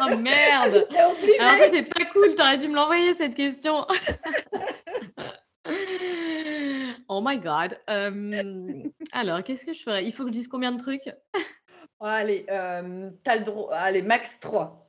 Oh 0.00 0.16
merde 0.16 0.86
Alors 1.38 1.58
ça, 1.58 1.70
c'est 1.70 1.82
pas 1.82 2.06
cool, 2.12 2.34
t'aurais 2.34 2.56
dû 2.58 2.68
me 2.68 2.74
l'envoyer 2.74 3.14
cette 3.16 3.34
question. 3.34 3.86
Oh 7.08 7.20
my 7.24 7.38
god. 7.38 7.78
alors, 9.12 9.42
qu'est-ce 9.44 9.66
que 9.66 9.72
je 9.72 9.82
ferais? 9.82 10.04
Il 10.04 10.12
faut 10.12 10.24
que 10.24 10.30
je 10.30 10.32
dise 10.32 10.48
combien 10.48 10.72
de 10.72 10.80
trucs? 10.80 11.08
Allez, 12.00 12.44
euh, 12.50 13.10
as 13.26 13.36
le 13.36 13.44
droit. 13.44 13.74
Allez, 13.74 14.02
max 14.02 14.38
3. 14.40 14.82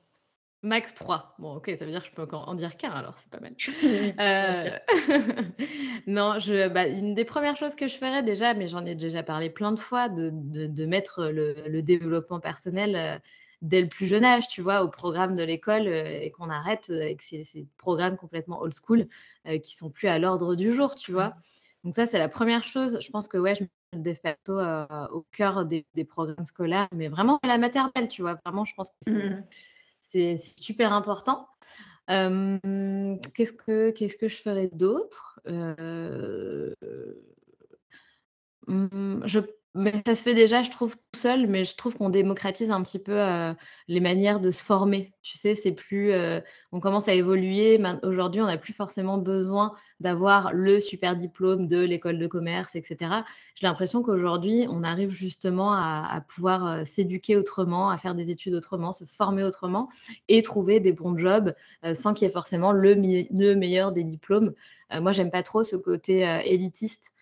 Max 0.63 0.93
3. 0.93 1.35
Bon, 1.39 1.55
ok, 1.55 1.71
ça 1.77 1.85
veut 1.85 1.91
dire 1.91 2.01
que 2.01 2.07
je 2.07 2.13
peux 2.13 2.27
en 2.35 2.55
dire 2.55 2.75
qu'un 2.75 2.91
alors, 2.91 3.17
c'est 3.17 3.29
pas 3.29 3.39
mal. 3.39 3.53
Euh, 4.19 4.77
non, 6.07 6.39
je, 6.39 6.67
bah, 6.67 6.87
une 6.87 7.13
des 7.13 7.25
premières 7.25 7.55
choses 7.55 7.75
que 7.75 7.87
je 7.87 7.95
ferais 7.95 8.23
déjà, 8.23 8.53
mais 8.53 8.67
j'en 8.67 8.85
ai 8.85 8.95
déjà 8.95 9.23
parlé 9.23 9.49
plein 9.49 9.71
de 9.71 9.79
fois, 9.79 10.09
de, 10.09 10.31
de, 10.33 10.85
mettre 10.85 11.27
le, 11.27 11.55
le, 11.67 11.81
développement 11.81 12.39
personnel 12.39 12.95
euh, 12.95 13.17
dès 13.61 13.81
le 13.81 13.87
plus 13.87 14.05
jeune 14.05 14.23
âge, 14.23 14.47
tu 14.47 14.61
vois, 14.61 14.83
au 14.83 14.89
programme 14.89 15.35
de 15.35 15.43
l'école 15.43 15.87
euh, 15.87 16.21
et 16.21 16.31
qu'on 16.31 16.49
arrête 16.49 16.89
euh, 16.89 17.01
avec 17.01 17.21
ces, 17.21 17.43
ces, 17.43 17.67
programmes 17.77 18.17
complètement 18.17 18.61
old 18.61 18.73
school 18.73 19.07
euh, 19.47 19.57
qui 19.59 19.75
sont 19.75 19.89
plus 19.89 20.07
à 20.07 20.19
l'ordre 20.19 20.55
du 20.55 20.73
jour, 20.73 20.95
tu 20.95 21.11
vois. 21.11 21.35
Donc 21.87 21.93
ça, 21.93 22.05
c'est 22.05 22.19
la 22.19 22.27
première 22.27 22.65
chose. 22.65 22.99
Je 23.01 23.09
pense 23.11 23.29
que 23.29 23.37
ouais, 23.37 23.55
je 23.55 23.63
mets 23.63 24.01
de 24.01 24.13
facto 24.13 24.59
au 25.13 25.25
cœur 25.31 25.65
des, 25.65 25.85
programmes 26.03 26.43
scolaires, 26.43 26.89
mais 26.91 27.07
vraiment 27.07 27.39
à 27.43 27.47
la 27.47 27.57
maternelle, 27.57 28.09
tu 28.09 28.23
vois. 28.23 28.37
Vraiment, 28.45 28.65
je 28.65 28.73
pense 28.75 28.89
que 28.89 29.41
c'est 30.01 30.33
mmh. 30.33 30.37
super 30.37 30.91
important. 30.91 31.47
qu'est-ce 32.09 33.53
que 33.53 33.91
qu'est-ce 33.91 34.17
que 34.17 34.27
je 34.27 34.35
ferais 34.35 34.69
d'autre? 34.73 35.39
Mmh, 38.67 39.21
je 39.25 39.39
Mais 39.77 40.01
ça 40.07 40.15
se 40.15 40.23
fait 40.23 40.33
déjà, 40.33 40.63
je 40.63 40.71
trouve, 40.71 40.95
tout 40.95 41.19
seul, 41.19 41.45
mais 41.45 41.63
je 41.63 41.75
trouve 41.75 41.95
qu'on 41.95 42.09
démocratise 42.09 42.71
un 42.71 42.81
petit 42.81 42.97
peu 42.97 43.13
euh, 43.13 43.53
les 43.87 43.99
manières 43.99 44.39
de 44.39 44.49
se 44.49 44.63
former. 44.63 45.13
Tu 45.21 45.37
sais, 45.37 45.53
c'est 45.53 45.71
plus. 45.71 46.11
Euh, 46.13 46.39
on 46.71 46.79
commence 46.79 47.07
à 47.07 47.13
évoluer. 47.13 47.79
Aujourd'hui, 48.01 48.41
on 48.41 48.47
n'a 48.47 48.57
plus 48.57 48.73
forcément 48.73 49.19
besoin 49.19 49.73
d'avoir 49.99 50.51
le 50.51 50.79
super 50.79 51.15
diplôme 51.15 51.67
de 51.67 51.79
l'école 51.79 52.17
de 52.17 52.25
commerce, 52.25 52.75
etc. 52.75 53.21
J'ai 53.53 53.67
l'impression 53.67 54.01
qu'aujourd'hui, 54.01 54.65
on 54.67 54.83
arrive 54.83 55.11
justement 55.11 55.73
à, 55.73 56.23
pouvoir 56.27 56.65
euh, 56.65 56.83
s'éduquer 56.83 57.35
autrement, 57.37 57.91
à 57.91 57.97
faire 57.97 58.15
des 58.15 58.31
études 58.31 58.55
autrement, 58.55 58.93
se 58.93 59.05
former 59.05 59.43
autrement 59.43 59.89
et 60.27 60.41
trouver 60.41 60.79
des 60.79 60.91
bons 60.91 61.15
jobs 61.19 61.53
sans 61.93 62.15
qu'il 62.15 62.25
y 62.25 62.29
ait 62.29 62.33
forcément 62.33 62.71
le, 62.71 62.95
le 62.95 63.53
meilleur 63.53 63.91
des 63.91 64.03
diplômes. 64.03 64.53
moi, 64.91 65.11
j'aime 65.11 65.29
pas 65.29 65.43
trop 65.43 65.63
ce 65.63 65.75
côté 65.75 66.21
élitiste 66.45 67.13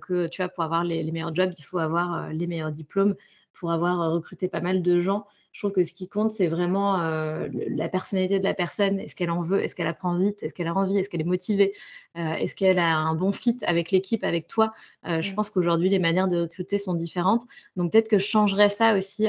que 0.00 0.28
tu 0.28 0.42
vois, 0.42 0.48
pour 0.48 0.64
avoir 0.64 0.84
les, 0.84 1.10
meilleurs 1.10 1.34
jobs, 1.34 1.52
il 1.56 1.62
faut 1.62 1.78
avoir 1.78 2.14
euh, 2.14 2.28
les 2.30 2.46
meilleurs 2.46 2.72
diplômes, 2.72 3.14
pour 3.52 3.72
avoir 3.72 4.00
euh, 4.00 4.10
recruté 4.10 4.48
pas 4.48 4.60
mal 4.60 4.82
de 4.82 5.00
gens. 5.00 5.26
Je 5.52 5.60
trouve 5.60 5.72
que 5.72 5.82
ce 5.82 5.92
qui 5.92 6.08
compte, 6.08 6.30
c'est 6.30 6.46
vraiment 6.46 6.98
la 6.98 7.88
personnalité 7.88 8.38
de 8.38 8.44
la 8.44 8.54
personne. 8.54 9.00
Est-ce 9.00 9.16
qu'elle 9.16 9.30
en 9.30 9.42
veut? 9.42 9.60
Est-ce 9.60 9.74
qu'elle 9.74 9.88
apprend 9.88 10.14
vite? 10.14 10.42
Est-ce 10.44 10.54
qu'elle 10.54 10.68
a 10.68 10.74
envie? 10.74 10.98
Est-ce 10.98 11.08
qu'elle 11.08 11.22
est 11.22 11.24
motivée? 11.24 11.72
Est-ce 12.14 12.54
qu'elle 12.54 12.78
a 12.78 12.96
un 12.96 13.14
bon 13.16 13.32
fit 13.32 13.56
avec 13.62 13.90
l'équipe, 13.90 14.22
avec 14.22 14.46
toi? 14.46 14.72
Je 15.04 15.32
pense 15.32 15.50
qu'aujourd'hui, 15.50 15.88
les 15.88 15.98
manières 15.98 16.28
de 16.28 16.42
recruter 16.42 16.78
sont 16.78 16.94
différentes. 16.94 17.42
Donc 17.74 17.90
peut-être 17.90 18.08
que 18.08 18.18
je 18.18 18.26
changerais 18.26 18.68
ça 18.68 18.94
aussi. 18.94 19.26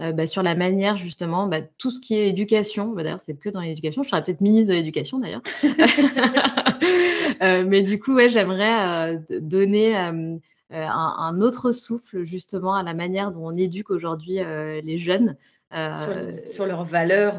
Bah, 0.00 0.26
sur 0.26 0.42
la 0.42 0.54
manière 0.54 0.96
justement, 0.96 1.46
bah, 1.46 1.60
tout 1.76 1.90
ce 1.90 2.00
qui 2.00 2.14
est 2.14 2.30
éducation, 2.30 2.92
bah, 2.92 3.02
d'ailleurs 3.02 3.20
c'est 3.20 3.34
que 3.34 3.50
dans 3.50 3.60
l'éducation, 3.60 4.02
je 4.02 4.08
serais 4.08 4.24
peut-être 4.24 4.40
ministre 4.40 4.70
de 4.70 4.74
l'éducation 4.74 5.18
d'ailleurs, 5.18 5.42
Euh, 7.42 7.64
mais 7.66 7.82
du 7.82 7.98
coup, 7.98 8.14
ouais, 8.14 8.28
j'aimerais 8.28 9.14
euh, 9.14 9.18
donner 9.40 9.96
euh, 9.96 10.36
un, 10.70 11.40
autre 11.40 11.72
souffle 11.72 12.24
justement 12.24 12.74
à 12.74 12.82
la 12.82 12.94
manière 12.94 13.32
dont 13.32 13.46
on 13.46 13.56
éduque 13.56 13.90
aujourd'hui 13.90 14.38
les 14.82 14.98
jeunes. 14.98 15.36
Sur, 16.46 16.66
leurs 16.66 16.84
valeurs 16.84 17.38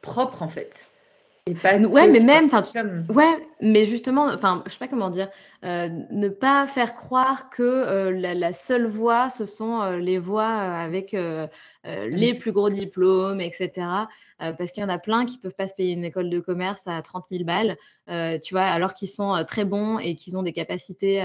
propres 0.00 0.42
en 0.42 0.48
fait. 0.48 0.86
Et 1.46 1.54
pas 1.54 1.76
ouais, 1.76 2.06
mais 2.06 2.20
même, 2.20 2.48
ouais, 3.08 3.48
mais 3.60 3.84
justement, 3.84 4.26
enfin, 4.26 4.62
je 4.64 4.70
sais 4.70 4.78
pas 4.78 4.86
comment 4.86 5.10
dire, 5.10 5.28
ne 5.64 6.28
pas 6.28 6.68
faire 6.68 6.94
croire 6.94 7.50
que 7.50 8.10
la, 8.10 8.52
seule 8.52 8.86
voie, 8.86 9.28
ce 9.28 9.44
sont 9.44 9.90
les 9.96 10.18
voies 10.18 10.46
avec 10.46 11.16
les 11.84 12.34
plus 12.34 12.52
gros 12.52 12.70
diplômes, 12.70 13.40
etc. 13.40 13.72
parce 14.38 14.70
qu'il 14.70 14.84
y 14.84 14.86
en 14.86 14.88
a 14.88 15.00
plein 15.00 15.26
qui 15.26 15.38
peuvent 15.38 15.56
pas 15.56 15.66
se 15.66 15.74
payer 15.74 15.94
une 15.94 16.04
école 16.04 16.30
de 16.30 16.38
commerce 16.38 16.86
à 16.86 17.02
30 17.02 17.24
000 17.32 17.42
balles, 17.42 17.76
tu 18.40 18.54
vois, 18.54 18.62
alors 18.62 18.94
qu'ils 18.94 19.08
sont 19.08 19.44
très 19.44 19.64
bons 19.64 19.98
et 19.98 20.14
qu'ils 20.14 20.36
ont 20.36 20.44
des 20.44 20.52
capacités 20.52 21.20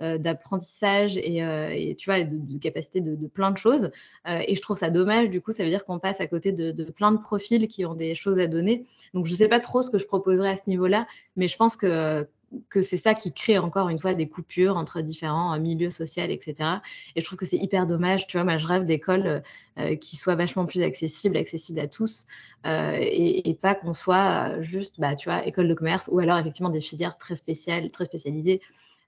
d'apprentissage 0.00 1.16
et, 1.16 1.94
tu 1.98 2.10
vois, 2.10 2.22
de, 2.22 2.58
capacités 2.58 3.00
de, 3.00 3.26
plein 3.26 3.50
de 3.50 3.58
choses. 3.58 3.90
et 4.26 4.54
je 4.54 4.60
trouve 4.60 4.76
ça 4.76 4.90
dommage, 4.90 5.30
du 5.30 5.40
coup, 5.40 5.52
ça 5.52 5.64
veut 5.64 5.70
dire 5.70 5.84
qu'on 5.84 5.98
passe 5.98 6.20
à 6.20 6.26
côté 6.26 6.52
de, 6.52 6.70
de, 6.70 6.84
plein 6.84 7.12
de 7.12 7.18
profils 7.18 7.66
qui 7.68 7.84
ont 7.84 7.94
des 7.94 8.14
choses 8.14 8.38
à 8.38 8.46
donner. 8.46 8.86
Donc, 9.14 9.26
je 9.26 9.32
ne 9.32 9.36
sais 9.36 9.48
pas 9.48 9.60
trop 9.60 9.82
ce 9.82 9.90
que 9.90 9.98
je 9.98 10.06
proposerais 10.06 10.50
à 10.50 10.56
ce 10.56 10.68
niveau-là, 10.68 11.06
mais 11.36 11.48
je 11.48 11.56
pense 11.56 11.76
que 11.76 12.26
que 12.70 12.82
c'est 12.82 12.96
ça 12.96 13.14
qui 13.14 13.32
crée 13.32 13.58
encore 13.58 13.88
une 13.88 13.98
fois 13.98 14.14
des 14.14 14.28
coupures 14.28 14.76
entre 14.76 15.00
différents 15.00 15.54
euh, 15.54 15.58
milieux 15.58 15.90
sociaux, 15.90 16.24
etc. 16.24 16.80
Et 17.14 17.20
je 17.20 17.24
trouve 17.24 17.38
que 17.38 17.44
c'est 17.44 17.56
hyper 17.56 17.86
dommage. 17.86 18.26
Tu 18.26 18.36
vois, 18.36 18.44
moi, 18.44 18.56
je 18.56 18.66
rêve 18.66 18.84
d'écoles 18.84 19.26
euh, 19.26 19.40
euh, 19.78 19.96
qui 19.96 20.16
soient 20.16 20.34
vachement 20.34 20.66
plus 20.66 20.82
accessibles, 20.82 21.36
accessibles 21.36 21.80
à 21.80 21.88
tous, 21.88 22.26
et, 22.64 23.56
pas 23.60 23.74
qu'on 23.74 23.92
soit 23.92 24.60
juste, 24.60 25.00
bah, 25.00 25.16
tu 25.16 25.28
vois, 25.28 25.46
école 25.46 25.68
de 25.68 25.74
commerce 25.74 26.08
ou 26.12 26.18
alors 26.18 26.38
effectivement 26.38 26.70
des 26.70 26.80
filières 26.80 27.16
très 27.16 27.36
spéciales, 27.36 27.90
très 27.90 28.04
spécialisées. 28.04 28.60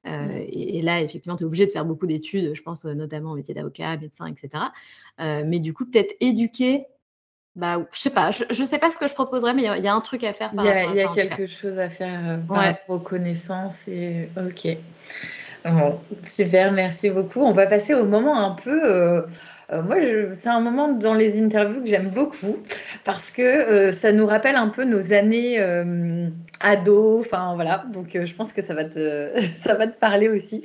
Mmh. 0.04 0.30
et, 0.38 0.78
et, 0.78 0.82
là, 0.82 1.02
effectivement, 1.02 1.36
tu 1.36 1.42
es 1.42 1.46
obligé 1.46 1.66
de 1.66 1.72
faire 1.72 1.84
beaucoup 1.84 2.06
d'études, 2.06 2.54
je 2.54 2.62
pense 2.62 2.86
notamment 2.86 3.32
au 3.32 3.36
métier 3.36 3.52
d'avocat, 3.52 3.98
médecin, 3.98 4.26
etc. 4.26 4.64
mais 5.18 5.58
du 5.58 5.74
coup, 5.74 5.84
peut-être 5.84 6.14
éduquer 6.20 6.86
bah, 7.56 7.84
je 7.92 8.00
sais 8.00 8.10
pas, 8.10 8.30
je, 8.30 8.44
je, 8.50 8.64
sais 8.64 8.78
pas 8.78 8.90
ce 8.90 8.96
que 8.96 9.08
je 9.08 9.14
proposerais, 9.14 9.54
mais 9.54 9.62
il 9.62 9.84
y, 9.84 9.88
a 9.88 9.94
un 9.94 10.00
truc 10.00 10.22
à 10.22 10.32
faire. 10.32 10.50
Il 10.54 10.64
y 10.64 10.68
a, 10.68 10.94
y 10.94 11.00
a 11.00 11.08
quelque 11.08 11.46
chose 11.46 11.78
à 11.78 11.90
faire 11.90 12.20
euh, 12.28 12.36
par 12.38 12.58
rapport 12.58 12.96
aux 12.96 13.00
connaissances 13.00 13.88
et 13.88 14.28
ok. 14.36 14.76
super, 16.22 16.72
merci 16.72 17.10
beaucoup. 17.10 17.40
On 17.40 17.52
va 17.52 17.66
passer 17.66 17.94
au 17.94 18.04
moment 18.04 18.38
un 18.38 18.52
peu. 18.52 19.24
Euh, 19.72 19.76
euh, 19.76 19.82
moi, 19.82 19.96
c'est 20.34 20.48
un 20.48 20.60
moment 20.60 20.88
dans 20.88 21.14
les 21.14 21.40
interviews 21.40 21.82
que 21.82 21.88
j'aime 21.88 22.10
beaucoup 22.10 22.58
parce 23.04 23.30
que 23.30 23.92
ça 23.92 24.12
nous 24.12 24.26
rappelle 24.26 24.56
un 24.56 24.68
peu 24.68 24.84
nos 24.84 25.12
années 25.12 25.58
ados. 26.60 27.20
Enfin 27.26 27.54
voilà, 27.54 27.84
donc 27.92 28.10
je 28.12 28.34
pense 28.34 28.52
que 28.52 28.62
ça 28.62 28.74
va 28.74 28.84
te, 28.84 29.30
ça 29.58 29.74
va 29.74 29.86
te 29.86 29.98
parler 29.98 30.28
aussi. 30.28 30.64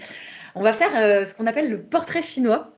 On 0.56 0.62
va 0.62 0.74
faire 0.74 1.26
ce 1.26 1.34
qu'on 1.34 1.48
appelle 1.48 1.70
le 1.70 1.80
portrait 1.80 2.22
chinois. 2.22 2.76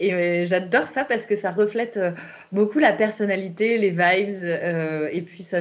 Et 0.00 0.14
euh, 0.14 0.44
j'adore 0.46 0.88
ça 0.88 1.04
parce 1.04 1.26
que 1.26 1.36
ça 1.36 1.50
reflète 1.50 1.98
euh, 1.98 2.12
beaucoup 2.52 2.78
la 2.78 2.92
personnalité, 2.92 3.76
les 3.76 3.90
vibes, 3.90 4.44
euh, 4.44 5.10
et 5.12 5.20
puis 5.20 5.42
ça 5.42 5.58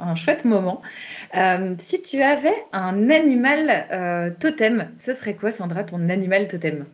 un, 0.00 0.14
chouette 0.16 0.44
moment. 0.44 0.82
si 1.78 2.02
tu 2.02 2.22
avais 2.22 2.64
un 2.72 3.08
animal 3.08 4.34
totem, 4.40 4.90
ce 4.96 5.12
serait 5.12 5.34
quoi, 5.34 5.52
Sandra, 5.52 5.84
ton 5.84 6.08
animal 6.08 6.48
totem? 6.48 6.86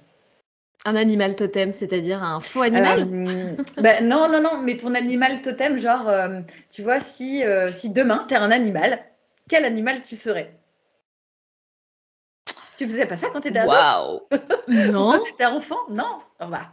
Un 0.84 0.96
animal 0.96 1.36
totem, 1.36 1.72
c'est-à-dire 1.72 2.22
un 2.24 2.40
faux 2.40 2.62
animal 2.62 3.04
ben, 3.76 4.08
Non, 4.08 4.28
non, 4.28 4.40
non, 4.40 4.58
mais 4.62 4.76
ton 4.76 4.94
animal 4.94 5.40
totem, 5.40 5.78
genre, 5.78 6.10
tu 6.70 6.82
vois, 6.82 6.98
si, 6.98 7.44
si 7.70 7.90
demain, 7.90 8.24
tu 8.26 8.34
es 8.34 8.36
un 8.36 8.50
animal, 8.50 8.98
quel 9.48 9.64
animal 9.64 10.00
tu 10.00 10.16
serais? 10.16 10.58
Tu 12.76 12.88
faisais 12.88 13.06
pas 13.06 13.16
ça 13.16 13.28
quand 13.30 13.40
tu 13.40 13.48
étais 13.48 13.58
ado? 13.58 13.70
Waouh 13.70 14.20
Non. 14.68 15.12
quand 15.12 15.24
tu 15.24 15.32
étais 15.32 15.46
enfant? 15.46 15.78
Non 15.90 16.18
oh, 16.40 16.46
bah. 16.50 16.72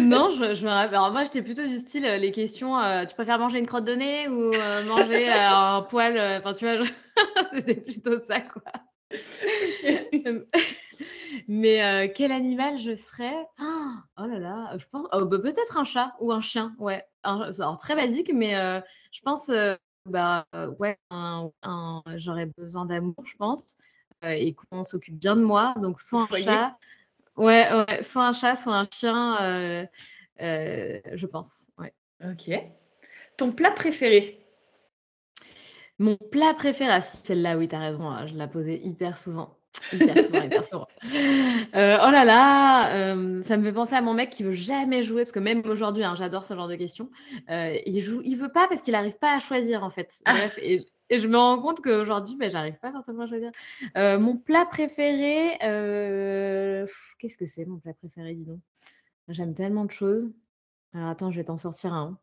non, 0.00 0.30
je, 0.30 0.64
me 0.64 0.68
rappelle. 0.68 0.94
Alors 0.94 1.12
moi, 1.12 1.24
j'étais 1.24 1.42
plutôt 1.42 1.66
du 1.66 1.78
style 1.78 2.04
euh, 2.04 2.16
les 2.16 2.32
questions. 2.32 2.76
Euh, 2.78 3.04
tu 3.04 3.14
préfères 3.14 3.38
manger 3.38 3.58
une 3.58 3.66
crotte 3.66 3.84
de 3.84 3.94
nez 3.94 4.28
ou 4.28 4.52
euh, 4.52 4.84
manger 4.84 5.30
un 5.30 5.82
poil 5.82 6.18
Enfin, 6.38 6.52
tu 6.54 6.66
vois, 6.66 6.84
c'était 7.52 7.74
plutôt 7.74 8.18
ça, 8.20 8.40
quoi. 8.40 8.62
Mais 11.48 12.12
quel 12.14 12.32
animal 12.32 12.78
je 12.78 12.94
serais? 12.94 13.46
Oh 13.58 14.26
là 14.26 14.38
là, 14.38 14.76
je 14.78 14.84
pense. 14.90 15.06
Oh, 15.12 15.24
bah, 15.24 15.38
peut-être 15.38 15.76
un 15.76 15.84
chat 15.84 16.14
ou 16.20 16.32
un 16.32 16.40
chien. 16.40 16.74
Ouais. 16.78 17.04
alors 17.22 17.78
très 17.78 17.96
basique, 17.96 18.30
mais 18.32 18.52
je 19.12 19.20
pense. 19.22 19.50
bah 20.06 20.46
ouais, 20.78 20.98
j'aurais 22.16 22.46
besoin 22.56 22.86
d'amour, 22.86 23.24
je 23.26 23.36
pense. 23.36 23.78
Euh, 24.24 24.32
et 24.32 24.54
qu'on 24.54 24.84
s'occupe 24.84 25.18
bien 25.18 25.34
de 25.34 25.42
moi. 25.42 25.74
Donc, 25.80 25.98
soit 25.98 26.28
un 26.30 26.36
chat, 26.36 26.78
ouais, 27.36 28.02
soit 28.02 28.26
un 28.26 28.32
chat, 28.32 28.54
soit 28.54 28.76
un 28.76 28.86
chien, 28.92 29.40
euh, 29.40 29.86
euh, 30.42 31.00
je 31.14 31.26
pense. 31.26 31.70
Ouais. 31.78 31.94
Ok. 32.22 32.50
Ton 33.38 33.52
plat 33.52 33.70
préféré? 33.70 34.46
Mon 36.00 36.16
plat 36.16 36.52
préféré, 36.54 36.90
ah, 36.92 37.00
celle-là, 37.00 37.56
oui, 37.56 37.68
tu 37.68 37.76
as 37.76 37.78
raison, 37.78 38.08
hein, 38.08 38.26
je 38.26 38.36
la 38.36 38.48
posais 38.48 38.80
hyper 38.82 39.16
souvent. 39.16 39.56
Hyper 39.92 40.24
souvent, 40.24 40.42
hyper 40.42 40.64
souvent. 40.64 40.88
oh 41.04 42.10
là 42.10 42.24
là, 42.24 43.14
ça 43.44 43.56
me 43.56 43.62
fait 43.62 43.72
penser 43.72 43.94
à 43.94 44.00
mon 44.00 44.14
mec 44.14 44.30
qui 44.30 44.42
veut 44.42 44.50
jamais 44.50 45.04
jouer, 45.04 45.22
parce 45.22 45.30
que 45.30 45.38
même 45.38 45.62
aujourd'hui, 45.66 46.02
hein, 46.02 46.16
j'adore 46.16 46.42
ce 46.42 46.54
genre 46.54 46.66
de 46.66 46.74
questions. 46.74 47.08
il 47.48 48.00
joue, 48.00 48.20
il 48.24 48.36
veut 48.36 48.50
pas 48.50 48.66
parce 48.66 48.82
qu'il 48.82 48.92
n'arrive 48.92 49.18
pas 49.18 49.36
à 49.36 49.38
choisir 49.38 49.84
en 49.84 49.90
fait. 49.90 50.20
Ah. 50.24 50.32
Bref, 50.32 50.58
et 50.60 50.84
et 51.10 51.18
je 51.18 51.26
me 51.26 51.36
rends 51.36 51.60
compte 51.60 51.80
qu'aujourd'hui, 51.80 52.36
ben, 52.36 52.50
j'arrive 52.50 52.78
pas 52.78 52.92
forcément 52.92 53.24
à 53.24 53.26
choisir. 53.26 53.50
Euh, 53.96 54.18
mon 54.20 54.36
plat 54.36 54.64
préféré, 54.64 55.58
euh, 55.64 56.86
qu'est-ce 57.18 57.36
que 57.36 57.46
c'est 57.46 57.64
mon 57.64 57.78
plat 57.78 57.94
préféré, 57.94 58.34
dis 58.34 58.44
donc? 58.44 58.60
J'aime 59.28 59.54
tellement 59.54 59.84
de 59.84 59.90
choses. 59.90 60.30
Alors 60.94 61.08
attends, 61.08 61.32
je 61.32 61.36
vais 61.36 61.44
t'en 61.44 61.56
sortir 61.56 61.92
un. 61.92 62.16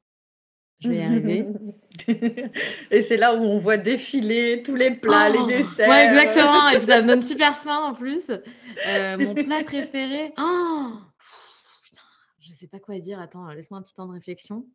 Je 0.80 0.90
vais 0.90 0.98
y 0.98 1.02
arriver. 1.02 1.48
et 2.92 3.02
c'est 3.04 3.18
là 3.18 3.36
où 3.36 3.42
on 3.44 3.60
voit 3.60 3.78
défiler 3.78 4.64
tous 4.64 4.76
les 4.76 4.92
plats, 4.92 5.30
les 5.30 5.40
oh! 5.40 5.48
desserts. 5.48 5.90
Ouais, 5.90 6.06
exactement. 6.06 6.70
Et 6.70 6.78
puis 6.78 6.88
ça 6.88 7.02
me 7.02 7.08
donne 7.08 7.22
super 7.22 7.58
faim 7.58 7.78
en 7.78 7.94
plus. 7.94 8.30
Euh, 8.30 9.18
mon 9.18 9.34
plat 9.34 9.64
préféré. 9.64 10.34
Oh 10.38 10.92
putain, 11.84 12.02
je 12.40 12.52
sais 12.52 12.68
pas 12.68 12.80
quoi 12.80 13.00
dire. 13.00 13.20
Attends, 13.20 13.48
laisse-moi 13.48 13.80
un 13.80 13.84
petit 13.84 13.94
temps 13.94 14.08
de 14.08 14.14
réflexion. 14.14 14.66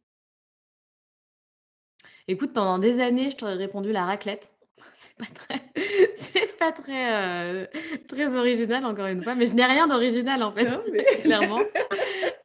Écoute, 2.29 2.53
pendant 2.53 2.79
des 2.79 3.01
années, 3.01 3.31
je 3.31 3.37
t'aurais 3.37 3.55
répondu 3.55 3.93
la 3.93 4.05
raclette. 4.05 4.53
C'est 4.93 5.17
pas 5.17 5.27
très, 5.35 5.63
c'est 6.17 6.57
pas 6.59 6.71
très, 6.71 7.13
euh, 7.13 7.67
très 8.07 8.37
original 8.37 8.85
encore 8.85 9.07
une 9.07 9.23
fois, 9.23 9.35
mais 9.35 9.47
je 9.47 9.53
n'ai 9.53 9.65
rien 9.65 9.89
d'original 9.89 10.43
en 10.45 10.53
fait, 10.53 10.69
mais... 10.93 11.05
clairement. 11.23 11.61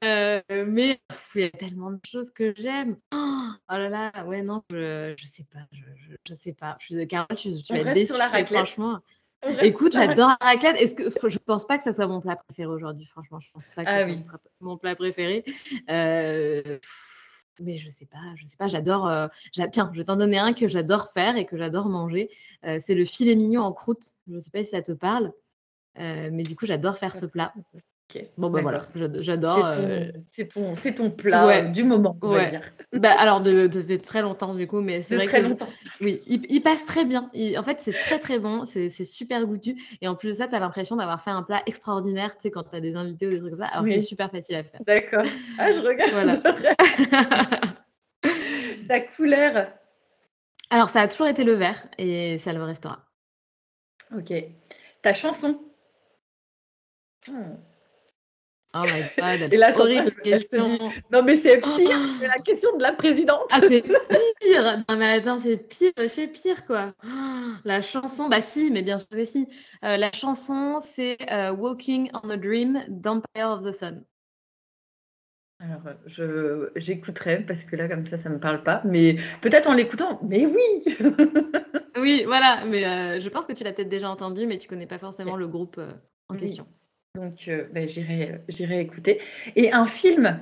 Euh, 0.03 0.41
mais 0.49 1.01
il 1.35 1.41
y 1.41 1.43
a 1.45 1.49
tellement 1.49 1.91
de 1.91 1.99
choses 2.07 2.31
que 2.31 2.53
j'aime. 2.55 2.97
Oh, 3.13 3.73
là 3.75 3.89
là, 3.89 4.25
ouais 4.25 4.41
non, 4.41 4.63
je, 4.71 5.13
je 5.19 5.25
sais 5.25 5.45
pas, 5.51 5.59
je, 5.71 5.83
je, 6.25 6.33
sais 6.33 6.53
pas. 6.53 6.77
Je 6.79 6.85
suis 6.85 7.07
Carole, 7.07 7.35
tu, 7.35 7.51
tu 7.51 7.73
vas 7.73 7.79
être 7.79 7.93
déçue, 7.93 8.13
franchement. 8.45 9.01
Écoute, 9.61 9.93
j'adore 9.93 10.35
la 10.41 10.47
raclette. 10.47 10.77
Est-ce 10.77 10.95
que 10.95 11.29
je 11.29 11.37
pense 11.37 11.65
pas 11.65 11.77
que 11.77 11.83
ça 11.83 11.93
soit 11.93 12.07
mon 12.07 12.21
plat 12.21 12.35
préféré 12.35 12.67
aujourd'hui, 12.67 13.05
franchement, 13.05 13.39
je 13.39 13.51
pense 13.51 13.69
pas 13.69 13.83
que 13.83 13.89
ah, 13.89 14.05
oui. 14.05 14.23
soit 14.27 14.39
mon 14.61 14.77
plat 14.77 14.95
préféré. 14.95 15.43
Euh, 15.89 16.79
mais 17.61 17.77
je 17.77 17.89
sais 17.89 18.05
pas, 18.05 18.19
je 18.35 18.45
sais 18.45 18.57
pas, 18.57 18.67
j'adore. 18.67 19.07
Euh, 19.07 19.27
tiens, 19.51 19.89
je 19.93 19.99
vais 19.99 20.05
t'en 20.05 20.15
donner 20.15 20.37
un 20.37 20.53
que 20.53 20.67
j'adore 20.67 21.11
faire 21.11 21.37
et 21.37 21.45
que 21.45 21.57
j'adore 21.57 21.87
manger. 21.87 22.29
Euh, 22.65 22.79
c'est 22.83 22.95
le 22.95 23.05
filet 23.05 23.35
mignon 23.35 23.61
en 23.61 23.73
croûte. 23.73 24.13
Je 24.27 24.33
ne 24.33 24.39
sais 24.39 24.51
pas 24.51 24.63
si 24.63 24.71
ça 24.71 24.81
te 24.81 24.91
parle, 24.91 25.31
mais 25.95 26.43
du 26.43 26.55
coup, 26.55 26.65
j'adore 26.65 26.97
faire 26.97 27.15
ce 27.15 27.25
plat. 27.25 27.53
Bon, 28.37 28.49
bah 28.49 28.61
voilà, 28.61 28.85
j'adore. 29.19 29.73
C'est 30.21 30.47
ton, 30.47 30.73
ton, 30.73 30.91
ton, 30.91 31.11
plat 31.11 31.65
du 31.65 31.83
moment, 31.83 32.17
on 32.21 32.29
va 32.29 32.45
dire. 32.45 32.61
Bah, 32.93 33.11
alors, 33.19 33.41
de, 33.41 33.67
de, 33.67 33.95
très 33.97 34.21
longtemps, 34.21 34.55
du 34.55 34.65
coup, 34.65 34.79
mais 34.79 35.01
c'est 35.01 35.17
vrai 35.17 35.25
très 35.25 35.41
longtemps. 35.41 35.67
Oui, 35.99 36.21
il, 36.25 36.61
passe 36.61 36.85
très 36.85 37.03
bien. 37.03 37.29
en 37.57 37.63
fait, 37.63 37.79
c'est 37.81 37.91
très, 37.91 38.17
très 38.17 38.39
bon. 38.39 38.65
C'est 38.65 38.89
super 39.03 39.45
goûtu. 39.45 39.75
Et 40.01 40.07
en 40.07 40.15
plus 40.15 40.29
de 40.29 40.33
ça, 40.33 40.47
tu 40.47 40.55
as 40.55 40.59
l'impression 40.59 40.95
d'avoir 40.95 41.21
fait 41.21 41.31
un 41.31 41.43
plat 41.43 41.61
extraordinaire, 41.65 42.35
tu 42.35 42.43
sais, 42.43 42.51
quand 42.51 42.63
tu 42.63 42.75
as 42.75 42.79
des 42.79 42.95
invités 42.95 43.27
ou 43.27 43.31
des 43.31 43.39
trucs 43.39 43.51
comme 43.51 43.59
ça. 43.59 43.67
Alors, 43.67 43.85
c'est 43.87 43.99
super 43.99 44.31
facile 44.31 44.55
à 44.55 44.63
faire. 44.63 44.79
D'accord. 44.85 45.25
Ah, 45.59 45.71
je 45.71 45.79
regarde. 45.79 46.11
Voilà. 46.11 46.37
Ta 48.87 49.01
couleur 49.01 49.67
Alors, 50.69 50.89
ça 50.89 51.01
a 51.01 51.07
toujours 51.09 51.27
été 51.27 51.43
le 51.43 51.53
vert 51.53 51.87
et 51.97 52.37
ça 52.37 52.53
le 52.53 52.63
restera. 52.63 53.05
Ok. 54.15 54.31
Ta 55.01 55.13
chanson 55.13 55.59
hmm. 57.27 57.55
Oh 58.79 58.85
my 58.85 59.01
god, 59.17 59.53
et 59.53 59.57
là, 59.57 59.71
horrible 59.75 60.13
question. 60.13 60.63
non 61.11 61.23
mais 61.23 61.35
c'est 61.35 61.57
pire 61.57 61.99
oh. 62.21 62.21
la 62.21 62.39
question 62.39 62.77
de 62.77 62.83
la 62.83 62.91
présidente. 62.91 63.47
Ah 63.51 63.59
c'est 63.61 63.81
pire. 64.41 64.83
Non 64.87 64.97
mais 64.97 65.13
attends, 65.13 65.39
c'est 65.39 65.57
pire, 65.57 65.93
c'est 66.07 66.27
pire 66.27 66.65
quoi. 66.65 66.93
la 67.63 67.81
chanson, 67.81 68.29
bah 68.29 68.41
si, 68.41 68.69
mais 68.69 68.83
bien 68.83 68.99
sûr 68.99 69.09
que 69.09 69.25
si. 69.25 69.47
Euh, 69.83 69.97
la 69.97 70.11
chanson, 70.11 70.79
c'est 70.79 71.17
euh, 71.31 71.53
Walking 71.53 72.11
on 72.23 72.29
a 72.29 72.37
Dream 72.37 72.83
d'Empire 72.87 73.49
of 73.49 73.65
the 73.65 73.71
Sun. 73.71 74.03
Alors, 75.59 75.81
je 76.05 76.69
j'écouterai 76.75 77.39
parce 77.39 77.63
que 77.63 77.75
là, 77.75 77.87
comme 77.87 78.03
ça, 78.03 78.19
ça 78.19 78.29
me 78.29 78.39
parle 78.39 78.61
pas. 78.61 78.83
Mais 78.85 79.17
peut-être 79.41 79.67
en 79.67 79.73
l'écoutant. 79.73 80.19
Mais 80.21 80.45
oui. 80.45 80.97
oui, 81.97 82.23
voilà. 82.27 82.63
Mais 82.67 82.85
euh, 82.85 83.19
je 83.19 83.29
pense 83.29 83.47
que 83.47 83.53
tu 83.53 83.63
l'as 83.63 83.73
peut-être 83.73 83.89
déjà 83.89 84.07
entendu, 84.07 84.45
mais 84.45 84.59
tu 84.59 84.67
connais 84.67 84.85
pas 84.85 84.99
forcément 84.99 85.35
le 85.35 85.47
groupe 85.47 85.81
en 86.29 86.35
question. 86.35 86.67
Donc, 87.17 87.47
euh, 87.47 87.65
ben, 87.71 87.87
j'irai, 87.87 88.43
j'irai 88.47 88.79
écouter. 88.79 89.19
Et 89.55 89.71
un 89.71 89.87
film? 89.87 90.39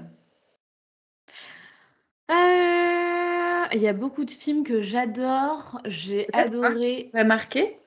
Euh, 2.30 3.66
Il 3.72 3.82
y 3.82 3.88
a 3.88 3.94
beaucoup 3.94 4.26
de 4.26 4.32
films 4.32 4.66
que 4.66 4.82
j'adore. 4.82 5.80
J'ai 5.86 6.28
adoré. 6.34 7.12
Tu 7.16 7.24
marqué 7.24 7.80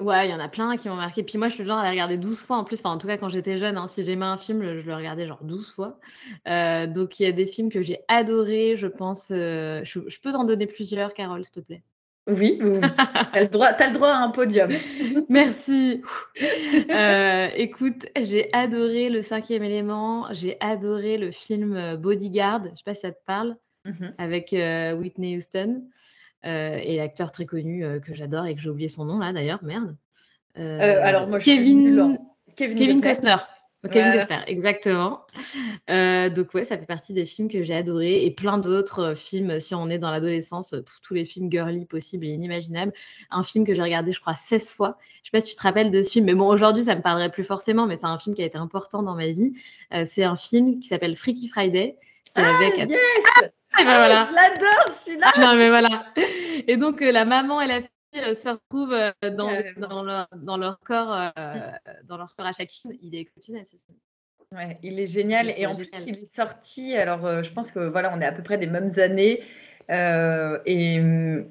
Ouais, 0.00 0.26
il 0.26 0.30
y 0.32 0.34
en 0.34 0.40
a 0.40 0.48
plein 0.48 0.76
qui 0.76 0.88
m'ont 0.88 0.96
marqué. 0.96 1.22
Puis 1.22 1.38
moi, 1.38 1.48
je 1.48 1.54
suis 1.54 1.62
le 1.62 1.68
genre 1.68 1.78
à 1.78 1.84
les 1.84 1.90
regarder 1.90 2.18
12 2.18 2.40
fois 2.40 2.56
en 2.56 2.64
plus. 2.64 2.80
Enfin, 2.80 2.90
en 2.90 2.98
tout 2.98 3.06
cas, 3.06 3.16
quand 3.16 3.28
j'étais 3.28 3.58
jeune, 3.58 3.78
hein, 3.78 3.86
si 3.86 4.04
j'aimais 4.04 4.26
un 4.26 4.38
film, 4.38 4.60
je 4.60 4.84
le 4.84 4.94
regardais 4.94 5.28
genre 5.28 5.44
12 5.44 5.70
fois. 5.70 6.00
Euh, 6.48 6.88
donc, 6.88 7.20
il 7.20 7.22
y 7.22 7.26
a 7.26 7.32
des 7.32 7.46
films 7.46 7.70
que 7.70 7.80
j'ai 7.80 8.00
adorés, 8.08 8.76
je 8.76 8.88
pense. 8.88 9.28
je, 9.28 9.82
je, 9.84 10.20
peux 10.20 10.32
t'en 10.32 10.44
donner 10.44 10.66
plusieurs, 10.66 11.14
Carole, 11.14 11.44
s'il 11.44 11.54
te 11.54 11.60
plaît? 11.60 11.82
Oui, 12.26 12.58
oui. 12.60 12.80
tu 12.80 13.00
as, 13.32 13.40
le 13.40 13.92
droit 13.92 14.08
à 14.08 14.18
un 14.18 14.30
podium. 14.30 14.70
Merci. 15.28 16.02
Euh, 16.90 17.48
écoute, 17.54 18.06
j'ai 18.20 18.52
adoré 18.52 19.10
le 19.10 19.22
cinquième 19.22 19.62
élément. 19.62 20.26
J'ai 20.32 20.56
adoré 20.60 21.18
le 21.18 21.30
film 21.30 21.76
euh, 21.76 21.96
Bodyguard. 21.96 22.64
Je 22.64 22.70
ne 22.70 22.76
sais 22.76 22.82
pas 22.84 22.94
si 22.94 23.02
ça 23.02 23.12
te 23.12 23.24
parle, 23.26 23.56
mhm. 23.84 24.14
avec 24.18 24.52
euh, 24.52 24.94
Whitney 24.94 25.36
Houston 25.36 25.84
et 26.44 26.98
l'acteur 26.98 27.32
très 27.32 27.44
connu 27.44 27.84
que 28.00 28.14
j'adore 28.14 28.46
et 28.46 28.54
que 28.54 28.60
j'ai 28.60 28.70
oublié 28.70 28.88
son 28.88 29.04
nom 29.04 29.18
là 29.18 29.32
d'ailleurs. 29.32 29.58
Merde. 29.64 29.96
alors 30.54 31.26
moi, 31.26 31.40
Kevin, 31.40 32.16
Kevin, 32.54 32.78
Kevin 32.78 33.00
Costner. 33.00 33.34
Kevin 33.90 34.12
Costner, 34.12 34.40
exactement. 34.46 35.20
Euh, 35.90 36.28
donc 36.28 36.52
ouais, 36.54 36.64
ça 36.64 36.76
fait 36.76 36.86
partie 36.86 37.12
des 37.12 37.26
films 37.26 37.48
que 37.48 37.62
j'ai 37.62 37.74
adorés 37.74 38.24
et 38.24 38.30
plein 38.30 38.58
d'autres 38.58 39.10
euh, 39.10 39.14
films, 39.14 39.60
si 39.60 39.74
on 39.74 39.88
est 39.88 39.98
dans 39.98 40.10
l'adolescence, 40.10 40.72
euh, 40.72 40.82
tous 41.02 41.14
les 41.14 41.24
films 41.24 41.50
girly 41.50 41.84
possibles 41.84 42.26
et 42.26 42.30
inimaginables. 42.30 42.92
Un 43.30 43.42
film 43.42 43.64
que 43.64 43.74
j'ai 43.74 43.82
regardé, 43.82 44.12
je 44.12 44.20
crois, 44.20 44.34
16 44.34 44.72
fois. 44.72 44.98
Je 45.22 45.30
sais 45.30 45.30
pas 45.32 45.40
si 45.40 45.50
tu 45.50 45.56
te 45.56 45.62
rappelles 45.62 45.90
de 45.90 46.02
ce 46.02 46.12
film, 46.12 46.24
mais 46.24 46.34
bon, 46.34 46.48
aujourd'hui, 46.48 46.84
ça 46.84 46.96
me 46.96 47.02
parlerait 47.02 47.30
plus 47.30 47.44
forcément, 47.44 47.86
mais 47.86 47.96
c'est 47.96 48.06
un 48.06 48.18
film 48.18 48.34
qui 48.34 48.42
a 48.42 48.46
été 48.46 48.58
important 48.58 49.02
dans 49.02 49.14
ma 49.14 49.28
vie. 49.28 49.52
c'est 50.04 50.24
un 50.24 50.36
film 50.36 50.80
qui 50.80 50.88
s'appelle 50.88 51.16
Freaky 51.16 51.48
Friday. 51.48 51.96
C'est 52.24 52.42
ah, 52.42 52.56
avec... 52.56 52.76
yes 52.78 52.90
ah, 53.78 53.84
ben 53.84 53.96
voilà. 53.98 54.26
Je 54.28 54.34
l'adore 54.34 54.96
celui-là. 54.98 55.32
non 55.38 55.54
mais 55.54 55.68
voilà. 55.68 56.06
Et 56.66 56.76
donc 56.76 57.00
la 57.00 57.24
maman 57.24 57.60
et 57.60 57.66
la 57.66 57.80
fille 57.82 57.90
euh, 58.16 58.34
se 58.34 58.48
retrouvent 58.48 58.92
euh, 58.92 59.12
dans, 59.30 59.50
leur, 60.02 60.28
dans, 60.36 60.56
leur, 60.56 60.78
corps, 60.80 61.12
euh, 61.12 61.70
dans 62.04 62.16
leur 62.16 62.34
corps 62.36 62.46
à 62.46 62.52
chacune. 62.52 62.92
Il 63.02 63.14
est 63.14 63.20
exceptionnel 63.20 63.64
ce 63.64 63.76
film. 63.86 63.98
Ouais, 64.52 64.78
il 64.82 65.00
est 65.00 65.06
génial 65.06 65.52
et 65.56 65.66
en 65.66 65.74
plus 65.74 65.88
il 66.06 66.18
est 66.18 66.24
sorti. 66.24 66.94
Alors 66.94 67.42
je 67.42 67.52
pense 67.52 67.72
que 67.72 67.80
voilà, 67.80 68.14
on 68.16 68.20
est 68.20 68.24
à 68.24 68.32
peu 68.32 68.44
près 68.44 68.58
des 68.58 68.68
mêmes 68.68 68.92
années 68.98 69.42
et 69.88 71.00
mm, 71.00 71.48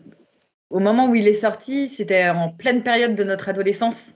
au 0.70 0.80
moment 0.80 1.10
où 1.10 1.16
il 1.16 1.28
est 1.28 1.34
sorti, 1.34 1.88
c'était 1.88 2.30
en 2.30 2.50
pleine 2.50 2.84
période 2.84 3.16
de 3.16 3.24
notre 3.24 3.50
adolescence. 3.50 4.14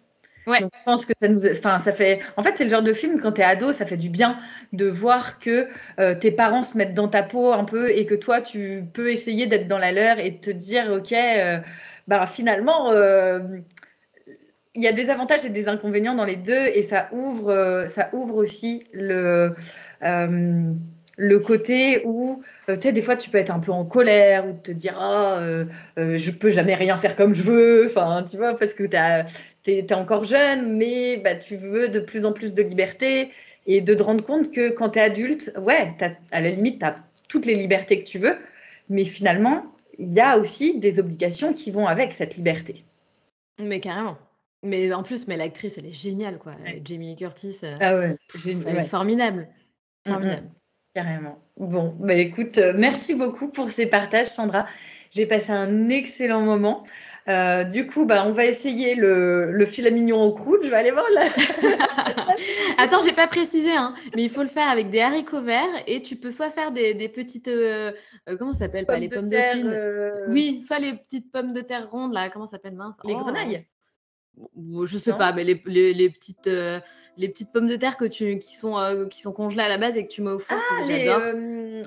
Ouais. 0.48 0.62
Donc, 0.62 0.72
je 0.80 0.84
pense 0.86 1.06
que 1.06 1.14
ça 1.22 1.28
nous, 1.28 1.46
enfin, 1.46 1.78
ça 1.78 1.92
fait. 1.92 2.22
En 2.38 2.42
fait, 2.42 2.54
c'est 2.56 2.64
le 2.64 2.70
genre 2.70 2.82
de 2.82 2.94
film 2.94 3.20
quand 3.20 3.34
tu 3.34 3.42
es 3.42 3.44
ado, 3.44 3.74
ça 3.74 3.86
fait 3.86 3.98
du 3.98 4.10
bien 4.10 4.40
de 4.72 4.88
voir 4.88 5.40
que 5.40 5.68
tes 6.14 6.32
parents 6.32 6.64
se 6.64 6.78
mettent 6.78 6.94
dans 6.94 7.10
ta 7.10 7.22
peau 7.22 7.52
un 7.52 7.66
peu 7.66 7.90
et 7.92 8.06
que 8.06 8.16
toi, 8.16 8.42
tu 8.42 8.86
peux 8.94 9.12
essayer 9.12 9.46
d'être 9.46 9.68
dans 9.68 9.78
la 9.78 9.92
leur 9.92 10.20
et 10.20 10.40
te 10.40 10.50
dire, 10.50 10.90
ok, 10.90 11.14
bah, 12.10 12.26
finalement, 12.26 12.92
euh, 12.92 13.40
il 14.74 14.82
y 14.82 14.88
a 14.88 14.92
des 14.92 15.12
avantages 15.12 15.46
et 15.46 15.50
des 15.50 15.68
inconvénients 15.68 16.16
dans 16.16 16.26
les 16.26 16.38
deux 16.38 16.66
et 16.74 16.82
ça 16.82 17.08
ouvre, 17.12 17.52
euh, 17.52 17.88
ça 17.88 18.10
ouvre 18.14 18.36
aussi 18.36 18.84
le, 18.94 19.54
euh, 20.04 20.74
le 21.18 21.40
côté 21.40 22.02
où, 22.06 22.42
tu 22.68 22.82
sais, 22.82 22.92
des 22.94 23.04
fois, 23.04 23.16
tu 23.16 23.30
peux 23.30 23.38
être 23.38 23.52
un 23.52 23.60
peu 23.60 23.72
en 23.72 23.86
colère 23.86 24.48
ou 24.48 24.54
te 24.54 24.72
dire, 24.72 24.98
ah, 25.00 25.40
je 25.98 26.32
peux 26.32 26.50
jamais 26.50 26.74
rien 26.74 26.98
faire 26.98 27.16
comme 27.16 27.36
je 27.36 27.44
veux, 27.44 27.86
enfin, 27.86 28.26
tu 28.28 28.38
vois, 28.38 28.56
parce 28.56 28.74
que 28.74 28.86
tu 28.86 29.72
es, 29.72 29.94
encore 29.94 30.24
jeune, 30.24 30.78
mais 30.78 31.18
bah, 31.18 31.36
tu 31.36 31.58
veux 31.58 31.90
de 31.90 32.00
plus 32.00 32.26
en 32.26 32.34
plus 32.34 32.56
de 32.56 32.64
liberté 32.64 33.30
et 33.68 33.82
de 33.82 33.94
te 33.94 34.02
rendre 34.02 34.24
compte 34.24 34.52
que 34.52 34.72
quand 34.72 34.92
tu 34.92 35.00
es 35.00 35.02
adulte, 35.04 35.54
ouais, 35.60 35.94
à 36.32 36.42
la 36.42 36.50
limite, 36.50 36.80
tu 36.80 36.86
as 36.86 36.96
toutes 37.28 37.46
les 37.46 37.56
libertés 37.56 38.00
que 38.00 38.06
tu 38.06 38.18
veux, 38.18 38.38
mais 38.90 39.04
finalement, 39.04 39.64
il 40.00 40.14
y 40.14 40.20
a 40.20 40.40
aussi 40.40 40.80
des 40.80 41.00
obligations 41.00 41.54
qui 41.54 41.72
vont 41.72 41.86
avec 41.86 42.14
cette 42.14 42.38
liberté. 42.38 42.86
Mais 43.60 43.80
carrément. 43.80 44.18
Mais 44.64 44.92
en 44.94 45.04
plus, 45.04 45.28
mais 45.28 45.38
l'actrice, 45.38 45.78
elle 45.78 45.86
est 45.86 45.94
géniale, 45.94 46.38
quoi. 46.38 46.54
Jamie 46.84 47.16
Curtis, 47.16 47.58
euh, 47.64 47.76
ah 47.80 47.96
ouais, 47.96 48.18
elle 48.46 48.78
est 48.78 48.84
formidable. 48.84 49.48
Mm. 50.06 50.10
Formidable. 50.10 50.50
Carrément. 50.96 51.38
Bon, 51.58 51.96
bah 52.00 52.16
écoute, 52.16 52.58
euh, 52.58 52.74
merci 52.76 53.14
beaucoup 53.14 53.50
pour 53.50 53.70
ces 53.70 53.86
partages, 53.86 54.28
Sandra. 54.28 54.66
J'ai 55.12 55.26
passé 55.26 55.52
un 55.52 55.90
excellent 55.90 56.42
moment. 56.42 56.84
Euh, 57.30 57.64
du 57.64 57.86
coup, 57.86 58.06
bah, 58.06 58.24
on 58.26 58.32
va 58.32 58.46
essayer 58.46 58.96
le, 58.96 59.52
le 59.52 59.66
filet 59.66 59.92
mignon 59.92 60.22
au 60.24 60.34
croûte. 60.34 60.62
Je 60.64 60.70
vais 60.70 60.76
aller 60.76 60.92
voir 60.92 61.06
là. 61.14 61.28
Attends, 62.80 63.02
j'ai 63.04 63.14
pas 63.14 63.28
précisé, 63.28 63.72
hein, 63.72 63.94
mais 64.16 64.24
il 64.24 64.30
faut 64.30 64.42
le 64.42 64.50
faire 64.50 64.68
avec 64.68 64.90
des 64.90 65.00
haricots 65.00 65.42
verts 65.42 65.84
et 65.86 66.02
tu 66.02 66.16
peux 66.16 66.32
soit 66.32 66.50
faire 66.50 66.72
des, 66.72 66.96
des 66.96 67.08
petites. 67.08 67.48
Euh, 67.48 67.92
euh, 68.28 68.36
comment 68.38 68.54
ça 68.54 68.60
s'appelle 68.60 68.88
pas 68.88 68.98
Les 68.98 69.10
pommes 69.10 69.30
de 69.30 69.38
fine. 69.38 69.80
Oui, 70.30 70.64
soit 70.64 70.80
les 70.80 70.98
petites 70.98 71.32
pommes 71.32 71.54
de 71.54 71.62
terre 71.62 71.90
rondes, 71.90 72.14
là. 72.14 72.30
Comment 72.30 72.48
ça 72.48 72.54
s'appelle 72.54 72.76
mince 72.76 72.96
Les 73.04 73.14
oh. 73.14 73.20
grenailles 73.20 73.68
Je 74.84 74.98
sais 74.98 75.14
pas, 75.14 75.32
mais 75.32 75.44
les, 75.44 75.62
les, 75.68 75.94
les 75.94 76.10
petites. 76.10 76.50
les 77.18 77.30
petites 77.30 77.52
pommes 77.54 77.68
de 77.68 77.76
terre 77.76 77.98
que 77.98 78.06
tu, 78.06 78.40
qui, 78.40 78.56
sont, 78.56 79.08
qui 79.12 79.22
sont 79.22 79.34
congelées 79.34 79.62
à 79.62 79.70
la 79.70 79.78
base 79.78 79.98
et 79.98 80.08
que 80.08 80.12
tu 80.12 80.24
mets 80.24 80.32
au 80.32 80.40
four, 80.40 80.58
ah, 80.60 80.84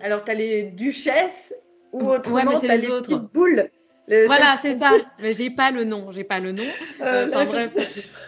alors, 0.04 0.22
tu 0.24 0.30
as 0.30 0.34
les 0.34 0.62
duchesses 0.62 1.52
ou 1.90 2.08
autrement, 2.10 2.52
ouais, 2.52 2.60
tu 2.60 2.70
as 2.70 2.76
les, 2.76 2.82
les 2.82 2.88
petites 2.88 3.32
boules. 3.32 3.68
Voilà, 4.26 4.58
c'est 4.60 4.78
ça. 4.78 4.92
Mais 5.20 5.32
j'ai 5.32 5.50
pas 5.50 5.70
le 5.70 5.84
nom, 5.84 6.12
j'ai 6.12 6.24
pas 6.24 6.40
le 6.40 6.52
nom. 6.52 6.64
Euh, 7.00 7.28
enfin 7.28 7.46
bref. 7.46 7.72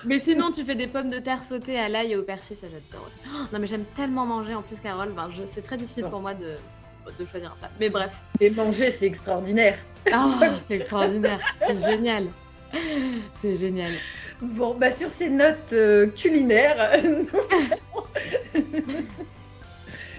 Mais 0.04 0.20
sinon, 0.20 0.50
tu 0.50 0.64
fais 0.64 0.74
des 0.74 0.86
pommes 0.86 1.10
de 1.10 1.18
terre 1.18 1.42
sautées 1.44 1.78
à 1.78 1.88
l'ail 1.88 2.12
et 2.12 2.16
au 2.16 2.22
persil, 2.22 2.56
ça 2.56 2.66
j'adore 2.66 3.06
aussi. 3.06 3.18
Oh, 3.26 3.44
non, 3.52 3.58
mais 3.58 3.66
j'aime 3.66 3.84
tellement 3.96 4.26
manger 4.26 4.54
en 4.54 4.62
plus, 4.62 4.80
Carole. 4.80 5.12
Ben, 5.12 5.28
c'est 5.44 5.62
très 5.62 5.76
difficile 5.76 6.04
pour 6.04 6.20
moi 6.20 6.34
de, 6.34 6.54
de 7.18 7.26
choisir 7.26 7.52
un 7.52 7.56
plat. 7.58 7.70
Mais 7.78 7.90
bref. 7.90 8.14
Et 8.40 8.50
manger, 8.50 8.90
c'est 8.90 9.06
extraordinaire. 9.06 9.78
Oh, 10.12 10.32
c'est 10.62 10.76
extraordinaire. 10.76 11.40
c'est 11.66 11.78
génial. 11.78 12.28
C'est 13.40 13.56
génial. 13.56 13.94
Bon, 14.40 14.74
bah 14.74 14.90
sur 14.90 15.10
ces 15.10 15.30
notes 15.30 15.72
euh, 15.72 16.08
culinaires, 16.08 17.00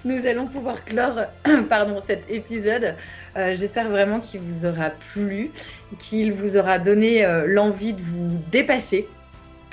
nous 0.06 0.28
allons 0.28 0.47
pouvoir 0.47 0.86
clore 0.86 1.26
cet 2.08 2.30
épisode. 2.30 2.95
Euh, 3.36 3.53
j'espère 3.56 3.89
vraiment 3.89 4.20
qu'il 4.20 4.39
vous 4.41 4.66
aura 4.66 4.91
plu, 5.14 5.49
qu'il 5.97 6.32
vous 6.32 6.56
aura 6.58 6.80
donné 6.80 7.26
euh, 7.26 7.45
l'envie 7.47 7.93
de 7.93 8.01
vous 8.01 8.39
dépasser, 8.51 9.08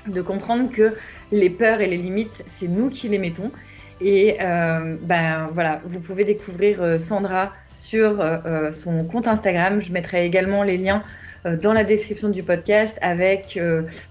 de 0.09 0.23
comprendre 0.23 0.73
que 0.73 0.95
les 1.31 1.51
peurs 1.51 1.81
et 1.81 1.87
les 1.87 1.99
limites, 1.99 2.43
c'est 2.47 2.67
nous 2.67 2.89
qui 2.89 3.09
les 3.09 3.19
mettons. 3.19 3.53
Et 4.01 4.39
euh, 4.41 4.97
ben 5.03 5.51
voilà, 5.53 5.81
vous 5.85 6.01
pouvez 6.01 6.25
découvrir 6.25 6.99
Sandra 6.99 7.53
sur 7.73 8.25
son 8.73 9.05
compte 9.05 9.29
Instagram. 9.29 9.81
Je 9.81 9.93
mettrai 9.93 10.25
également 10.25 10.65
les 10.65 10.77
liens 10.77 11.05
dans 11.45 11.73
la 11.73 11.85
description 11.85 12.29
du 12.29 12.43
podcast 12.43 12.99
avec 13.01 13.61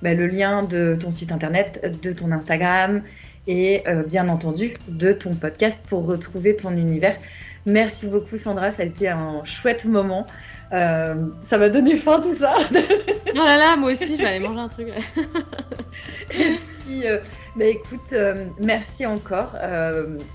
ben, 0.02 0.18
le 0.18 0.28
lien 0.28 0.64
de 0.64 0.98
ton 0.98 1.12
site 1.12 1.34
internet, 1.34 2.00
de 2.02 2.14
ton 2.14 2.32
Instagram 2.32 3.02
et 3.48 3.84
euh, 3.88 4.04
bien 4.04 4.30
entendu 4.30 4.74
de 4.88 5.12
ton 5.12 5.36
podcast 5.36 5.80
pour 5.90 6.06
retrouver 6.06 6.56
ton 6.56 6.72
univers. 6.72 7.18
Merci 7.66 8.08
beaucoup 8.08 8.38
Sandra, 8.38 8.72
ça 8.72 8.84
a 8.84 8.86
été 8.86 9.08
un 9.08 9.44
chouette 9.46 9.86
moment. 9.86 10.26
Euh, 10.74 11.16
ça 11.42 11.58
m'a 11.58 11.70
donné 11.70 11.96
faim 11.96 12.22
tout 12.22 12.34
ça. 12.34 12.56
oh 12.72 13.36
là 13.36 13.58
là, 13.58 13.76
moi 13.76 13.92
aussi, 13.92 14.16
je 14.16 14.22
vais 14.22 14.28
aller 14.28 14.40
manger 14.40 14.60
un 14.60 14.68
truc. 14.68 14.88
et 16.40 16.56
puis, 16.84 17.06
euh, 17.06 17.20
bah, 17.58 17.66
écoute, 17.66 18.16
merci 18.64 19.06
encore. 19.06 19.56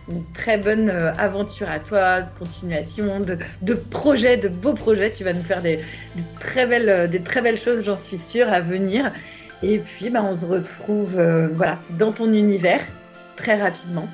une 0.09 0.25
très 0.35 0.59
bonne 0.59 0.91
aventure 0.91 1.71
à 1.71 1.79
toi, 1.79 2.21
de 2.21 2.39
continuation, 2.39 3.21
de, 3.21 3.75
projets, 3.75 4.37
de 4.37 4.49
beaux 4.49 4.75
projets. 4.75 5.11
Tu 5.11 5.25
vas 5.25 5.33
nous 5.33 5.43
faire 5.43 5.63
des, 5.63 5.81
très, 6.39 6.67
belles, 6.67 7.09
des 7.09 7.23
très 7.23 7.41
belles 7.41 7.59
choses, 7.59 7.83
j'en 7.83 7.97
suis 7.97 8.19
sûre, 8.19 8.53
à 8.53 8.61
venir. 8.61 9.13
Et 9.63 9.79
puis, 9.79 10.11
bah, 10.11 10.23
on 10.23 10.35
se 10.35 10.45
retrouve 10.45 11.19
voilà, 11.55 11.79
dans 11.99 12.13
ton 12.13 12.33
univers 12.33 12.83
très 13.37 13.61
rapidement. 13.61 14.09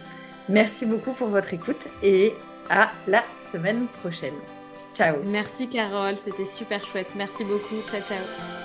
Merci 0.48 0.86
beaucoup 0.86 1.12
pour 1.12 1.28
votre 1.28 1.54
écoute 1.54 1.88
et 2.02 2.34
à 2.68 2.90
la 3.06 3.24
semaine 3.52 3.86
prochaine. 4.00 4.34
Ciao. 4.94 5.16
Merci 5.24 5.68
Carole, 5.68 6.16
c'était 6.16 6.44
super 6.44 6.84
chouette. 6.84 7.08
Merci 7.16 7.44
beaucoup. 7.44 7.80
Ciao, 7.90 8.00
ciao. 8.02 8.61